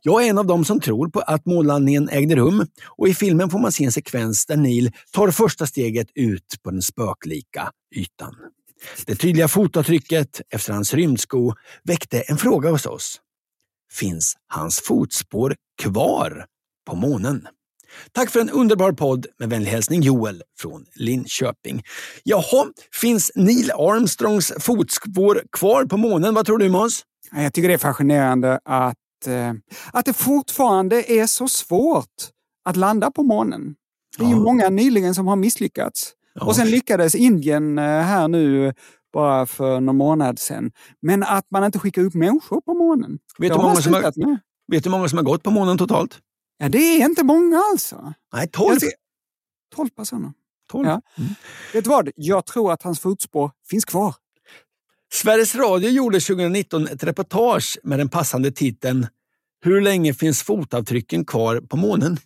Jag 0.02 0.24
är 0.24 0.30
en 0.30 0.38
av 0.38 0.46
dem 0.46 0.64
som 0.64 0.80
tror 0.80 1.08
på 1.08 1.20
att 1.20 1.46
månlandningen 1.46 2.08
ägde 2.08 2.36
rum 2.36 2.66
och 2.86 3.08
i 3.08 3.14
filmen 3.14 3.50
får 3.50 3.58
man 3.58 3.72
se 3.72 3.84
en 3.84 3.92
sekvens 3.92 4.46
där 4.46 4.56
Neil 4.56 4.92
tar 5.12 5.30
första 5.30 5.66
steget 5.66 6.08
ut 6.14 6.56
på 6.62 6.70
den 6.70 6.82
spöklika 6.82 7.70
ytan. 7.96 8.34
Det 9.06 9.14
tydliga 9.14 9.48
fotavtrycket 9.48 10.40
efter 10.50 10.72
hans 10.72 10.94
rymdsko 10.94 11.54
väckte 11.84 12.20
en 12.20 12.36
fråga 12.36 12.70
hos 12.70 12.86
oss. 12.86 13.20
Finns 13.92 14.36
hans 14.46 14.80
fotspår 14.80 15.56
kvar 15.82 16.46
på 16.86 16.96
månen? 16.96 17.46
Tack 18.12 18.30
för 18.30 18.40
en 18.40 18.50
underbar 18.50 18.92
podd. 18.92 19.26
Med 19.38 19.50
vänlig 19.50 19.70
hälsning 19.70 20.02
Joel 20.02 20.42
från 20.58 20.84
Linköping. 20.94 21.82
Jaha, 22.24 22.66
finns 23.00 23.32
Neil 23.34 23.70
Armstrongs 23.70 24.52
fotspår 24.60 25.42
kvar 25.52 25.84
på 25.84 25.96
månen? 25.96 26.34
Vad 26.34 26.46
tror 26.46 26.58
du 26.58 26.68
Måns? 26.68 27.02
Ja, 27.32 27.42
Jag 27.42 27.52
tycker 27.52 27.68
det 27.68 27.74
är 27.74 27.78
fascinerande 27.78 28.60
att, 28.64 28.96
eh, 29.26 29.52
att 29.92 30.04
det 30.04 30.12
fortfarande 30.12 31.12
är 31.12 31.26
så 31.26 31.48
svårt 31.48 32.06
att 32.64 32.76
landa 32.76 33.10
på 33.10 33.22
månen. 33.22 33.74
Det 34.18 34.24
är 34.24 34.28
ju 34.28 34.34
Ja. 34.34 34.40
många 34.40 34.68
nyligen 34.68 35.14
som 35.14 35.26
har 35.26 35.36
misslyckats. 35.36 36.12
Ja. 36.34 36.46
Och 36.46 36.56
sen 36.56 36.70
lyckades 36.70 37.14
Indien 37.14 37.78
eh, 37.78 37.84
här 37.84 38.28
nu 38.28 38.72
bara 39.12 39.46
för 39.46 39.80
någon 39.80 39.96
månad 39.96 40.38
sedan. 40.38 40.70
Men 41.02 41.22
att 41.22 41.46
man 41.50 41.64
inte 41.64 41.78
skickar 41.78 42.02
upp 42.02 42.14
människor 42.14 42.60
på 42.60 42.74
månen. 42.74 43.18
Vet 43.38 43.52
du 43.52 43.56
hur 43.58 43.62
många 43.62 43.76
som 43.76 43.92
har-. 43.94 44.38
Vet 44.72 44.86
många 44.86 45.08
som 45.08 45.18
har 45.18 45.24
gått 45.24 45.42
på 45.42 45.50
månen 45.50 45.78
totalt? 45.78 46.18
Ja, 46.58 46.68
det 46.68 46.78
är 46.78 47.04
inte 47.04 47.24
många 47.24 47.62
alltså. 47.72 48.14
Nej, 48.32 48.48
12. 48.48 48.72
Jag 48.72 48.80
ser- 48.80 48.90
12 49.74 49.88
personer. 49.88 50.32
12. 50.70 50.86
Ja. 50.88 51.00
Vet 51.72 51.84
du 51.84 51.90
vad? 51.90 52.10
Jag 52.16 52.46
tror 52.46 52.72
att 52.72 52.82
hans 52.82 53.00
fotspår 53.00 53.50
finns 53.68 53.84
kvar. 53.84 54.14
Sveriges 55.12 55.54
Radio 55.54 55.90
gjorde 55.90 56.20
2019 56.20 56.88
ett 56.88 57.04
reportage 57.04 57.78
med 57.82 57.98
den 57.98 58.08
passande 58.08 58.52
titeln 58.52 59.06
Hur 59.60 59.80
länge 59.80 60.14
finns 60.14 60.42
fotavtrycken 60.42 61.24
kvar 61.24 61.60
på 61.60 61.76
månen? 61.76 62.18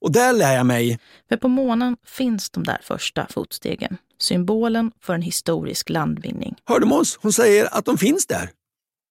Och 0.00 0.12
där 0.12 0.32
lär 0.32 0.54
jag 0.56 0.66
mig 0.66 0.98
För 1.28 1.36
på 1.36 1.48
månen 1.48 1.96
finns 2.06 2.50
de 2.50 2.64
där 2.64 2.78
första 2.82 3.26
fotstegen, 3.30 3.96
symbolen 4.18 4.92
för 5.00 5.14
en 5.14 5.22
historisk 5.22 5.88
landvinning. 5.88 6.54
Hörde 6.64 6.86
Måns? 6.86 7.18
Hon 7.22 7.32
säger 7.32 7.74
att 7.74 7.84
de 7.84 7.98
finns 7.98 8.26
där. 8.26 8.50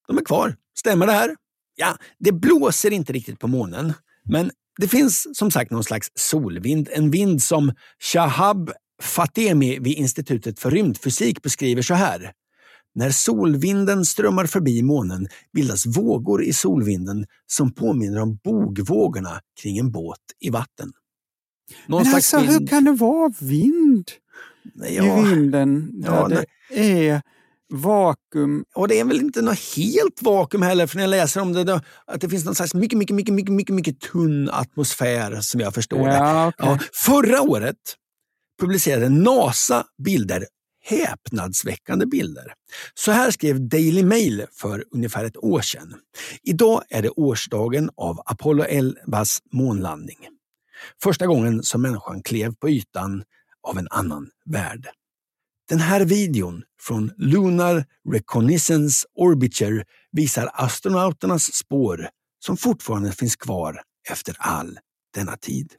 De 0.08 0.18
är 0.18 0.26
kvar. 0.26 0.56
Stämmer 0.78 1.06
det 1.06 1.12
här? 1.14 1.36
Ja, 1.80 1.98
det 2.20 2.32
blåser 2.32 2.92
inte 2.92 3.14
riktigt 3.14 3.40
på 3.40 3.48
månen, 3.48 3.94
men 4.26 4.52
det 4.78 4.88
finns 4.88 5.28
som 5.34 5.52
sagt 5.52 5.72
någon 5.72 5.84
slags 5.84 6.08
solvind. 6.16 6.90
En 6.92 7.12
vind 7.12 7.44
som 7.44 7.74
Shahab 8.14 8.72
Fatemi 9.02 9.80
vid 9.80 9.98
Institutet 9.98 10.60
för 10.60 10.72
rymdfysik 10.72 11.42
beskriver 11.42 11.82
så 11.82 11.94
här. 11.94 12.32
När 12.96 13.12
solvinden 13.12 14.06
strömmar 14.06 14.46
förbi 14.46 14.84
månen 14.84 15.28
bildas 15.54 15.86
vågor 15.86 16.44
i 16.44 16.54
solvinden 16.54 17.26
som 17.48 17.72
påminner 17.74 18.22
om 18.22 18.40
bogvågorna 18.44 19.42
kring 19.62 19.78
en 19.78 19.92
båt 19.92 20.20
i 20.40 20.50
vatten. 20.50 20.92
Någon 21.88 22.04
Men 22.04 22.16
alltså, 22.16 22.38
hur 22.38 22.48
vind. 22.58 22.70
kan 22.70 22.84
det 22.84 22.92
vara 22.92 23.34
vind 23.40 24.12
Ja. 24.76 25.20
i 25.20 25.30
vinden 25.36 26.02
där 26.02 26.12
Ja, 26.12 26.28
det 26.28 26.46
är 27.10 27.22
vakuum? 27.70 28.64
Och 28.76 28.88
det 28.88 29.00
är 29.00 29.06
väl 29.06 29.20
inte 29.20 29.42
något 29.42 29.60
helt 29.76 30.22
vakuum 30.22 30.64
heller, 30.64 30.88
för 30.88 30.96
när 30.96 31.04
jag 31.04 31.10
läser 31.10 31.42
om 31.42 31.54
det, 31.54 31.64
då, 31.64 31.82
att 32.06 32.22
det 32.22 32.30
finns 32.30 32.46
någon 32.46 32.56
slags 32.56 32.74
mycket, 32.74 32.98
mycket, 32.98 33.16
mycket, 33.16 33.34
mycket, 33.34 33.54
mycket, 33.54 33.76
mycket 33.76 34.00
tunn 34.00 34.50
atmosfär 34.50 35.42
som 35.42 35.60
jag 35.60 35.74
förstår. 35.74 36.10
Ja, 36.10 36.48
okej. 36.48 36.68
Ja, 36.68 36.80
förra 36.94 37.42
året 37.42 37.78
publicerade 38.62 39.10
NASA 39.10 39.84
bilder, 40.04 40.46
häpnadsväckande 40.84 42.06
bilder. 42.06 42.54
Så 42.94 43.12
här 43.12 43.32
skrev 43.32 43.70
Daily 43.70 44.04
Mail 44.04 44.46
för 44.52 44.84
ungefär 44.92 45.26
ett 45.26 45.38
år 45.38 45.62
sedan. 45.62 45.96
Idag 46.44 46.84
är 46.90 47.02
det 47.02 47.10
årsdagen 47.10 47.90
av 47.98 48.22
Apollo 48.26 48.64
11s 48.64 49.40
månlandning. 49.54 50.18
Första 51.04 51.28
gången 51.28 51.64
som 51.64 51.82
människan 51.82 52.24
klev 52.24 52.56
på 52.56 52.70
ytan 52.70 53.24
av 53.68 53.78
en 53.78 53.88
annan 53.92 54.30
värld. 54.46 54.88
Den 55.70 55.80
här 55.80 56.06
videon 56.06 56.64
från 56.82 57.12
Lunar 57.18 57.86
Reconnaissance 58.10 59.08
Orbiter 59.16 59.86
visar 60.12 60.50
astronauternas 60.54 61.54
spår 61.54 62.10
som 62.46 62.58
fortfarande 62.58 63.12
finns 63.12 63.36
kvar 63.36 63.82
efter 64.10 64.36
all 64.40 64.80
denna 65.16 65.38
tid. 65.38 65.74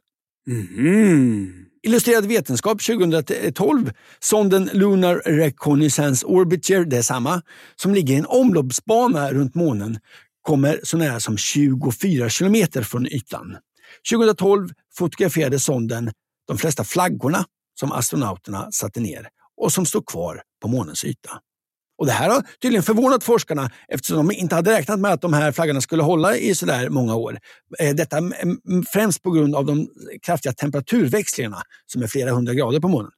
Mhm. 0.47 1.65
Illustrerad 1.83 2.25
vetenskap 2.25 2.81
2012, 2.81 3.91
sonden 4.19 4.69
Lunar 4.73 5.15
Reconnaissance 5.15 6.25
Orbiter, 6.25 6.85
det 6.85 6.97
är 6.97 7.01
samma, 7.01 7.41
som 7.75 7.93
ligger 7.93 8.13
i 8.15 8.17
en 8.17 8.25
omloppsbana 8.25 9.31
runt 9.31 9.55
månen, 9.55 9.99
kommer 10.41 10.79
så 10.83 10.97
nära 10.97 11.19
som 11.19 11.37
24 11.37 12.29
kilometer 12.29 12.83
från 12.83 13.07
ytan. 13.07 13.57
2012 14.11 14.69
fotograferade 14.97 15.59
sonden 15.59 16.11
de 16.47 16.57
flesta 16.57 16.83
flaggorna 16.83 17.45
som 17.79 17.91
astronauterna 17.91 18.71
satte 18.71 18.99
ner 18.99 19.27
och 19.61 19.71
som 19.71 19.85
stod 19.85 20.05
kvar 20.05 20.41
på 20.61 20.67
månens 20.67 21.03
yta. 21.05 21.31
Och 21.97 22.07
Det 22.07 22.13
här 22.13 22.29
har 22.29 22.43
tydligen 22.61 22.83
förvånat 22.83 23.23
forskarna 23.23 23.69
eftersom 23.87 24.27
de 24.27 24.35
inte 24.35 24.55
hade 24.55 24.71
räknat 24.71 24.99
med 24.99 25.11
att 25.11 25.21
de 25.21 25.33
här 25.33 25.51
flaggorna 25.51 25.81
skulle 25.81 26.03
hålla 26.03 26.37
i 26.37 26.55
sådär 26.55 26.89
många 26.89 27.15
år. 27.15 27.39
Eh, 27.79 27.95
detta 27.95 28.17
främst 28.93 29.23
på 29.23 29.31
grund 29.31 29.55
av 29.55 29.65
de 29.65 29.87
kraftiga 30.21 30.53
temperaturväxlingarna 30.53 31.61
som 31.85 32.03
är 32.03 32.07
flera 32.07 32.31
hundra 32.31 32.53
grader 32.53 32.79
på 32.79 32.87
månen. 32.87 33.11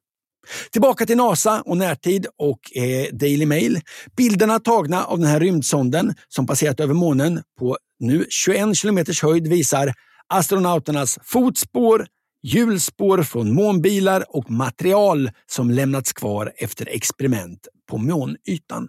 Tillbaka 0.71 1.05
till 1.05 1.17
NASA 1.17 1.61
och 1.65 1.77
närtid 1.77 2.27
och 2.37 2.77
eh, 2.77 3.07
Daily 3.13 3.45
Mail. 3.45 3.81
Bilderna 4.17 4.59
tagna 4.59 5.03
av 5.03 5.19
den 5.19 5.27
här 5.27 5.39
rymdsonden 5.39 6.15
som 6.27 6.47
passerat 6.47 6.79
över 6.79 6.93
månen 6.93 7.41
på 7.59 7.77
nu 7.99 8.25
21 8.29 8.77
kilometers 8.77 9.23
höjd 9.23 9.47
visar 9.47 9.93
astronauternas 10.27 11.19
fotspår, 11.23 12.07
hjulspår 12.43 13.23
från 13.23 13.53
månbilar 13.53 14.35
och 14.35 14.51
material 14.51 15.31
som 15.45 15.71
lämnats 15.71 16.13
kvar 16.13 16.53
efter 16.57 16.87
experiment 16.89 17.67
på 17.89 17.97
månytan. 17.97 18.87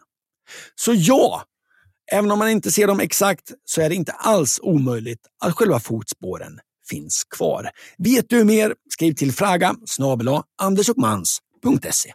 Så 0.75 0.95
ja, 0.95 1.43
även 2.13 2.31
om 2.31 2.39
man 2.39 2.51
inte 2.51 2.71
ser 2.71 2.87
dem 2.87 3.01
exakt 3.01 3.53
så 3.65 3.81
är 3.81 3.89
det 3.89 3.95
inte 3.95 4.13
alls 4.13 4.61
omöjligt 4.63 5.21
att 5.41 5.57
själva 5.57 5.81
fotspåren 5.81 6.61
finns 6.91 7.25
kvar. 7.25 7.71
Vet 7.99 8.29
du 8.29 8.45
mer? 8.45 8.75
Skriv 8.91 9.13
till 9.13 9.33
fraga 9.33 9.75
snabel 9.87 10.29
andersochmans.se. 10.63 12.13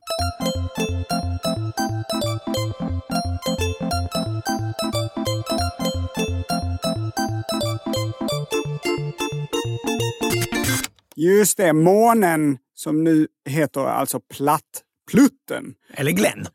Just 11.20 11.57
det, 11.57 11.74
månen 11.74 12.57
som 12.76 13.03
nu 13.03 13.28
heter 13.45 13.82
alltså 13.82 14.20
Plattplutten. 14.20 15.74
Eller 15.93 16.11
Glenn. 16.11 16.47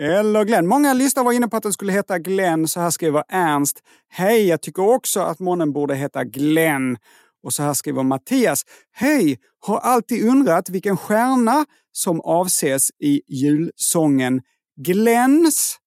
Eller 0.00 0.44
Glenn. 0.44 0.66
Många 0.66 0.94
lyssnare 0.94 1.24
var 1.24 1.32
inne 1.32 1.48
på 1.48 1.56
att 1.56 1.62
den 1.62 1.72
skulle 1.72 1.92
heta 1.92 2.18
Glenn. 2.18 2.68
Så 2.68 2.80
här 2.80 2.90
skriver 2.90 3.24
Ernst. 3.28 3.82
Hej, 4.08 4.46
jag 4.46 4.60
tycker 4.60 4.82
också 4.82 5.20
att 5.20 5.38
månen 5.38 5.72
borde 5.72 5.94
heta 5.94 6.24
Glenn. 6.24 6.96
Och 7.42 7.52
så 7.52 7.62
här 7.62 7.74
skriver 7.74 8.02
Mattias. 8.02 8.62
Hej, 8.92 9.38
har 9.60 9.78
alltid 9.78 10.28
undrat 10.28 10.68
vilken 10.68 10.96
stjärna 10.96 11.66
som 11.92 12.20
avses 12.20 12.90
i 13.00 13.22
julsången 13.28 14.42
Glenns 14.76 15.78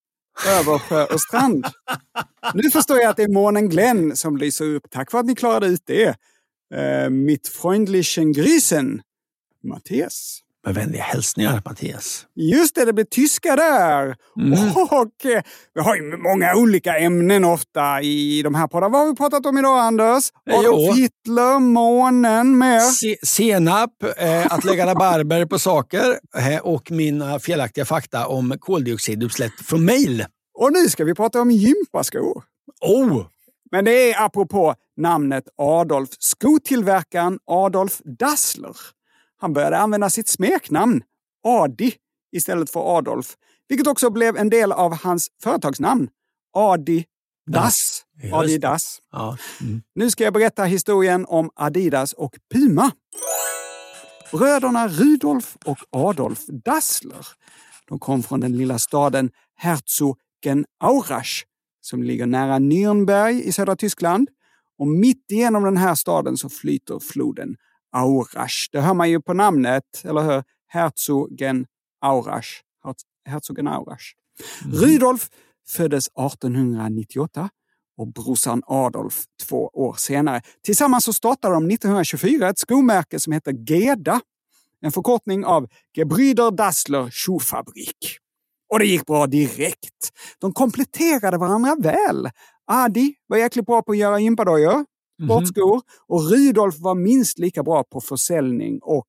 över 0.48 0.80
sjö 0.80 1.06
och 1.06 1.22
strand. 1.22 1.66
Nu 2.54 2.72
förstår 2.72 2.98
jag 2.98 3.10
att 3.10 3.18
det 3.18 3.24
är 3.24 3.34
månen 3.34 3.70
Glenn 3.70 4.16
som 4.16 4.38
lyser 4.38 4.66
upp. 4.66 4.90
Tack 4.92 5.12
för 5.12 5.20
att 5.20 5.26
ni 5.26 5.36
klarade 5.36 5.68
ut 5.68 5.84
det. 5.86 6.16
Uh, 6.76 7.10
mitt 7.10 7.48
freundlichen 7.48 8.34
Grüßen. 8.34 9.02
Mattias. 9.64 10.42
Med 10.66 10.76
vänliga 10.76 11.04
hälsningar, 11.04 11.62
Mattias. 11.66 12.26
Just 12.36 12.76
det, 12.76 12.86
det 12.86 12.94
blir 12.94 13.06
tyska 13.06 13.56
där. 13.56 14.16
Mm. 14.40 14.72
Och 14.76 15.26
eh, 15.26 15.42
vi 15.74 15.82
har 15.82 15.96
ju 15.96 16.18
många 16.18 16.56
olika 16.56 16.98
ämnen 16.98 17.46
ofta 17.46 18.02
i 18.02 18.42
de 18.42 18.56
här 18.56 18.68
poddarna. 18.68 18.92
Vad 18.92 19.02
har 19.02 19.08
vi 19.08 19.16
pratat 19.16 19.46
om 19.46 19.58
idag, 19.58 19.80
Anders? 19.80 20.32
Eh, 20.50 20.60
Adolf. 20.60 20.98
Hitler, 20.98 21.60
månen, 21.60 22.58
mer. 22.58 22.80
Se- 22.80 23.18
senap, 23.24 23.92
eh, 24.18 24.54
att 24.54 24.64
lägga 24.64 24.86
rabarber 24.86 25.46
på 25.46 25.60
saker 25.60 26.20
eh, 26.38 26.60
och 26.60 26.92
mina 26.92 27.40
felaktiga 27.40 27.86
fakta 27.86 28.28
om 28.28 28.56
koldioxidutsläpp 28.60 29.54
från 29.66 29.86
mail. 29.86 30.26
Och 30.60 30.74
nu 30.74 30.90
ska 30.90 31.04
vi 31.04 31.16
prata 31.16 31.42
om 31.42 31.52
gympaskor. 31.52 32.44
Oh! 32.82 33.26
Men 33.72 33.86
det 33.86 34.14
är 34.14 34.26
apropå 34.26 34.76
namnet 34.98 35.48
Adolf, 35.58 36.10
skotillverkaren 36.20 37.40
Adolf 37.46 38.02
Dassler. 38.06 38.76
Han 39.38 39.54
började 39.54 39.78
använda 39.78 40.10
sitt 40.10 40.28
smeknamn, 40.28 41.02
Adi, 41.44 41.94
istället 42.32 42.70
för 42.70 42.98
Adolf, 42.98 43.36
vilket 43.70 43.88
också 43.88 44.10
blev 44.10 44.38
en 44.38 44.50
del 44.50 44.72
av 44.72 44.98
hans 44.98 45.28
företagsnamn, 45.44 46.10
Adi 46.54 47.06
Das. 47.52 48.04
Just 48.22 48.34
Adidas. 48.34 49.00
Ja. 49.12 49.38
Mm. 49.62 49.82
Nu 49.96 50.10
ska 50.10 50.24
jag 50.24 50.34
berätta 50.34 50.64
historien 50.64 51.26
om 51.26 51.50
Adidas 51.56 52.14
och 52.14 52.36
Puma. 52.54 52.92
Bröderna 54.32 54.88
Rudolf 54.88 55.58
och 55.66 55.78
Adolf 55.92 56.46
Dassler 56.48 57.28
de 57.90 58.00
kom 58.00 58.24
från 58.24 58.40
den 58.40 58.58
lilla 58.58 58.80
staden 58.80 59.32
Herzogenaurach 59.56 61.44
som 61.88 62.04
ligger 62.04 62.26
nära 62.26 62.60
Nürnberg 62.60 63.42
i 63.42 63.52
södra 63.52 63.76
Tyskland. 63.76 64.30
Och 64.78 64.88
mitt 64.88 65.32
igenom 65.32 65.64
den 65.64 65.78
här 65.78 65.96
staden 65.96 66.38
så 66.38 66.50
flyter 66.50 67.00
floden 67.00 67.56
Aurach. 67.92 68.70
Det 68.72 68.82
hör 68.82 68.94
man 68.94 69.10
ju 69.10 69.22
på 69.22 69.34
namnet, 69.34 69.84
eller 70.04 70.22
hur? 70.22 70.44
Herzogenaurach. 70.68 72.62
Herzogenaurach. 73.26 74.14
Rudolf 74.74 75.30
föddes 75.68 76.08
1898 76.08 77.50
och 77.98 78.08
brorsan 78.08 78.64
Adolf 78.68 79.24
två 79.48 79.70
år 79.74 79.94
senare. 79.94 80.42
Tillsammans 80.64 81.04
så 81.04 81.14
startade 81.14 81.54
de 81.54 81.72
1924 81.72 82.50
ett 82.50 82.60
skomärke 82.60 83.20
som 83.20 83.34
heter 83.34 83.52
Geda. 83.52 84.22
En 84.82 84.92
förkortning 84.92 85.46
av 85.46 85.68
Gebrüder 85.98 86.52
Dassler 86.52 87.10
Schuhfabrik. 87.12 88.20
Och 88.70 88.80
det 88.80 88.86
gick 88.86 89.06
bra 89.06 89.28
direkt. 89.28 90.10
De 90.40 90.54
kompletterade 90.54 91.38
varandra 91.38 91.76
väl. 91.80 92.30
Adi 92.72 93.14
var 93.28 93.38
jäkligt 93.38 93.66
bra 93.66 93.82
på 93.82 93.92
att 93.92 93.98
göra 93.98 94.20
gympadojor, 94.20 94.86
sportskor 95.24 95.82
och 96.08 96.30
Rudolf 96.32 96.76
var 96.80 96.96
minst 96.96 97.40
lika 97.40 97.64
bra 97.64 97.84
på 97.84 98.02
försäljning 98.02 98.80
och 98.82 99.06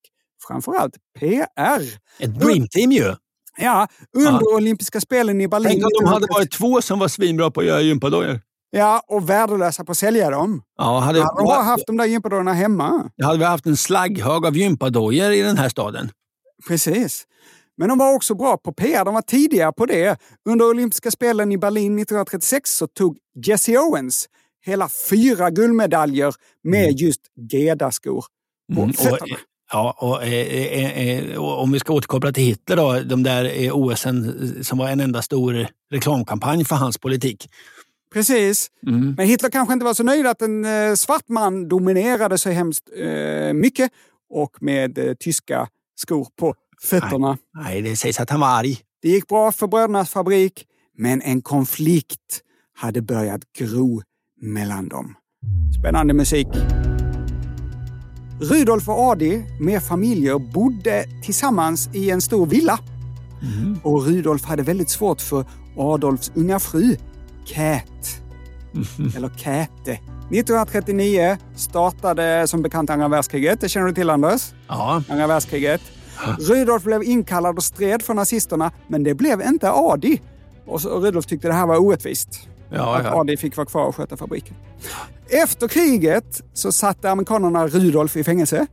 framförallt 0.49 0.95
PR. 1.19 1.83
Ett 2.19 2.41
dreamteam 2.41 2.93
ju! 2.93 3.15
Ja, 3.61 3.89
under 4.17 4.55
olympiska 4.55 5.01
spelen 5.01 5.41
i 5.41 5.49
Berlin. 5.49 5.69
Tänk 5.71 5.85
om 5.85 5.91
de 6.05 6.09
hade 6.09 6.27
varit 6.31 6.51
två 6.53 6.83
som 6.83 6.99
var 6.99 7.09
svinbra 7.09 7.51
på 7.51 7.61
att 7.61 7.67
göra 7.67 7.81
gympadojor. 7.81 8.41
Ja, 8.71 9.03
och 9.09 9.31
värdelösa 9.31 9.85
på 9.85 9.93
att 9.93 9.99
sälja 9.99 10.31
dem. 10.31 10.63
Ja, 10.79 10.99
hade, 10.99 11.21
Hade 11.21 11.43
de 11.43 11.65
haft 11.65 11.87
de 11.87 11.97
där 11.97 12.05
gympadojorna 12.05 12.53
hemma. 12.53 13.11
hade 13.23 13.39
vi 13.39 13.45
haft 13.45 13.67
en 13.67 13.77
slagghög 13.77 14.47
av 14.47 14.57
gympadojor 14.57 15.33
i 15.33 15.43
den 15.43 15.59
här 15.59 15.69
staden. 15.69 16.11
Precis. 16.69 17.25
Men 17.79 17.89
de 17.89 17.99
var 17.99 18.15
också 18.15 18.35
bra 18.35 18.57
på 18.57 18.73
PR. 18.73 19.05
De 19.05 19.15
var 19.15 19.23
tidiga 19.23 19.73
på 19.73 19.87
det. 19.87 20.19
Under 20.49 20.65
olympiska 20.71 21.11
spelen 21.11 21.53
i 21.53 21.59
Berlin 21.59 21.99
1936 21.99 22.71
så 22.71 22.87
tog 22.87 23.19
Jesse 23.47 23.79
Owens 23.79 24.29
hela 24.67 24.89
fyra 25.11 25.51
guldmedaljer 25.51 26.35
med 26.65 27.01
just 27.01 27.21
Geda-skor 27.53 28.25
på 28.75 28.81
Mm, 28.81 28.91
och, 28.91 28.97
fötterna. 28.97 29.37
ja, 29.73 29.97
och, 29.99 30.23
eh, 30.23 30.33
eh, 30.33 31.09
eh, 31.09 31.37
och 31.39 31.63
om 31.63 31.73
vi 31.73 31.79
ska 31.79 31.93
återkoppla 31.93 32.33
till 32.33 32.43
Hitler, 32.45 32.77
då, 32.77 33.01
de 33.01 33.23
där 33.23 33.65
eh, 33.65 33.77
OSen 33.77 34.65
som 34.65 34.79
var 34.79 34.89
en 34.89 35.01
enda 35.01 35.23
stor 35.23 35.67
reklamkampanj 35.91 36.65
för 36.65 36.77
hans 36.77 36.99
politik. 36.99 37.51
Precis. 38.13 38.71
Mm. 38.87 39.15
Men 39.17 39.27
Hitler 39.27 39.51
kanske 39.51 39.73
inte 39.73 39.85
var 39.85 39.95
så 39.95 40.03
nöjd 40.03 40.27
att 40.27 40.43
en 40.43 40.65
eh, 40.65 40.95
svart 40.95 41.29
man 41.29 41.69
dominerade 41.69 42.39
så 42.39 42.51
hemskt 42.51 42.89
eh, 42.97 43.53
mycket 43.53 43.93
och 44.31 44.63
med 44.63 44.99
eh, 44.99 45.15
tyska 45.15 45.69
skor 45.97 46.29
på 46.37 46.55
fötterna. 46.83 47.39
Nej, 47.55 47.83
det 47.83 47.97
sägs 47.97 48.21
att 48.21 48.31
han 48.31 48.41
var 48.41 48.49
arg. 48.49 48.79
Det 49.03 49.09
gick 49.09 49.29
bra 49.29 49.53
för 49.53 49.67
brödernas 49.67 50.11
fabrik, 50.11 50.65
men 50.97 51.23
en 51.23 51.43
konflikt 51.43 52.41
hade 52.77 53.03
börjat 53.03 53.41
gro 53.59 54.03
mellan 54.41 54.89
dem. 54.89 55.15
Spännande 55.79 56.15
musik. 56.15 56.49
Rudolf 58.41 58.89
och 58.89 58.99
Adi 58.99 59.45
med 59.61 59.83
familjer 59.83 60.39
bodde 60.39 61.05
tillsammans 61.25 61.89
i 61.95 62.11
en 62.11 62.21
stor 62.21 62.47
villa. 62.47 62.79
Och 63.83 64.07
Rudolf 64.07 64.45
hade 64.45 64.63
väldigt 64.63 64.91
svårt 64.91 65.21
för 65.21 65.45
Adolfs 65.77 66.33
unga 66.35 66.59
fru, 66.61 66.97
Cat. 67.47 68.23
Eller 69.17 69.31
Käte. 69.37 69.93
1939 69.93 71.39
startade 71.57 72.47
som 72.47 72.63
bekant 72.63 72.91
andra 72.91 73.09
världskriget. 73.09 73.61
Det 73.61 73.69
känner 73.69 73.87
du 73.87 73.93
till 73.95 74.11
Anders? 74.11 74.53
Ja. 74.69 75.03
Andra 75.09 75.27
världskriget. 75.27 75.81
Rudolf 76.39 76.83
blev 76.83 77.03
inkallad 77.03 77.57
och 77.57 77.65
stred 77.65 78.03
för 78.03 78.15
nazisterna, 78.15 78.73
men 78.89 79.03
det 79.03 79.15
blev 79.15 79.43
inte 79.43 79.71
Adi. 79.71 80.21
Och 80.67 80.81
så 80.81 81.01
Rudolf 81.01 81.27
tyckte 81.27 81.49
det 81.49 81.55
här 81.55 81.67
var 81.67 81.77
orättvist. 81.77 82.49
Ja, 82.71 82.97
att 82.97 83.05
ja. 83.05 83.21
Adi 83.21 83.37
fick 83.37 83.57
vara 83.57 83.67
kvar 83.67 83.85
och 83.85 83.97
sköta 83.97 84.17
fabriken. 84.17 84.57
Efter 85.29 85.69
kriget 85.69 86.43
så 86.53 86.73
satte 86.73 87.11
amerikanerna 87.11 87.67
Rudolf 87.67 88.17
i 88.17 88.25
fängelse. 88.25 88.67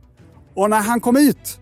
Och 0.54 0.70
när 0.70 0.80
han 0.80 1.00
kom 1.00 1.16
ut 1.16 1.60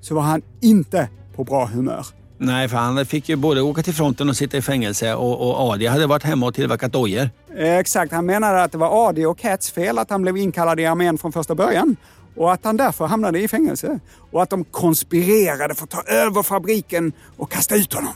så 0.00 0.14
var 0.14 0.22
han 0.22 0.42
inte 0.60 1.08
på 1.36 1.44
bra 1.44 1.66
humör. 1.66 2.06
Nej, 2.38 2.68
för 2.68 2.76
han 2.76 3.06
fick 3.06 3.28
ju 3.28 3.36
både 3.36 3.62
åka 3.62 3.82
till 3.82 3.94
fronten 3.94 4.28
och 4.28 4.36
sitta 4.36 4.56
i 4.56 4.62
fängelse 4.62 5.14
och, 5.14 5.40
och 5.40 5.72
Adi 5.72 5.86
hade 5.86 6.06
varit 6.06 6.22
hemma 6.22 6.46
och 6.46 6.54
tillverkat 6.54 6.92
dojor. 6.92 7.30
Exakt, 7.56 8.12
han 8.12 8.26
menade 8.26 8.62
att 8.62 8.72
det 8.72 8.78
var 8.78 9.08
Adi 9.08 9.24
och 9.24 9.38
Cats 9.38 9.70
fel 9.70 9.98
att 9.98 10.10
han 10.10 10.22
blev 10.22 10.36
inkallad 10.36 10.80
i 10.80 10.86
armén 10.86 11.18
från 11.18 11.32
första 11.32 11.54
början. 11.54 11.96
Och 12.36 12.52
att 12.52 12.64
han 12.64 12.76
därför 12.76 13.06
hamnade 13.06 13.40
i 13.40 13.48
fängelse. 13.48 14.00
Och 14.30 14.42
att 14.42 14.50
de 14.50 14.64
konspirerade 14.64 15.74
för 15.74 15.84
att 15.84 15.90
ta 15.90 16.02
över 16.02 16.42
fabriken 16.42 17.12
och 17.36 17.50
kasta 17.50 17.76
ut 17.76 17.92
honom. 17.92 18.12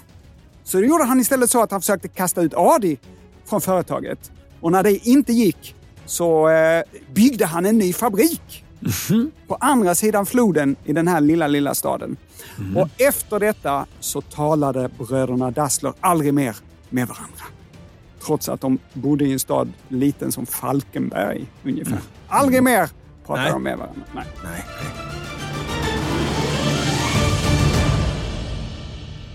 Så 0.64 0.76
då 0.76 0.84
gjorde 0.84 1.04
han 1.04 1.20
istället 1.20 1.50
så 1.50 1.62
att 1.62 1.70
han 1.70 1.80
försökte 1.80 2.08
kasta 2.08 2.42
ut 2.42 2.54
Adi 2.54 2.98
från 3.44 3.60
företaget. 3.60 4.32
Och 4.60 4.72
när 4.72 4.82
det 4.82 5.08
inte 5.08 5.32
gick 5.32 5.74
så 6.06 6.48
eh, 6.48 6.82
byggde 7.14 7.46
han 7.46 7.66
en 7.66 7.78
ny 7.78 7.92
fabrik. 7.92 8.64
På 9.46 9.54
andra 9.54 9.94
sidan 9.94 10.26
floden 10.26 10.76
i 10.84 10.92
den 10.92 11.08
här 11.08 11.20
lilla, 11.20 11.46
lilla 11.46 11.74
staden. 11.74 12.16
Och 12.76 12.88
efter 13.00 13.40
detta 13.40 13.86
så 14.00 14.20
talade 14.20 14.90
bröderna 14.98 15.50
Dassler 15.50 15.92
aldrig 16.00 16.34
mer 16.34 16.56
med 16.88 17.08
varandra. 17.08 17.44
Trots 18.26 18.48
att 18.48 18.60
de 18.60 18.78
bodde 18.92 19.24
i 19.24 19.32
en 19.32 19.38
stad 19.38 19.72
liten 19.88 20.32
som 20.32 20.46
Falkenberg 20.46 21.46
ungefär. 21.64 21.98
Aldrig 22.28 22.62
mer 22.62 22.90
pratade 23.28 23.44
Nej. 23.44 23.52
de 23.52 23.62
med 23.62 23.78
varandra. 23.78 24.02
Nej. 24.14 24.24
Nej. 24.44 24.64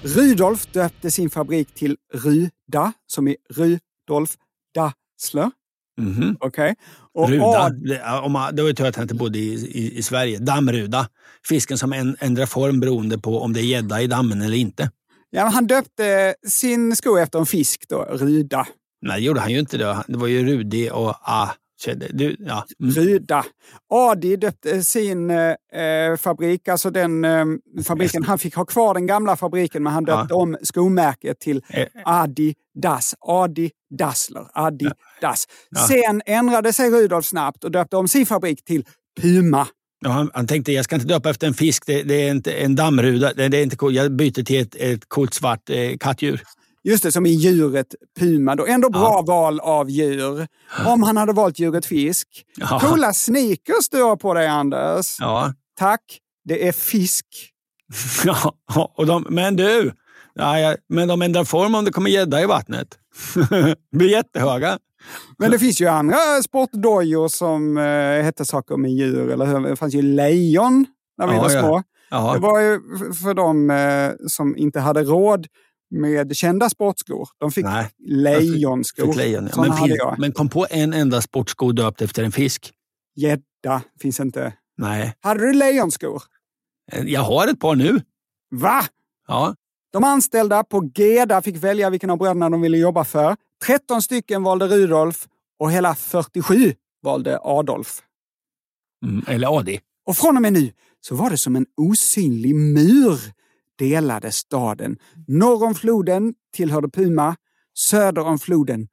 Rudolf 0.04 0.66
döpte 0.72 1.12
sin 1.12 1.30
fabrik 1.30 1.74
till 1.74 1.98
Ruda, 2.14 2.94
som 3.08 3.28
i 3.28 3.36
Rudolf 3.50 4.36
Dassler. 4.76 5.52
Mhm. 6.02 6.38
Okej? 6.40 6.76
Och 7.14 7.30
Ruda. 7.30 7.46
Ad- 7.46 7.88
Det, 7.88 7.96
ja, 8.06 8.22
om 8.22 8.32
man, 8.32 8.56
det 8.56 8.62
var 8.62 8.70
ju 8.70 8.76
tur 8.76 8.86
att 8.86 8.96
han 8.96 9.04
inte 9.04 9.16
bodde 9.16 9.40
i, 9.40 9.54
i, 9.54 9.98
i 9.98 10.02
Sverige. 10.04 10.40
Dammruda. 10.40 11.10
Fisken 11.48 11.78
som 11.78 11.94
en, 11.94 12.18
ändrar 12.20 12.46
form 12.46 12.80
beroende 12.80 13.18
på 13.18 13.40
om 13.42 13.54
det 13.54 13.60
är 13.60 13.64
gädda 13.64 14.02
i 14.02 14.08
dammen 14.08 14.42
eller 14.42 14.58
inte. 14.58 14.92
Ja, 15.30 15.44
men 15.44 15.54
han 15.54 15.68
döpte 15.68 16.36
sin 16.48 16.96
sko 16.96 17.18
efter 17.18 17.40
en 17.40 17.46
fisk, 17.46 17.86
då, 17.90 18.06
Ruda. 18.12 18.68
Nej, 19.02 19.20
det 19.20 19.26
gjorde 19.26 19.40
han 19.40 19.52
ju 19.52 19.60
inte. 19.60 19.78
Det, 19.78 20.04
det 20.08 20.18
var 20.18 20.28
ju 20.28 20.46
Rudi 20.46 20.90
och 20.94 21.16
ah, 21.22 21.48
tjej, 21.48 21.56
du, 22.14 22.36
ja. 22.40 22.66
Mm. 22.80 22.92
Ruda. 22.94 23.46
Adi 23.94 24.36
döpte 24.36 24.84
sin 24.84 25.30
eh, 25.30 25.56
fabrik, 26.20 26.68
alltså 26.68 26.90
den 26.90 27.26
eh, 27.26 27.46
fabriken, 27.86 28.24
han 28.24 28.40
fick 28.40 28.56
ha 28.56 28.66
kvar 28.66 28.94
den 28.94 29.08
gamla 29.08 29.36
fabriken 29.36 29.84
men 29.84 29.94
han 29.94 30.04
döpte 30.06 30.28
Ja. 30.34 30.36
om 30.36 30.58
skomärket 30.64 31.40
till 31.40 31.62
Eh. 31.70 31.88
Adi 32.06 32.54
Das. 32.82 33.16
Adi 33.20 33.72
Dassler. 34.00 34.48
Adi 34.54 34.90
Das. 35.22 35.48
Ja. 35.70 35.80
Sen 35.88 36.22
ändrade 36.26 36.74
sig 36.74 36.90
Rudolf 36.90 37.26
snabbt 37.26 37.64
och 37.64 37.72
döpte 37.72 37.98
om 37.98 38.08
sin 38.08 38.26
fabrik 38.26 38.64
till 38.66 38.86
Puma. 39.22 39.68
Ja, 40.06 40.10
han, 40.10 40.32
han 40.34 40.48
tänkte 40.48 40.72
jag 40.72 40.86
ska 40.86 40.96
inte 40.96 41.08
döpa 41.08 41.30
efter 41.30 41.48
en 41.48 41.54
fisk, 41.54 41.84
det, 41.86 42.04
det 42.04 42.14
är 42.28 42.32
inte 42.32 42.52
en 42.54 42.76
dammruda. 42.76 43.34
Det, 43.34 43.48
det 43.48 43.58
är 43.58 43.64
inte. 43.64 43.78
Jag 43.86 44.12
byter 44.16 44.44
till 44.44 44.62
ett, 44.62 44.76
ett 44.76 45.10
coolt 45.10 45.34
svart 45.34 45.70
eh, 45.70 45.98
kattdjur. 46.00 46.42
Just 46.84 47.04
det, 47.04 47.12
som 47.12 47.26
i 47.26 47.30
djuret 47.30 47.96
Puma. 48.20 48.56
Då. 48.56 48.66
Ändå 48.66 48.90
bra 48.90 49.22
val 49.28 49.60
av 49.60 49.90
djur. 49.90 50.48
Om 50.86 51.04
han 51.04 51.18
hade 51.18 51.34
valt 51.34 51.60
djuret 51.60 51.86
fisk. 51.86 52.28
Ja. 52.58 52.80
Coola 52.80 53.14
sneakers 53.14 53.90
du 53.92 54.04
har 54.04 54.16
på 54.16 54.34
dig, 54.34 54.48
Anders. 54.48 55.18
Ja, 55.20 55.54
Tack. 55.80 56.02
Det 56.46 56.68
är 56.68 56.72
fisk. 56.72 57.26
ja 58.26 58.54
och 58.96 59.06
de, 59.06 59.26
men 59.30 59.56
du, 59.56 59.92
ja, 60.34 60.60
ja, 60.60 60.76
men 60.90 61.08
de 61.08 61.22
ändrar 61.22 61.44
form 61.44 61.76
om 61.76 61.86
det 61.86 61.92
kommer 61.92 62.10
gädda 62.10 62.42
i 62.42 62.46
vattnet. 62.46 62.88
blir 63.92 64.10
jättehöga. 64.10 64.78
Men 65.38 65.52
det 65.52 65.60
finns 65.60 65.82
ju 65.82 65.88
andra 65.88 66.18
sportdojor 66.44 67.28
som 67.28 67.78
eh, 67.78 68.24
hette 68.24 68.46
saker 68.46 68.78
med 68.78 68.92
djur. 68.92 69.32
Eller 69.32 69.46
hur? 69.46 69.60
Det 69.60 69.76
fanns 69.76 69.94
ju 69.94 70.02
lejon 70.02 70.86
när 71.18 71.28
vi 71.28 71.34
Ja, 71.36 71.42
var 71.42 71.52
ja. 71.52 71.62
små. 71.62 71.84
Ja. 72.10 72.34
Det 72.34 72.40
var 72.40 72.60
ju 72.60 72.80
för 73.14 73.34
de 73.34 73.70
eh, 73.70 74.12
som 74.28 74.58
inte 74.58 74.80
hade 74.80 75.04
råd 75.04 75.48
med 75.94 76.36
kända 76.36 76.70
sportskor. 76.70 77.30
De 77.40 77.52
fick 77.52 77.66
Nej, 77.66 77.90
lejonskor. 78.00 79.06
Fick 79.08 79.16
lejon, 79.16 79.50
ja. 79.56 79.62
Men, 79.62 79.78
fin, 79.78 79.98
men 80.18 80.32
kom 80.32 80.50
på 80.50 80.68
en 80.70 80.94
enda 80.94 81.22
sportsko 81.22 81.72
döpt 81.72 82.02
efter 82.02 82.24
en 82.24 82.32
fisk. 82.32 82.72
Gädda 83.16 83.82
finns 84.00 84.20
inte. 84.20 84.54
Nej, 84.78 85.14
Hade 85.22 85.40
du 85.48 85.54
lejonskor? 85.54 86.24
jag 87.06 87.22
har 87.22 87.48
ett 87.48 87.60
par 87.60 87.76
nu. 87.76 88.02
Va? 88.52 88.86
Ja, 89.28 89.56
De 89.94 90.04
anställda 90.04 90.64
på 90.64 90.92
Geda 90.96 91.42
fick 91.42 91.56
välja 91.58 91.90
vilken 91.90 92.10
av 92.10 92.18
bröderna 92.18 92.50
de 92.50 92.62
ville 92.62 92.78
jobba 92.78 93.04
för. 93.04 93.36
13 93.66 94.02
stycken 94.02 94.44
valde 94.44 94.68
Rudolf 94.68 95.28
och 95.60 95.72
hela 95.72 95.96
47 95.96 96.74
valde 97.04 97.40
Adolf. 97.44 98.02
Mm, 99.06 99.26
eller 99.28 99.58
Adi. 99.60 99.80
Och 100.06 100.18
från 100.18 100.36
och 100.36 100.42
med 100.42 100.54
nu 100.54 100.72
så 101.02 101.16
var 101.16 101.30
det 101.30 101.38
som 101.38 101.56
en 101.56 101.66
osynlig 101.78 102.56
mur 102.56 103.20
delade 103.84 104.32
staden. 104.32 104.98
Norr 105.28 105.64
om 105.64 105.76
floden 105.76 106.34
tillhörde 106.54 106.90
Puma, 106.90 107.36
söder 107.78 108.22
om 108.22 108.40
floden 108.40 108.88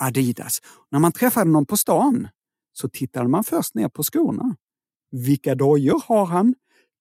Adidas. 0.00 0.60
När 0.90 0.98
man 0.98 1.12
träffade 1.12 1.50
någon 1.50 1.66
på 1.66 1.76
stan 1.76 2.28
så 2.72 2.88
tittade 2.88 3.28
man 3.28 3.44
först 3.44 3.74
ner 3.74 3.88
på 3.88 4.02
skorna. 4.02 4.56
Vilka 5.10 5.54
dojor 5.54 6.02
har 6.06 6.26
han? 6.26 6.54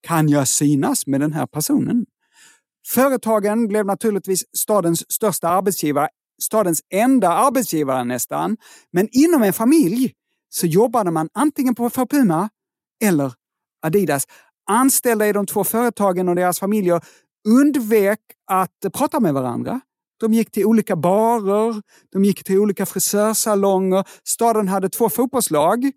Kan 0.08 0.30
jag 0.30 0.48
synas 0.48 1.08
med 1.08 1.22
den 1.22 1.34
här 1.34 1.48
personen? 1.48 2.06
Företagen 2.88 3.68
blev 3.68 3.86
naturligtvis 3.86 4.44
stadens 4.58 5.12
största 5.12 5.50
arbetsgivare, 5.50 6.10
stadens 6.42 6.82
enda 6.90 7.30
arbetsgivare 7.30 8.04
nästan. 8.04 8.58
Men 8.92 9.08
inom 9.12 9.44
en 9.44 9.54
familj 9.54 10.14
så 10.50 10.68
jobbade 10.68 11.12
man 11.12 11.30
antingen 11.34 11.76
på 11.76 11.90
för 11.90 12.06
Puma 12.06 12.50
eller 13.04 13.34
Adidas. 13.82 14.28
Anställda 14.70 15.28
i 15.28 15.34
de 15.34 15.46
två 15.46 15.64
företagen 15.64 16.30
och 16.30 16.36
deras 16.36 16.60
familjer 16.60 17.02
undvek 17.48 18.20
att 18.48 18.94
prata 18.94 19.20
med 19.20 19.34
varandra. 19.34 19.82
De 20.20 20.34
gick 20.34 20.52
till 20.52 20.66
olika 20.66 20.96
barer, 20.96 21.82
de 22.12 22.26
gick 22.26 22.44
till 22.44 22.60
olika 22.60 22.86
frisörsalonger. 22.86 24.04
Staden 24.24 24.68
hade 24.68 24.90
två 24.90 25.10
fotbollslag 25.10 25.92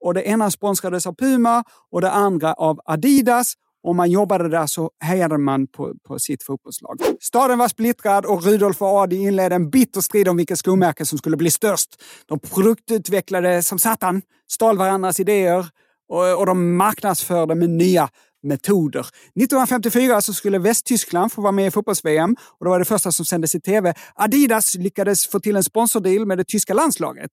och 0.00 0.14
det 0.14 0.22
ena 0.22 0.50
sponsrades 0.50 1.06
av 1.06 1.14
Puma 1.14 1.64
och 1.90 2.00
det 2.00 2.10
andra 2.10 2.52
av 2.52 2.80
Adidas. 2.84 3.54
Om 3.82 3.96
man 3.96 4.10
jobbade 4.10 4.48
där 4.48 4.66
så 4.66 4.90
hejade 5.00 5.38
man 5.38 5.66
på, 5.66 5.94
på 6.08 6.18
sitt 6.18 6.42
fotbollslag. 6.42 7.00
Staden 7.20 7.58
var 7.58 7.68
splittrad 7.68 8.26
och 8.26 8.44
Rudolf 8.44 8.82
och 8.82 8.88
Adi 8.88 9.16
inledde 9.16 9.54
en 9.54 9.70
bitter 9.70 10.00
strid 10.00 10.28
om 10.28 10.36
vilket 10.36 10.58
skomärke 10.58 11.06
som 11.06 11.18
skulle 11.18 11.36
bli 11.36 11.50
störst. 11.50 12.02
De 12.26 12.38
produktutvecklade 12.38 13.62
som 13.62 13.78
satan, 13.78 14.22
stal 14.50 14.78
varandras 14.78 15.20
idéer 15.20 15.66
och, 16.08 16.38
och 16.38 16.46
de 16.46 16.76
marknadsförde 16.76 17.54
med 17.54 17.70
nya 17.70 18.08
metoder. 18.46 19.00
1954 19.00 20.20
så 20.20 20.34
skulle 20.34 20.58
Västtyskland 20.58 21.32
få 21.32 21.42
vara 21.42 21.52
med 21.52 21.66
i 21.66 21.70
fotbolls-VM 21.70 22.36
och 22.58 22.64
det 22.64 22.70
var 22.70 22.78
det 22.78 22.84
första 22.84 23.12
som 23.12 23.24
sändes 23.24 23.54
i 23.54 23.60
tv. 23.60 23.94
Adidas 24.14 24.74
lyckades 24.74 25.26
få 25.26 25.40
till 25.40 25.56
en 25.56 25.64
sponsordeal 25.64 26.26
med 26.26 26.38
det 26.38 26.44
tyska 26.44 26.74
landslaget. 26.74 27.30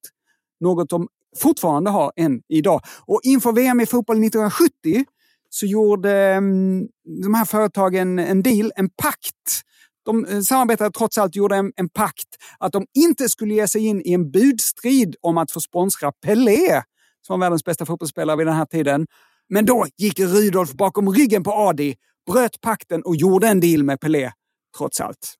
Något 0.60 0.90
de 0.90 1.08
fortfarande 1.38 1.90
har 1.90 2.12
än 2.16 2.42
idag. 2.50 2.82
Och 3.06 3.20
inför 3.24 3.52
VM 3.52 3.80
i 3.80 3.86
fotboll 3.86 4.18
1970 4.18 5.06
så 5.50 5.66
gjorde 5.66 6.12
mm, 6.12 6.88
de 7.24 7.34
här 7.34 7.46
företagen 7.46 8.20
en 8.20 8.44
deal, 8.44 8.72
en 8.76 8.90
pakt. 8.90 9.62
De 10.06 10.26
eh, 10.26 10.42
samarbetade 10.42 10.92
trots 10.92 11.18
allt 11.18 11.36
gjorde 11.36 11.56
en, 11.56 11.72
en 11.76 11.90
pakt 11.90 12.28
att 12.60 12.72
de 12.72 12.86
inte 12.94 13.30
skulle 13.30 13.54
ge 13.54 13.68
sig 13.68 13.86
in 13.86 14.02
i 14.06 14.14
en 14.14 14.32
budstrid 14.32 15.16
om 15.22 15.38
att 15.38 15.52
få 15.52 15.60
sponsra 15.62 16.12
Pelé, 16.12 16.82
som 17.28 17.40
var 17.40 17.46
världens 17.46 17.64
bästa 17.64 17.86
fotbollsspelare 17.86 18.38
vid 18.38 18.48
den 18.48 18.56
här 18.56 18.66
tiden. 18.66 19.08
Men 19.50 19.66
då 19.66 19.86
gick 19.98 20.20
Rudolf 20.20 20.74
bakom 20.74 21.10
ryggen 21.10 21.44
på 21.44 21.54
Adi, 21.54 21.96
bröt 22.32 22.62
pakten 22.62 23.02
och 23.02 23.16
gjorde 23.16 23.48
en 23.48 23.60
deal 23.60 23.84
med 23.84 24.00
Pelé, 24.00 24.32
trots 24.78 25.02
allt. 25.02 25.36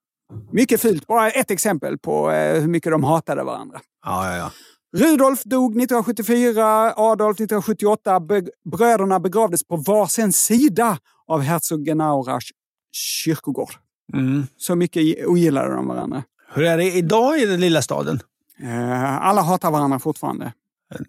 Mycket 0.52 0.82
fult. 0.82 1.08
Bara 1.08 1.30
ett 1.32 1.52
exempel 1.52 1.98
på 1.98 2.32
eh, 2.32 2.62
hur 2.62 2.68
mycket 2.68 2.92
de 2.92 3.04
hatade 3.04 3.44
varandra. 3.44 3.82
Ja, 4.06 4.30
ja, 4.30 4.38
ja. 4.38 4.52
Rudolf 4.98 5.44
dog 5.44 5.72
1974, 5.72 6.94
Adolf 6.96 7.36
1978. 7.36 8.20
Be 8.20 8.44
bröderna 8.72 9.20
begravdes 9.20 9.64
på 9.68 9.76
varsin 9.76 10.34
sida 10.34 10.98
av 11.28 11.42
hertog 11.42 11.86
Genauras 11.86 12.44
kyrkogård. 12.92 13.74
Mm. 14.14 14.48
Så 14.58 14.76
mycket 14.76 15.26
ogillade 15.26 15.76
de 15.76 15.88
varandra. 15.88 16.24
Hur 16.54 16.64
är 16.64 16.78
det 16.78 16.92
idag 16.92 17.40
i 17.40 17.46
den 17.46 17.62
lilla 17.62 17.82
staden? 17.82 18.20
Eh, 18.64 19.22
alla 19.28 19.42
hatar 19.42 19.72
varandra 19.72 20.00
fortfarande. 20.00 20.54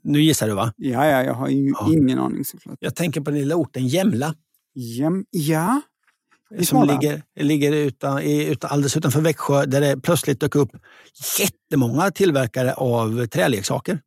Nu 0.02 0.22
gissar 0.22 0.48
du 0.48 0.54
va? 0.54 0.72
Ja, 0.76 1.06
ja 1.06 1.22
jag 1.22 1.34
har 1.34 1.48
ju 1.48 1.68
Ja. 1.70 1.92
ingen 1.92 2.18
aning 2.18 2.44
såklart. 2.44 2.78
Jag 2.80 2.94
tänker 2.94 3.20
på 3.20 3.30
den 3.30 3.40
lilla 3.40 3.54
orten 3.54 3.86
Jämla. 3.88 4.34
Jäm, 4.74 5.24
ja, 5.30 5.80
i 6.54 6.56
som 6.56 6.64
Småland. 6.66 7.02
ligger, 7.02 7.22
ligger 7.40 7.72
utan, 7.72 8.18
utan, 8.22 8.70
alldeles 8.70 8.96
utanför 8.96 9.20
Växjö 9.20 9.66
där 9.66 9.80
det 9.80 9.96
plötsligt 10.02 10.40
dök 10.40 10.54
upp 10.54 10.70
jättemånga 11.38 12.10
tillverkare 12.10 12.72
av 12.74 13.26
träleksaker. 13.26 14.00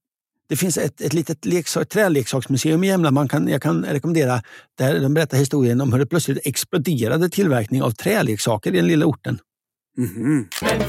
Det 0.50 0.56
finns 0.56 0.78
ett, 0.78 1.02
ett 1.02 1.14
litet 1.14 1.46
leksak, 1.46 1.90
träleksaksmuseum 1.90 2.84
i 2.84 2.88
Jämla 2.88 3.12
man 3.12 3.28
kan, 3.28 3.48
jag 3.48 3.62
kan 3.62 3.86
rekommendera 3.86 4.42
där 4.78 5.00
de 5.00 5.14
berättar 5.14 5.38
historien 5.38 5.82
om 5.82 5.94
hur 5.94 6.00
det 6.00 6.06
plötsligt 6.06 6.40
exploderade 6.48 7.30
tillverkning 7.30 7.84
av 7.84 7.92
träleksaker 7.92 8.74
i 8.74 8.76
den 8.78 8.88
lilla 8.88 9.06
orten. 9.06 9.40
Mhm. 9.98 10.48
Men 10.62 10.80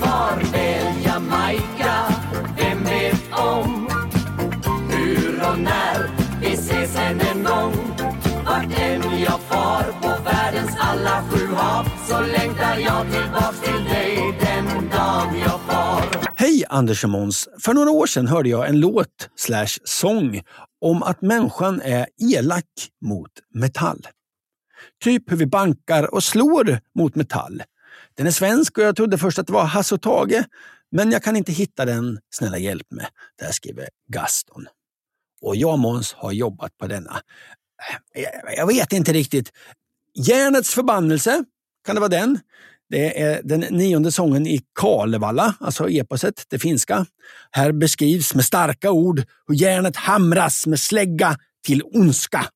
Anders 16.68 17.04
och 17.04 17.10
Måns! 17.10 17.48
För 17.60 17.74
några 17.74 17.90
år 17.90 18.06
sedan 18.06 18.26
hörde 18.28 18.48
jag 18.48 18.68
en 18.68 18.80
låt 18.80 19.28
slash 19.36 19.68
sång 19.84 20.42
om 20.80 21.02
att 21.02 21.22
människan 21.22 21.80
är 21.82 22.06
elak 22.34 22.64
mot 23.04 23.30
metall. 23.54 24.06
Typ 25.04 25.30
hur 25.32 25.36
vi 25.36 25.46
bankar 25.46 26.14
och 26.14 26.24
slår 26.24 26.80
mot 26.94 27.14
metall. 27.14 27.62
Den 28.16 28.26
är 28.26 28.30
svensk 28.30 28.78
och 28.78 28.84
jag 28.84 28.96
trodde 28.96 29.18
först 29.18 29.38
att 29.38 29.46
det 29.46 29.52
var 29.52 29.64
Hasse 29.64 29.94
och 29.94 30.02
Tage, 30.02 30.42
men 30.92 31.10
jag 31.12 31.22
kan 31.22 31.36
inte 31.36 31.52
hitta 31.52 31.84
den. 31.84 32.18
Snälla 32.30 32.58
hjälp 32.58 32.90
mig. 32.90 33.06
Där 33.38 33.52
skriver 33.52 33.88
Gaston. 34.12 34.66
Och 35.42 35.56
jag 35.56 35.78
Måns 35.78 36.12
har 36.12 36.32
jobbat 36.32 36.78
på 36.78 36.86
denna. 36.86 37.20
Jag- 38.14 38.56
Jag 38.56 38.66
vet 38.66 38.92
inte 38.92 39.12
riktigt. 39.12 39.52
Järnets 40.14 40.74
förbannelse, 40.74 41.44
kan 41.86 41.94
det 41.94 42.00
vara 42.00 42.08
den? 42.08 42.40
Det 42.90 43.22
är 43.22 43.40
den 43.44 43.60
nionde 43.60 44.12
sången 44.12 44.46
i 44.46 44.60
Kalevala, 44.80 45.54
alltså 45.60 45.90
eposet, 45.90 46.44
det 46.48 46.58
finska. 46.58 47.06
Här 47.50 47.72
beskrivs 47.72 48.34
med 48.34 48.44
starka 48.44 48.90
ord 48.90 49.22
hur 49.46 49.54
järnet 49.54 49.96
hamras 49.96 50.66
med 50.66 50.80
slägga 50.80 51.36
till 51.66 51.82
ondska. 51.82 52.46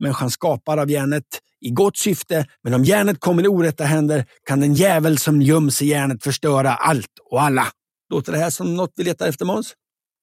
Människan 0.00 0.30
skapar 0.30 0.78
av 0.78 0.90
järnet 0.90 1.24
i 1.60 1.70
gott 1.70 1.96
syfte, 1.96 2.46
men 2.62 2.74
om 2.74 2.84
järnet 2.84 3.20
kommer 3.20 3.44
i 3.44 3.48
orätta 3.48 3.84
händer 3.84 4.24
kan 4.44 4.60
den 4.60 4.74
jävel 4.74 5.18
som 5.18 5.42
göms 5.42 5.82
i 5.82 5.86
järnet 5.86 6.22
förstöra 6.22 6.74
allt 6.74 7.18
och 7.30 7.42
alla. 7.42 7.66
Låter 8.10 8.32
det 8.32 8.38
här 8.38 8.50
som 8.50 8.76
något 8.76 8.92
vi 8.96 9.04
letar 9.04 9.28
efter, 9.28 9.44
Måns? 9.44 9.74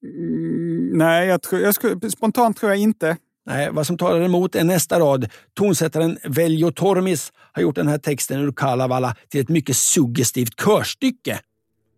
Mm, 0.05 0.97
nej, 0.97 1.28
jag 1.28 1.41
tror, 1.41 1.62
jag 1.62 1.76
skulle, 1.76 2.09
spontant 2.09 2.57
tror 2.57 2.72
jag 2.72 2.80
inte. 2.80 3.18
Nej, 3.45 3.69
vad 3.71 3.87
som 3.87 3.97
talar 3.97 4.21
emot 4.21 4.55
är 4.55 4.63
nästa 4.63 4.99
rad. 4.99 5.29
Tonsättaren 5.53 6.17
Veljo 6.23 6.71
Tormis 6.71 7.31
har 7.35 7.61
gjort 7.61 7.75
den 7.75 7.87
här 7.87 7.97
texten 7.97 8.39
ur 8.39 8.51
Kalevala 8.51 9.15
till 9.29 9.41
ett 9.41 9.49
mycket 9.49 9.77
suggestivt 9.77 10.55
körstycke. 10.63 11.39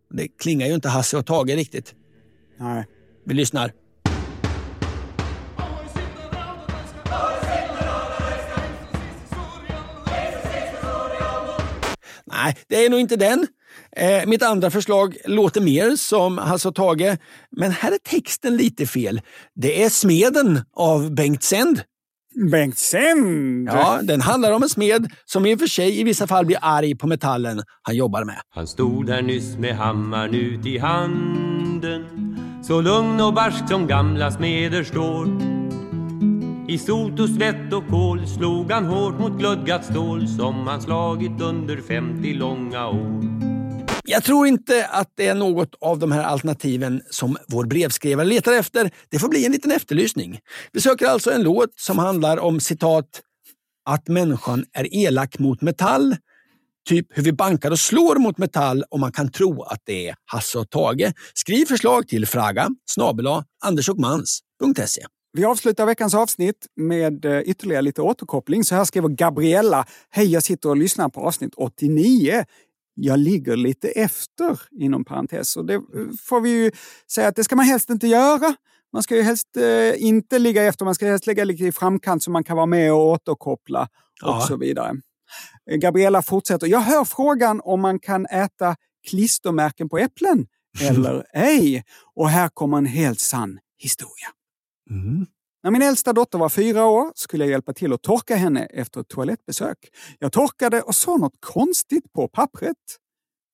Det 0.10 0.28
klingar 0.28 0.68
ju 0.68 0.74
inte 0.74 0.90
Hasse 0.90 1.18
och 1.18 1.26
Tage 1.26 1.50
riktigt. 1.50 1.94
Nej. 2.60 2.86
Vi 3.26 3.34
lyssnar. 3.34 3.72
Nej, 12.26 12.58
det 12.68 12.86
är 12.86 12.90
nog 12.90 13.00
inte 13.00 13.16
den. 13.16 13.48
Eh, 13.96 14.26
mitt 14.26 14.44
andra 14.44 14.72
förslag 14.72 15.18
låter 15.26 15.62
mer 15.62 15.96
som 15.96 16.38
Hasse 16.38 16.68
och 16.68 16.76
Tage, 16.76 17.18
men 17.52 17.72
här 17.72 17.92
är 17.92 17.98
texten 17.98 18.58
lite 18.58 18.86
fel. 18.86 19.22
Det 19.56 19.84
är 19.84 19.90
Smeden 19.90 20.62
av 20.76 21.16
Bengt 21.16 21.44
Sänd. 21.44 21.82
Bengt 22.52 22.78
Sänd! 22.78 23.68
Ja, 23.68 24.00
den 24.04 24.22
handlar 24.22 24.52
om 24.52 24.64
en 24.64 24.70
smed 24.70 25.12
som 25.26 25.46
i 25.46 25.56
och 25.56 25.60
för 25.60 25.68
sig 25.68 26.00
i 26.00 26.04
vissa 26.04 26.28
fall 26.28 26.46
blir 26.46 26.58
arg 26.62 26.96
på 26.96 27.08
metallen 27.08 27.62
han 27.82 27.96
jobbar 27.96 28.24
med. 28.24 28.42
Han 28.50 28.68
stod 28.68 29.10
här 29.10 29.22
nyss 29.22 29.58
med 29.58 29.76
hammaren 29.76 30.36
ut 30.36 30.66
i 30.66 30.78
handen 30.78 32.06
Så 32.64 32.82
lugn 32.82 33.22
och 33.22 33.34
barsk 33.34 33.68
som 33.70 33.88
gamla 33.88 34.32
smeder 34.32 34.84
står 34.84 35.28
I 36.70 36.78
sot 36.78 37.20
och 37.20 37.30
svett 37.30 37.74
och 37.74 37.88
kol 37.88 38.28
slog 38.28 38.72
han 38.72 38.86
hårt 38.86 39.20
mot 39.20 39.40
glödgat 39.40 39.86
stål 39.86 40.28
Som 40.28 40.68
han 40.68 40.82
slagit 40.82 41.42
under 41.42 41.78
50 41.78 42.34
långa 42.34 42.88
år 42.88 43.43
jag 44.06 44.24
tror 44.24 44.48
inte 44.48 44.88
att 44.88 45.12
det 45.16 45.28
är 45.28 45.36
något 45.36 45.76
av 45.82 46.00
de 46.00 46.12
här 46.12 46.24
alternativen 46.24 47.02
som 47.10 47.38
vår 47.48 47.66
brevskrivare 47.66 48.26
letar 48.26 48.54
efter. 48.54 48.92
Det 49.10 49.20
får 49.20 49.30
bli 49.30 49.46
en 49.46 49.52
liten 49.52 49.72
efterlysning. 49.72 50.40
Vi 50.72 50.82
söker 50.82 51.08
alltså 51.08 51.32
en 51.32 51.44
låt 51.44 51.80
som 51.80 52.00
handlar 52.00 52.38
om 52.38 52.60
citat 52.60 53.22
att 53.90 54.08
människan 54.08 54.66
är 54.74 54.96
elak 54.96 55.40
mot 55.40 55.62
metall. 55.62 56.16
Typ 56.90 57.08
hur 57.10 57.24
vi 57.24 57.34
bankar 57.34 57.72
och 57.72 57.80
slår 57.80 58.16
mot 58.16 58.38
metall 58.38 58.84
och 58.90 59.00
man 59.00 59.12
kan 59.12 59.32
tro 59.32 59.64
att 59.64 59.82
det 59.86 60.08
är 60.08 60.16
Hasse 60.26 60.60
och 60.60 60.70
Tage. 60.70 61.14
Skriv 61.34 61.66
förslag 61.66 62.08
till 62.08 62.26
fraga 62.26 62.70
snabela 62.86 63.46
andersochmans.se. 63.66 65.02
Vi 65.34 65.46
avslutar 65.46 65.86
veckans 65.86 66.14
avsnitt 66.14 66.68
med 66.76 67.26
eh, 67.26 67.40
ytterligare 67.40 67.82
lite 67.82 68.02
återkoppling. 68.02 68.64
Så 68.64 68.76
här 68.76 68.86
skriver 68.86 69.10
Gabriella. 69.10 69.86
Hej, 70.10 70.32
jag 70.32 70.44
sitter 70.44 70.70
och 70.70 70.78
lyssnar 70.78 71.10
på 71.10 71.22
avsnitt 71.22 71.54
89 71.58 72.46
jag 72.96 73.20
ligger 73.20 73.56
lite 73.56 73.90
efter 73.90 74.60
inom 74.72 75.06
parentes. 75.06 75.56
Och 75.58 75.66
det 75.66 75.82
får 76.22 76.42
vi 76.42 76.50
ju 76.50 76.72
säga 77.12 77.28
att 77.28 77.36
det 77.36 77.44
ska 77.44 77.56
man 77.56 77.66
helst 77.66 77.90
inte 77.90 78.08
göra. 78.08 78.56
Man 78.94 79.04
ska 79.04 79.16
ju 79.16 79.22
helst 79.22 79.58
eh, 79.58 80.04
inte 80.04 80.40
ligga 80.40 80.64
efter, 80.64 80.86
man 80.86 80.96
ska 80.96 81.06
helst 81.06 81.28
ligga 81.28 81.44
lite 81.44 81.64
i 81.64 81.72
framkant 81.72 82.24
så 82.24 82.32
man 82.32 82.44
kan 82.44 82.56
vara 82.56 82.66
med 82.66 82.94
och 82.94 83.08
återkoppla 83.10 83.88
Ja. 84.22 84.38
och 84.38 84.44
så 84.44 84.58
vidare. 84.58 84.92
Eh, 85.72 85.78
Gabriella 85.78 86.22
fortsätter. 86.22 86.68
Jag 86.68 86.80
hör 86.80 87.06
frågan 87.06 87.62
om 87.64 87.82
man 87.82 88.00
kan 88.00 88.26
äta 88.26 88.76
klistermärken 89.10 89.90
på 89.90 89.98
äpplen 89.98 90.48
eller 90.82 91.26
ej. 91.34 91.84
Och 92.16 92.30
här 92.30 92.50
kommer 92.50 92.78
en 92.78 92.86
helt 92.86 93.20
sann 93.20 93.60
historia. 93.78 94.28
Mm. 94.90 95.26
När 95.64 95.72
min 95.72 95.82
äldsta 95.82 96.14
dotter 96.14 96.38
var 96.38 96.50
fyra 96.50 96.86
år 96.86 97.12
skulle 97.16 97.44
jag 97.44 97.52
hjälpa 97.52 97.74
till 97.74 97.94
att 97.94 98.02
torka 98.02 98.36
henne 98.36 98.66
efter 98.66 99.02
ett 99.02 99.08
toalettbesök. 99.08 99.78
Jag 100.20 100.32
torkade 100.32 100.82
och 100.82 100.96
såg 100.96 101.20
något 101.20 101.38
konstigt 101.40 102.14
på 102.14 102.28
pappret. 102.28 102.78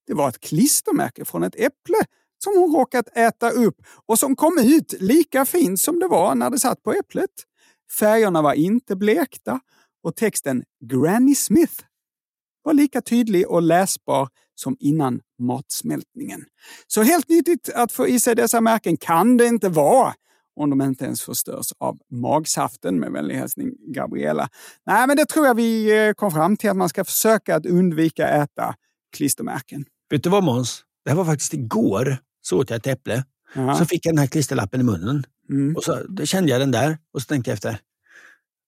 Det 0.07 0.13
var 0.13 0.29
ett 0.29 0.39
klistermärke 0.39 1.25
från 1.25 1.43
ett 1.43 1.55
äpple 1.55 1.97
som 2.43 2.53
hon 2.57 2.75
råkat 2.75 3.07
äta 3.15 3.49
upp 3.49 3.75
och 4.05 4.19
som 4.19 4.35
kom 4.35 4.57
ut 4.57 4.93
lika 4.99 5.45
fint 5.45 5.79
som 5.79 5.99
det 5.99 6.07
var 6.07 6.35
när 6.35 6.49
det 6.49 6.59
satt 6.59 6.83
på 6.83 6.93
äpplet. 6.93 7.29
Färgerna 7.99 8.41
var 8.41 8.53
inte 8.53 8.95
blekta 8.95 9.59
och 10.03 10.15
texten 10.15 10.63
Granny 10.85 11.35
Smith 11.35 11.83
var 12.63 12.73
lika 12.73 13.01
tydlig 13.01 13.47
och 13.47 13.61
läsbar 13.61 14.29
som 14.55 14.77
innan 14.79 15.21
matsmältningen. 15.39 16.45
Så 16.87 17.01
helt 17.01 17.29
nyttigt 17.29 17.69
att 17.69 17.91
få 17.91 18.07
i 18.07 18.19
sig 18.19 18.35
dessa 18.35 18.61
märken 18.61 18.97
kan 18.97 19.37
det 19.37 19.45
inte 19.45 19.69
vara 19.69 20.13
om 20.59 20.69
de 20.69 20.81
inte 20.81 21.05
ens 21.05 21.21
förstörs 21.21 21.67
av 21.79 21.97
magsaften. 22.11 22.99
Med 22.99 23.11
vänlig 23.11 23.35
hälsning 23.35 23.71
Gabriella. 23.93 24.49
Nej, 24.85 25.07
men 25.07 25.17
det 25.17 25.25
tror 25.25 25.47
jag 25.47 25.55
vi 25.55 26.07
eh, 26.07 26.13
kom 26.13 26.31
fram 26.31 26.57
till 26.57 26.69
att 26.69 26.77
man 26.77 26.89
ska 26.89 27.05
försöka 27.05 27.55
att 27.55 27.65
undvika 27.65 28.27
äta 28.27 28.75
klistermärken. 29.17 29.85
Vet 30.09 30.23
du 30.23 30.29
vad 30.29 30.43
Måns? 30.43 30.83
Det 31.05 31.11
här 31.11 31.17
var 31.17 31.25
faktiskt 31.25 31.53
igår. 31.53 32.17
Så 32.41 32.59
åt 32.59 32.69
jag 32.69 32.77
ett 32.77 32.87
äpple. 32.87 33.23
Ja. 33.55 33.75
Så 33.75 33.85
fick 33.85 34.05
jag 34.05 34.13
den 34.13 34.19
här 34.19 34.27
klisterlappen 34.27 34.81
i 34.81 34.83
munnen. 34.83 35.23
Mm. 35.49 35.75
Och 35.75 35.83
så 35.83 36.03
då 36.09 36.25
kände 36.25 36.51
jag 36.51 36.61
den 36.61 36.71
där 36.71 36.97
och 37.13 37.21
så 37.21 37.25
tänkte 37.25 37.51
jag 37.51 37.53
efter. 37.53 37.79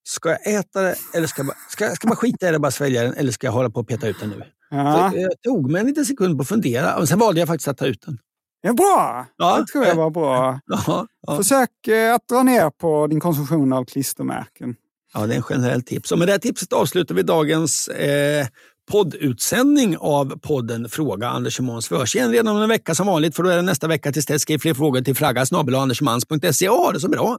Ska 0.04 0.30
jag 0.30 0.54
äta 0.54 0.82
det 0.82 0.96
eller 1.14 1.28
ska 1.28 1.44
jag 1.44 1.56
ska, 1.70 1.96
ska 1.96 2.08
man 2.08 2.18
skita 2.18 2.48
i 2.48 2.50
det 2.50 2.56
och 2.56 2.62
bara 2.62 2.72
svälja 2.72 3.04
den 3.04 3.14
eller 3.14 3.32
ska 3.32 3.48
jag 3.48 3.52
hålla 3.52 3.70
på 3.70 3.80
och 3.80 3.88
peta 3.88 4.08
ut 4.08 4.20
den 4.20 4.30
nu? 4.30 4.44
Ja. 4.70 5.12
Så 5.12 5.18
jag 5.18 5.42
tog 5.42 5.72
mig 5.72 5.82
en 5.82 5.88
liten 5.88 6.06
sekund 6.06 6.38
på 6.38 6.42
att 6.42 6.48
fundera 6.48 6.98
och 6.98 7.08
sen 7.08 7.20
valde 7.20 7.39
jag 7.39 7.48
faktiskt 7.48 7.68
att 7.68 7.78
ta 7.78 7.86
ut 7.86 8.02
den. 8.06 8.20
Ja, 8.62 8.74
bra! 8.74 9.26
Ja. 9.38 9.57
Det 9.57 9.66
tror 9.66 9.86
jag 9.86 9.95
var 9.95 10.09
bra. 10.09 10.59
Ja, 10.66 11.07
ja. 11.28 11.38
Försök 11.38 11.88
eh, 11.88 12.16
att 12.16 12.28
dra 12.28 12.43
ner 12.43 12.70
på 12.70 13.07
din 13.07 13.20
konsumtion 13.20 13.74
av 13.74 13.86
klistermärken. 13.86 14.76
ja 15.14 15.28
det 15.28 15.34
är 15.34 15.38
en 15.38 15.43
generell 15.43 15.84
tips. 15.84 16.12
Och 16.12 16.20
med 16.20 16.28
det 16.28 16.32
här 16.32 16.39
tipset 16.39 16.74
avslutar 16.74 17.16
vi 17.16 17.24
dagens 17.24 17.88
eh, 17.88 18.47
poddutsändning 18.91 19.97
av 19.97 20.39
podden 20.39 20.89
Fråga 20.89 21.30
Anders 21.30 21.59
och 21.59 21.66
Måns. 21.66 21.91
Vi 21.91 21.95
hörs 21.95 22.16
igen 22.16 22.32
redan 22.32 22.55
om 22.55 22.62
en 22.62 22.70
vecka 22.70 22.95
som 22.95 23.07
vanligt 23.07 23.36
för 23.36 23.43
då 23.43 23.49
är 23.49 23.55
det 23.55 23.62
nästa 23.62 23.88
vecka. 23.88 24.12
Tills 24.12 24.26
dess 24.26 24.41
skriv 24.41 24.57
fler 24.57 24.74
frågor 24.74 25.01
till 25.01 25.16
fragga 25.16 25.45
andersmans.se. 25.51 26.68
Ha 26.68 26.91
det 26.91 26.99
så 26.99 27.09
bra! 27.09 27.38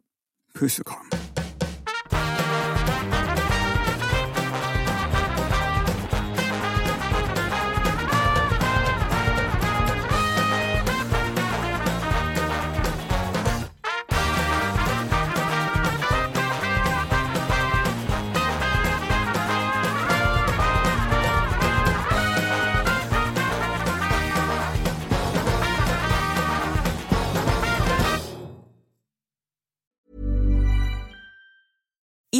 Puss 0.58 0.78
och 0.78 0.86
kram. 0.86 1.31